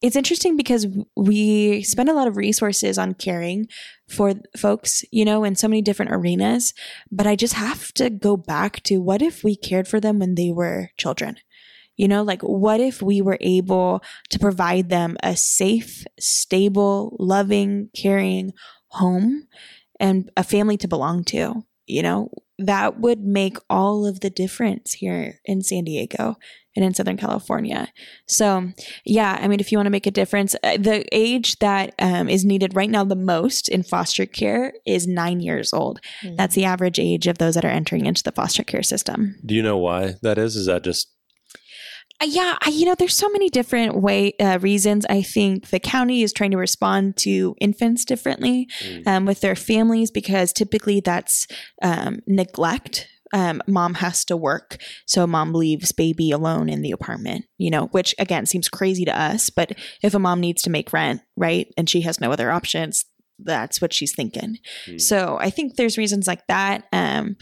it's 0.00 0.16
interesting 0.16 0.56
because 0.56 0.86
we 1.16 1.82
spend 1.82 2.08
a 2.08 2.14
lot 2.14 2.28
of 2.28 2.36
resources 2.36 2.98
on 2.98 3.14
caring 3.14 3.66
for 4.08 4.34
folks, 4.56 5.04
you 5.10 5.24
know, 5.24 5.42
in 5.42 5.56
so 5.56 5.66
many 5.66 5.82
different 5.82 6.12
arenas. 6.12 6.72
But 7.10 7.26
I 7.26 7.34
just 7.34 7.54
have 7.54 7.92
to 7.94 8.08
go 8.08 8.36
back 8.36 8.82
to 8.84 8.98
what 8.98 9.22
if 9.22 9.42
we 9.42 9.56
cared 9.56 9.88
for 9.88 9.98
them 9.98 10.20
when 10.20 10.36
they 10.36 10.52
were 10.52 10.90
children? 10.96 11.38
You 11.96 12.06
know, 12.06 12.22
like 12.22 12.42
what 12.42 12.78
if 12.78 13.02
we 13.02 13.20
were 13.20 13.38
able 13.40 14.02
to 14.30 14.38
provide 14.38 14.88
them 14.88 15.16
a 15.20 15.34
safe, 15.34 16.04
stable, 16.20 17.16
loving, 17.18 17.90
caring 17.96 18.52
home 18.90 19.48
and 19.98 20.30
a 20.36 20.44
family 20.44 20.76
to 20.76 20.86
belong 20.86 21.24
to? 21.24 21.64
You 21.86 22.02
know, 22.02 22.30
that 22.58 22.98
would 22.98 23.20
make 23.20 23.56
all 23.70 24.06
of 24.06 24.20
the 24.20 24.30
difference 24.30 24.94
here 24.94 25.40
in 25.44 25.62
San 25.62 25.84
Diego 25.84 26.36
and 26.74 26.84
in 26.84 26.94
Southern 26.94 27.16
California. 27.16 27.92
So, 28.26 28.68
yeah, 29.04 29.38
I 29.40 29.48
mean, 29.48 29.60
if 29.60 29.72
you 29.72 29.78
want 29.78 29.86
to 29.86 29.90
make 29.90 30.06
a 30.06 30.12
difference, 30.12 30.54
uh, 30.62 30.76
the 30.76 31.04
age 31.12 31.58
that 31.58 31.94
um, 31.98 32.28
is 32.28 32.44
needed 32.44 32.74
right 32.74 32.90
now 32.90 33.04
the 33.04 33.16
most 33.16 33.68
in 33.68 33.82
foster 33.82 34.26
care 34.26 34.72
is 34.86 35.06
nine 35.06 35.40
years 35.40 35.72
old. 35.72 36.00
Mm-hmm. 36.22 36.36
That's 36.36 36.54
the 36.54 36.64
average 36.64 36.98
age 36.98 37.26
of 37.26 37.38
those 37.38 37.54
that 37.54 37.64
are 37.64 37.68
entering 37.68 38.06
into 38.06 38.22
the 38.22 38.32
foster 38.32 38.62
care 38.62 38.82
system. 38.82 39.36
Do 39.44 39.54
you 39.54 39.62
know 39.62 39.76
why 39.76 40.14
that 40.22 40.38
is? 40.38 40.56
Is 40.56 40.66
that 40.66 40.84
just 40.84 41.12
yeah, 42.24 42.56
I, 42.60 42.70
you 42.70 42.84
know, 42.84 42.94
there's 42.96 43.16
so 43.16 43.28
many 43.28 43.48
different 43.48 44.00
way 44.00 44.32
uh, 44.40 44.58
reasons. 44.60 45.06
I 45.08 45.22
think 45.22 45.70
the 45.70 45.78
county 45.78 46.22
is 46.22 46.32
trying 46.32 46.50
to 46.50 46.56
respond 46.56 47.16
to 47.18 47.54
infants 47.60 48.04
differently 48.04 48.68
mm. 48.80 49.06
um, 49.06 49.24
with 49.24 49.40
their 49.40 49.54
families 49.54 50.10
because 50.10 50.52
typically 50.52 51.00
that's 51.00 51.46
um, 51.82 52.20
neglect. 52.26 53.08
Um, 53.32 53.60
mom 53.66 53.94
has 53.94 54.24
to 54.26 54.38
work, 54.38 54.78
so 55.04 55.26
mom 55.26 55.52
leaves 55.52 55.92
baby 55.92 56.30
alone 56.30 56.70
in 56.70 56.80
the 56.80 56.92
apartment. 56.92 57.44
You 57.58 57.70
know, 57.70 57.86
which 57.88 58.14
again 58.18 58.46
seems 58.46 58.70
crazy 58.70 59.04
to 59.04 59.16
us, 59.16 59.50
but 59.50 59.72
if 60.02 60.14
a 60.14 60.18
mom 60.18 60.40
needs 60.40 60.62
to 60.62 60.70
make 60.70 60.92
rent, 60.94 61.20
right, 61.36 61.68
and 61.76 61.90
she 61.90 62.00
has 62.00 62.22
no 62.22 62.32
other 62.32 62.50
options, 62.50 63.04
that's 63.38 63.80
what 63.80 63.92
she's 63.92 64.14
thinking. 64.14 64.58
Mm. 64.86 65.00
So 65.00 65.36
I 65.40 65.50
think 65.50 65.76
there's 65.76 65.98
reasons 65.98 66.26
like 66.26 66.46
that. 66.48 66.84
Um, 66.92 67.36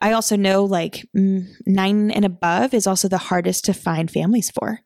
I 0.00 0.12
also 0.12 0.36
know 0.36 0.64
like 0.64 1.06
nine 1.14 2.10
and 2.10 2.24
above 2.24 2.74
is 2.74 2.86
also 2.86 3.08
the 3.08 3.18
hardest 3.18 3.64
to 3.66 3.74
find 3.74 4.10
families 4.10 4.50
for 4.50 4.80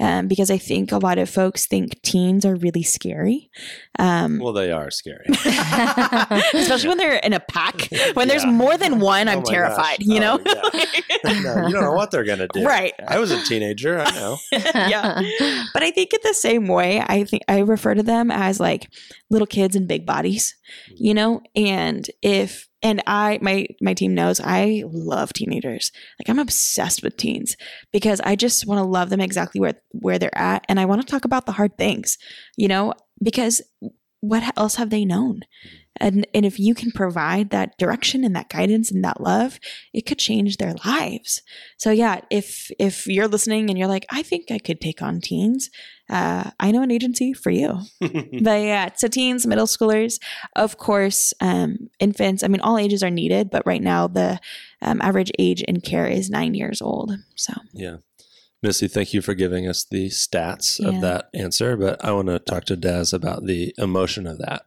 um, 0.00 0.28
because 0.28 0.50
I 0.50 0.58
think 0.58 0.92
a 0.92 0.98
lot 0.98 1.18
of 1.18 1.28
folks 1.28 1.66
think 1.66 2.00
teens 2.02 2.44
are 2.44 2.54
really 2.54 2.82
scary. 2.82 3.50
Um, 3.98 4.38
well, 4.38 4.52
they 4.52 4.70
are 4.70 4.90
scary, 4.90 5.24
especially 5.28 6.88
when 6.88 6.98
they're 6.98 7.16
in 7.16 7.32
a 7.32 7.40
pack. 7.40 7.88
When 8.14 8.28
yeah. 8.28 8.32
there's 8.34 8.46
more 8.46 8.76
than 8.76 9.00
one, 9.00 9.28
I'm 9.28 9.40
oh 9.40 9.42
terrified. 9.42 9.98
Gosh. 9.98 10.06
You 10.06 10.20
know, 10.20 10.38
oh, 10.44 10.70
yeah. 11.24 11.40
no, 11.42 11.66
you 11.66 11.72
don't 11.72 11.82
know 11.82 11.92
what 11.92 12.10
they're 12.10 12.24
gonna 12.24 12.48
do. 12.52 12.64
Right. 12.64 12.92
I 13.06 13.18
was 13.18 13.30
a 13.30 13.42
teenager. 13.44 13.98
I 13.98 14.10
know. 14.12 14.38
yeah, 14.52 15.22
but 15.72 15.82
I 15.82 15.90
think 15.90 16.12
in 16.12 16.20
the 16.22 16.34
same 16.34 16.68
way, 16.68 17.02
I 17.06 17.24
think 17.24 17.42
I 17.48 17.60
refer 17.60 17.94
to 17.94 18.02
them 18.02 18.30
as 18.30 18.60
like 18.60 18.88
little 19.30 19.46
kids 19.46 19.74
in 19.74 19.86
big 19.86 20.06
bodies. 20.06 20.54
You 20.94 21.14
know, 21.14 21.40
and 21.56 22.08
if 22.22 22.67
and 22.82 23.02
i 23.06 23.38
my 23.42 23.66
my 23.80 23.94
team 23.94 24.14
knows 24.14 24.40
i 24.42 24.82
love 24.86 25.32
teenagers. 25.32 25.90
Like 26.18 26.28
i'm 26.28 26.38
obsessed 26.38 27.02
with 27.02 27.16
teens 27.16 27.56
because 27.92 28.20
i 28.22 28.36
just 28.36 28.66
want 28.66 28.78
to 28.78 28.84
love 28.84 29.10
them 29.10 29.20
exactly 29.20 29.60
where 29.60 29.74
where 29.92 30.18
they're 30.18 30.36
at 30.36 30.64
and 30.68 30.78
i 30.78 30.84
want 30.84 31.00
to 31.00 31.06
talk 31.06 31.24
about 31.24 31.46
the 31.46 31.52
hard 31.52 31.76
things 31.76 32.18
you 32.58 32.68
know? 32.68 32.92
Because 33.22 33.62
what 34.20 34.42
else 34.58 34.74
have 34.74 34.90
they 34.90 35.04
known? 35.04 35.40
And 36.00 36.26
and 36.34 36.44
if 36.44 36.60
you 36.60 36.74
can 36.74 36.92
provide 36.92 37.50
that 37.50 37.76
direction 37.78 38.24
and 38.24 38.34
that 38.36 38.48
guidance 38.48 38.90
and 38.90 39.02
that 39.04 39.20
love 39.20 39.58
it 39.92 40.06
could 40.06 40.18
change 40.18 40.56
their 40.56 40.74
lives. 40.84 41.42
So 41.78 41.90
yeah 41.90 42.20
if 42.30 42.70
if 42.78 43.06
you're 43.06 43.28
listening 43.28 43.70
and 43.70 43.78
you're 43.78 43.88
like 43.88 44.06
i 44.10 44.22
think 44.22 44.50
i 44.50 44.58
could 44.58 44.80
take 44.80 45.02
on 45.02 45.20
teens 45.20 45.70
uh, 46.08 46.50
i 46.60 46.70
know 46.70 46.82
an 46.82 46.90
agency 46.90 47.32
for 47.32 47.50
you 47.50 47.80
but 48.00 48.60
yeah 48.60 48.88
so 48.94 49.08
teens 49.08 49.46
middle 49.46 49.66
schoolers 49.66 50.20
of 50.56 50.78
course 50.78 51.34
um, 51.40 51.90
infants 51.98 52.42
i 52.42 52.48
mean 52.48 52.60
all 52.60 52.78
ages 52.78 53.02
are 53.02 53.10
needed 53.10 53.50
but 53.50 53.66
right 53.66 53.82
now 53.82 54.06
the 54.06 54.38
um, 54.82 55.00
average 55.02 55.32
age 55.38 55.62
in 55.62 55.80
care 55.80 56.06
is 56.06 56.30
nine 56.30 56.54
years 56.54 56.80
old 56.80 57.12
so 57.34 57.52
yeah 57.72 57.96
Missy, 58.60 58.88
thank 58.88 59.14
you 59.14 59.22
for 59.22 59.34
giving 59.34 59.68
us 59.68 59.84
the 59.84 60.08
stats 60.08 60.80
yeah. 60.80 60.88
of 60.88 61.00
that 61.00 61.28
answer, 61.32 61.76
but 61.76 62.04
I 62.04 62.10
want 62.10 62.26
to 62.26 62.40
talk 62.40 62.64
to 62.64 62.76
Des 62.76 63.06
about 63.12 63.46
the 63.46 63.72
emotion 63.78 64.26
of 64.26 64.38
that. 64.38 64.66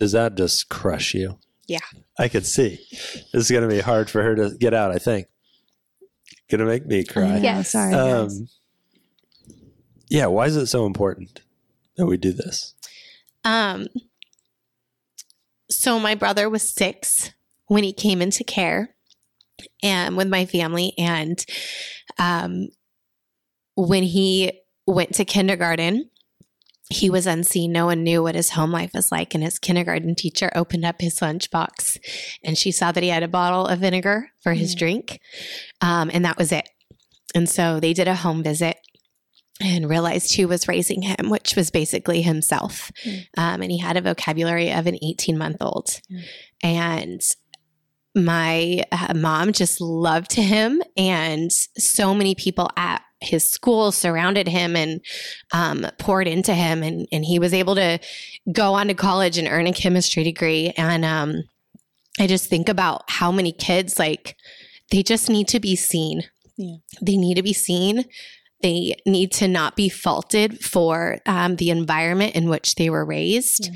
Does 0.00 0.10
that 0.10 0.34
just 0.34 0.68
crush 0.68 1.14
you? 1.14 1.38
Yeah. 1.68 1.78
I 2.18 2.26
could 2.26 2.46
see. 2.46 2.84
This 3.32 3.44
is 3.44 3.50
going 3.50 3.68
to 3.68 3.72
be 3.72 3.80
hard 3.80 4.10
for 4.10 4.22
her 4.22 4.34
to 4.34 4.56
get 4.58 4.74
out, 4.74 4.90
I 4.90 4.98
think. 4.98 5.28
Going 6.50 6.60
to 6.60 6.66
make 6.66 6.86
me 6.86 7.04
cry. 7.04 7.38
Yeah, 7.38 7.62
sorry. 7.62 7.94
Um, 7.94 8.48
yeah, 10.10 10.26
why 10.26 10.46
is 10.46 10.56
it 10.56 10.66
so 10.66 10.86
important 10.86 11.40
that 11.96 12.06
we 12.06 12.16
do 12.16 12.32
this? 12.32 12.74
Um 13.44 13.86
so 15.70 15.98
my 15.98 16.14
brother 16.14 16.48
was 16.48 16.72
6 16.72 17.32
when 17.66 17.84
he 17.84 17.92
came 17.92 18.22
into 18.22 18.42
care 18.42 18.94
and 19.82 20.16
with 20.16 20.28
my 20.28 20.46
family 20.46 20.94
and 20.96 21.44
um 22.18 22.68
when 23.74 24.02
he 24.02 24.52
went 24.86 25.14
to 25.14 25.24
kindergarten, 25.24 26.10
he 26.90 27.10
was 27.10 27.26
unseen. 27.26 27.70
No 27.70 27.86
one 27.86 28.02
knew 28.02 28.22
what 28.22 28.34
his 28.34 28.50
home 28.50 28.72
life 28.72 28.90
was 28.94 29.12
like. 29.12 29.34
And 29.34 29.44
his 29.44 29.58
kindergarten 29.58 30.14
teacher 30.14 30.50
opened 30.54 30.84
up 30.84 31.00
his 31.00 31.20
lunchbox 31.20 31.98
and 32.42 32.56
she 32.56 32.72
saw 32.72 32.90
that 32.90 33.02
he 33.02 33.10
had 33.10 33.22
a 33.22 33.28
bottle 33.28 33.66
of 33.66 33.80
vinegar 33.80 34.30
for 34.40 34.54
his 34.54 34.74
mm. 34.74 34.78
drink. 34.78 35.20
Um, 35.80 36.10
and 36.12 36.24
that 36.24 36.38
was 36.38 36.50
it. 36.50 36.68
And 37.34 37.48
so 37.48 37.78
they 37.78 37.92
did 37.92 38.08
a 38.08 38.16
home 38.16 38.42
visit 38.42 38.78
and 39.60 39.88
realized 39.88 40.36
who 40.36 40.46
was 40.48 40.68
raising 40.68 41.02
him, 41.02 41.30
which 41.30 41.56
was 41.56 41.70
basically 41.70 42.22
himself. 42.22 42.92
Mm. 43.04 43.26
Um, 43.36 43.62
and 43.62 43.72
he 43.72 43.78
had 43.78 43.96
a 43.96 44.00
vocabulary 44.00 44.72
of 44.72 44.86
an 44.86 44.98
18 45.02 45.36
month 45.36 45.56
old. 45.60 46.00
Mm. 46.10 46.24
And 46.62 47.20
my 48.14 48.84
uh, 48.90 49.14
mom 49.14 49.52
just 49.52 49.80
loved 49.80 50.34
him, 50.34 50.82
and 50.96 51.52
so 51.52 52.14
many 52.14 52.34
people 52.34 52.68
at 52.76 53.02
his 53.20 53.50
school 53.50 53.90
surrounded 53.92 54.46
him 54.46 54.76
and 54.76 55.00
um, 55.52 55.86
poured 55.98 56.28
into 56.28 56.54
him 56.54 56.82
and, 56.82 57.06
and 57.10 57.24
he 57.24 57.38
was 57.38 57.52
able 57.52 57.74
to 57.74 57.98
go 58.52 58.74
on 58.74 58.86
to 58.86 58.94
college 58.94 59.38
and 59.38 59.48
earn 59.48 59.66
a 59.66 59.72
chemistry 59.72 60.22
degree 60.22 60.72
and 60.76 61.04
um, 61.04 61.42
i 62.20 62.26
just 62.26 62.48
think 62.48 62.68
about 62.68 63.02
how 63.08 63.32
many 63.32 63.50
kids 63.50 63.98
like 63.98 64.36
they 64.92 65.02
just 65.02 65.28
need 65.28 65.48
to 65.48 65.58
be 65.58 65.74
seen 65.74 66.22
yeah. 66.56 66.76
they 67.02 67.16
need 67.16 67.34
to 67.34 67.42
be 67.42 67.52
seen 67.52 68.04
they 68.60 68.96
need 69.06 69.32
to 69.32 69.46
not 69.46 69.76
be 69.76 69.88
faulted 69.88 70.64
for 70.64 71.18
um, 71.26 71.56
the 71.56 71.70
environment 71.70 72.34
in 72.34 72.48
which 72.48 72.74
they 72.74 72.90
were 72.90 73.04
raised 73.04 73.70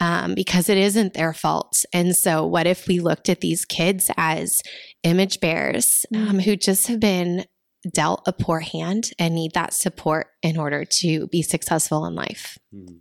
yeah. 0.00 0.24
um, 0.24 0.34
because 0.34 0.68
it 0.68 0.78
isn't 0.78 1.14
their 1.14 1.32
fault. 1.32 1.84
And 1.92 2.16
so, 2.16 2.44
what 2.44 2.66
if 2.66 2.88
we 2.88 3.00
looked 3.00 3.28
at 3.28 3.40
these 3.40 3.64
kids 3.64 4.10
as 4.16 4.60
image 5.02 5.40
bearers 5.40 6.04
mm. 6.12 6.28
um, 6.28 6.38
who 6.40 6.56
just 6.56 6.88
have 6.88 7.00
been 7.00 7.44
dealt 7.92 8.22
a 8.26 8.32
poor 8.32 8.60
hand 8.60 9.10
and 9.18 9.34
need 9.34 9.52
that 9.52 9.74
support 9.74 10.28
in 10.42 10.58
order 10.58 10.84
to 10.84 11.26
be 11.28 11.42
successful 11.42 12.06
in 12.06 12.14
life. 12.14 12.58
Hmm. 12.72 12.96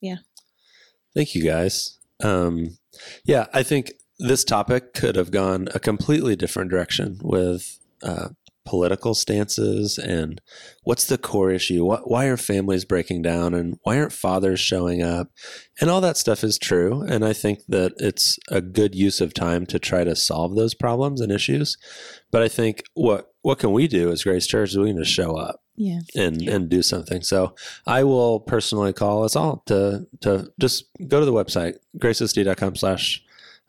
Yeah. 0.00 0.16
Thank 1.14 1.34
you 1.34 1.42
guys. 1.42 1.98
Um, 2.22 2.78
yeah, 3.24 3.46
I 3.52 3.62
think 3.62 3.92
this 4.18 4.44
topic 4.44 4.94
could 4.94 5.16
have 5.16 5.30
gone 5.30 5.68
a 5.74 5.80
completely 5.80 6.36
different 6.36 6.70
direction 6.70 7.18
with 7.22 7.78
uh, 8.02 8.30
political 8.68 9.14
stances 9.14 9.96
and 9.96 10.42
what's 10.82 11.06
the 11.06 11.16
core 11.16 11.50
issue? 11.50 11.86
What, 11.86 12.10
why 12.10 12.26
are 12.26 12.36
families 12.36 12.84
breaking 12.84 13.22
down 13.22 13.54
and 13.54 13.78
why 13.82 13.98
aren't 13.98 14.12
fathers 14.12 14.60
showing 14.60 15.02
up? 15.02 15.28
And 15.80 15.88
all 15.88 16.02
that 16.02 16.18
stuff 16.18 16.44
is 16.44 16.58
true. 16.58 17.00
And 17.00 17.24
I 17.24 17.32
think 17.32 17.60
that 17.68 17.94
it's 17.96 18.38
a 18.50 18.60
good 18.60 18.94
use 18.94 19.22
of 19.22 19.32
time 19.32 19.64
to 19.66 19.78
try 19.78 20.04
to 20.04 20.14
solve 20.14 20.54
those 20.54 20.74
problems 20.74 21.22
and 21.22 21.32
issues. 21.32 21.78
But 22.30 22.42
I 22.42 22.48
think 22.48 22.82
what 22.92 23.32
what 23.40 23.58
can 23.58 23.72
we 23.72 23.88
do 23.88 24.10
as 24.10 24.22
Grace 24.22 24.46
Church? 24.46 24.76
We 24.76 24.92
need 24.92 24.98
to 24.98 25.04
show 25.06 25.34
up. 25.34 25.62
Yeah. 25.74 26.00
And 26.14 26.42
yeah. 26.42 26.54
and 26.54 26.68
do 26.68 26.82
something. 26.82 27.22
So 27.22 27.54
I 27.86 28.04
will 28.04 28.40
personally 28.40 28.92
call 28.92 29.24
us 29.24 29.34
all 29.34 29.62
to 29.66 30.06
to 30.20 30.52
just 30.60 30.84
go 31.06 31.20
to 31.20 31.26
the 31.26 31.32
website, 31.32 31.76
gracesd.com 31.96 32.76
slash 32.76 33.22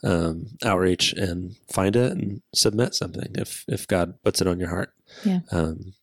um, 0.04 0.48
outreach 0.64 1.14
and 1.14 1.56
find 1.72 1.96
it 1.96 2.12
and 2.12 2.42
submit 2.54 2.96
something 2.96 3.32
if 3.36 3.66
if 3.68 3.88
God 3.88 4.14
puts 4.24 4.42
it 4.42 4.48
on 4.48 4.60
your 4.60 4.70
heart. 4.70 4.94
Yeah. 5.24 5.40
Um, 5.52 5.94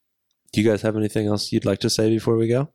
do 0.52 0.60
you 0.60 0.68
guys 0.68 0.82
have 0.82 0.96
anything 0.96 1.26
else 1.26 1.52
you'd 1.52 1.64
like 1.64 1.80
to 1.80 1.90
say 1.90 2.08
before 2.08 2.36
we 2.36 2.48
go? 2.48 2.70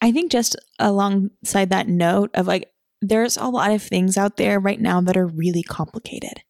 I 0.00 0.12
think 0.12 0.32
just 0.32 0.56
alongside 0.78 1.70
that 1.70 1.88
note 1.88 2.30
of 2.34 2.46
like, 2.46 2.70
there's 3.00 3.36
a 3.36 3.46
lot 3.46 3.70
of 3.70 3.82
things 3.82 4.16
out 4.16 4.36
there 4.36 4.58
right 4.58 4.80
now 4.80 5.00
that 5.00 5.16
are 5.16 5.26
really 5.26 5.62
complicated. 5.62 6.42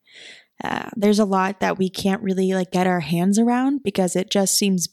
Uh, 0.62 0.88
there's 0.96 1.18
a 1.18 1.24
lot 1.24 1.60
that 1.60 1.78
we 1.78 1.90
can't 1.90 2.22
really 2.22 2.52
like 2.54 2.70
get 2.70 2.86
our 2.86 3.00
hands 3.00 3.38
around 3.38 3.82
because 3.82 4.14
it 4.16 4.30
just 4.30 4.54
seems 4.54 4.88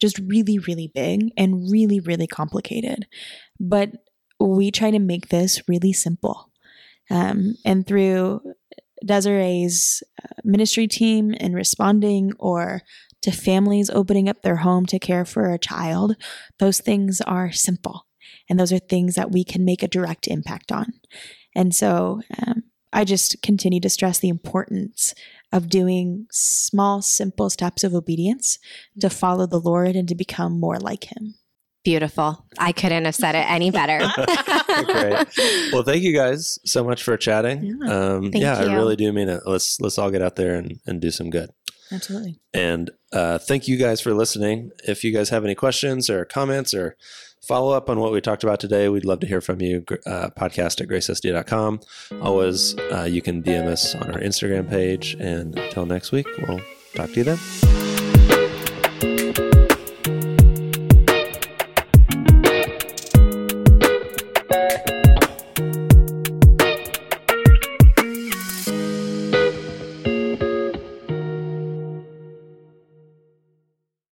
just 0.00 0.18
really, 0.20 0.58
really 0.58 0.90
big 0.94 1.30
and 1.36 1.70
really, 1.70 2.00
really 2.00 2.26
complicated. 2.26 3.06
But 3.58 3.90
we 4.38 4.70
try 4.70 4.90
to 4.90 4.98
make 4.98 5.28
this 5.28 5.60
really 5.68 5.92
simple. 5.92 6.49
Um, 7.10 7.56
and 7.64 7.86
through 7.86 8.40
Desiree's 9.04 10.02
uh, 10.22 10.28
ministry 10.44 10.86
team 10.86 11.32
in 11.32 11.54
responding 11.54 12.32
or 12.38 12.82
to 13.22 13.30
families 13.30 13.90
opening 13.90 14.28
up 14.28 14.42
their 14.42 14.56
home 14.56 14.86
to 14.86 14.98
care 14.98 15.24
for 15.24 15.52
a 15.52 15.58
child, 15.58 16.16
those 16.58 16.80
things 16.80 17.20
are 17.20 17.52
simple. 17.52 18.06
And 18.48 18.58
those 18.58 18.72
are 18.72 18.78
things 18.78 19.14
that 19.14 19.30
we 19.30 19.44
can 19.44 19.64
make 19.64 19.82
a 19.82 19.88
direct 19.88 20.26
impact 20.28 20.72
on. 20.72 20.92
And 21.54 21.74
so 21.74 22.22
um, 22.38 22.64
I 22.92 23.04
just 23.04 23.42
continue 23.42 23.80
to 23.80 23.90
stress 23.90 24.18
the 24.18 24.28
importance 24.28 25.14
of 25.52 25.68
doing 25.68 26.26
small, 26.30 27.02
simple 27.02 27.50
steps 27.50 27.84
of 27.84 27.94
obedience 27.94 28.58
to 29.00 29.10
follow 29.10 29.46
the 29.46 29.60
Lord 29.60 29.96
and 29.96 30.08
to 30.08 30.14
become 30.14 30.58
more 30.58 30.78
like 30.78 31.04
Him. 31.04 31.34
Beautiful. 31.82 32.44
I 32.58 32.72
couldn't 32.72 33.06
have 33.06 33.14
said 33.14 33.34
it 33.34 33.50
any 33.50 33.70
better. 33.70 33.98
Great. 34.84 35.26
Well, 35.72 35.82
thank 35.82 36.02
you 36.02 36.12
guys 36.14 36.58
so 36.64 36.84
much 36.84 37.02
for 37.02 37.16
chatting. 37.16 37.64
Yeah. 37.64 37.92
Um, 37.92 38.22
Thank 38.30 38.42
yeah, 38.42 38.58
I 38.58 38.74
really 38.74 38.96
do 38.96 39.10
mean 39.12 39.28
it. 39.30 39.42
Let's 39.46 39.80
let's 39.80 39.98
all 39.98 40.10
get 40.10 40.20
out 40.20 40.36
there 40.36 40.56
and, 40.56 40.78
and 40.86 41.00
do 41.00 41.10
some 41.10 41.30
good. 41.30 41.50
Absolutely. 41.92 42.38
And 42.54 42.90
uh, 43.12 43.38
thank 43.38 43.66
you 43.66 43.76
guys 43.78 44.00
for 44.00 44.12
listening. 44.14 44.70
If 44.86 45.02
you 45.04 45.12
guys 45.12 45.30
have 45.30 45.44
any 45.44 45.54
questions 45.54 46.08
or 46.10 46.24
comments 46.24 46.72
or 46.74 46.96
follow 47.42 47.74
up 47.74 47.88
on 47.90 47.98
what 47.98 48.12
we 48.12 48.20
talked 48.20 48.44
about 48.44 48.60
today, 48.60 48.88
we'd 48.88 49.04
love 49.06 49.20
to 49.20 49.26
hear 49.26 49.40
from 49.40 49.60
you. 49.62 49.80
Gr- 49.80 49.96
Uh, 50.06 50.28
podcast 50.38 50.80
at 50.82 50.86
gracesd.com. 50.88 51.80
Always, 52.20 52.76
uh, 52.92 53.08
you 53.10 53.22
can 53.22 53.42
DM 53.42 53.66
us 53.66 53.94
on 53.94 54.10
our 54.12 54.20
Instagram 54.20 54.68
page. 54.68 55.16
And 55.18 55.58
until 55.58 55.86
next 55.86 56.12
week, 56.12 56.26
we'll 56.46 56.60
talk 56.94 57.08
to 57.12 57.16
you 57.16 57.24
then. 57.24 57.79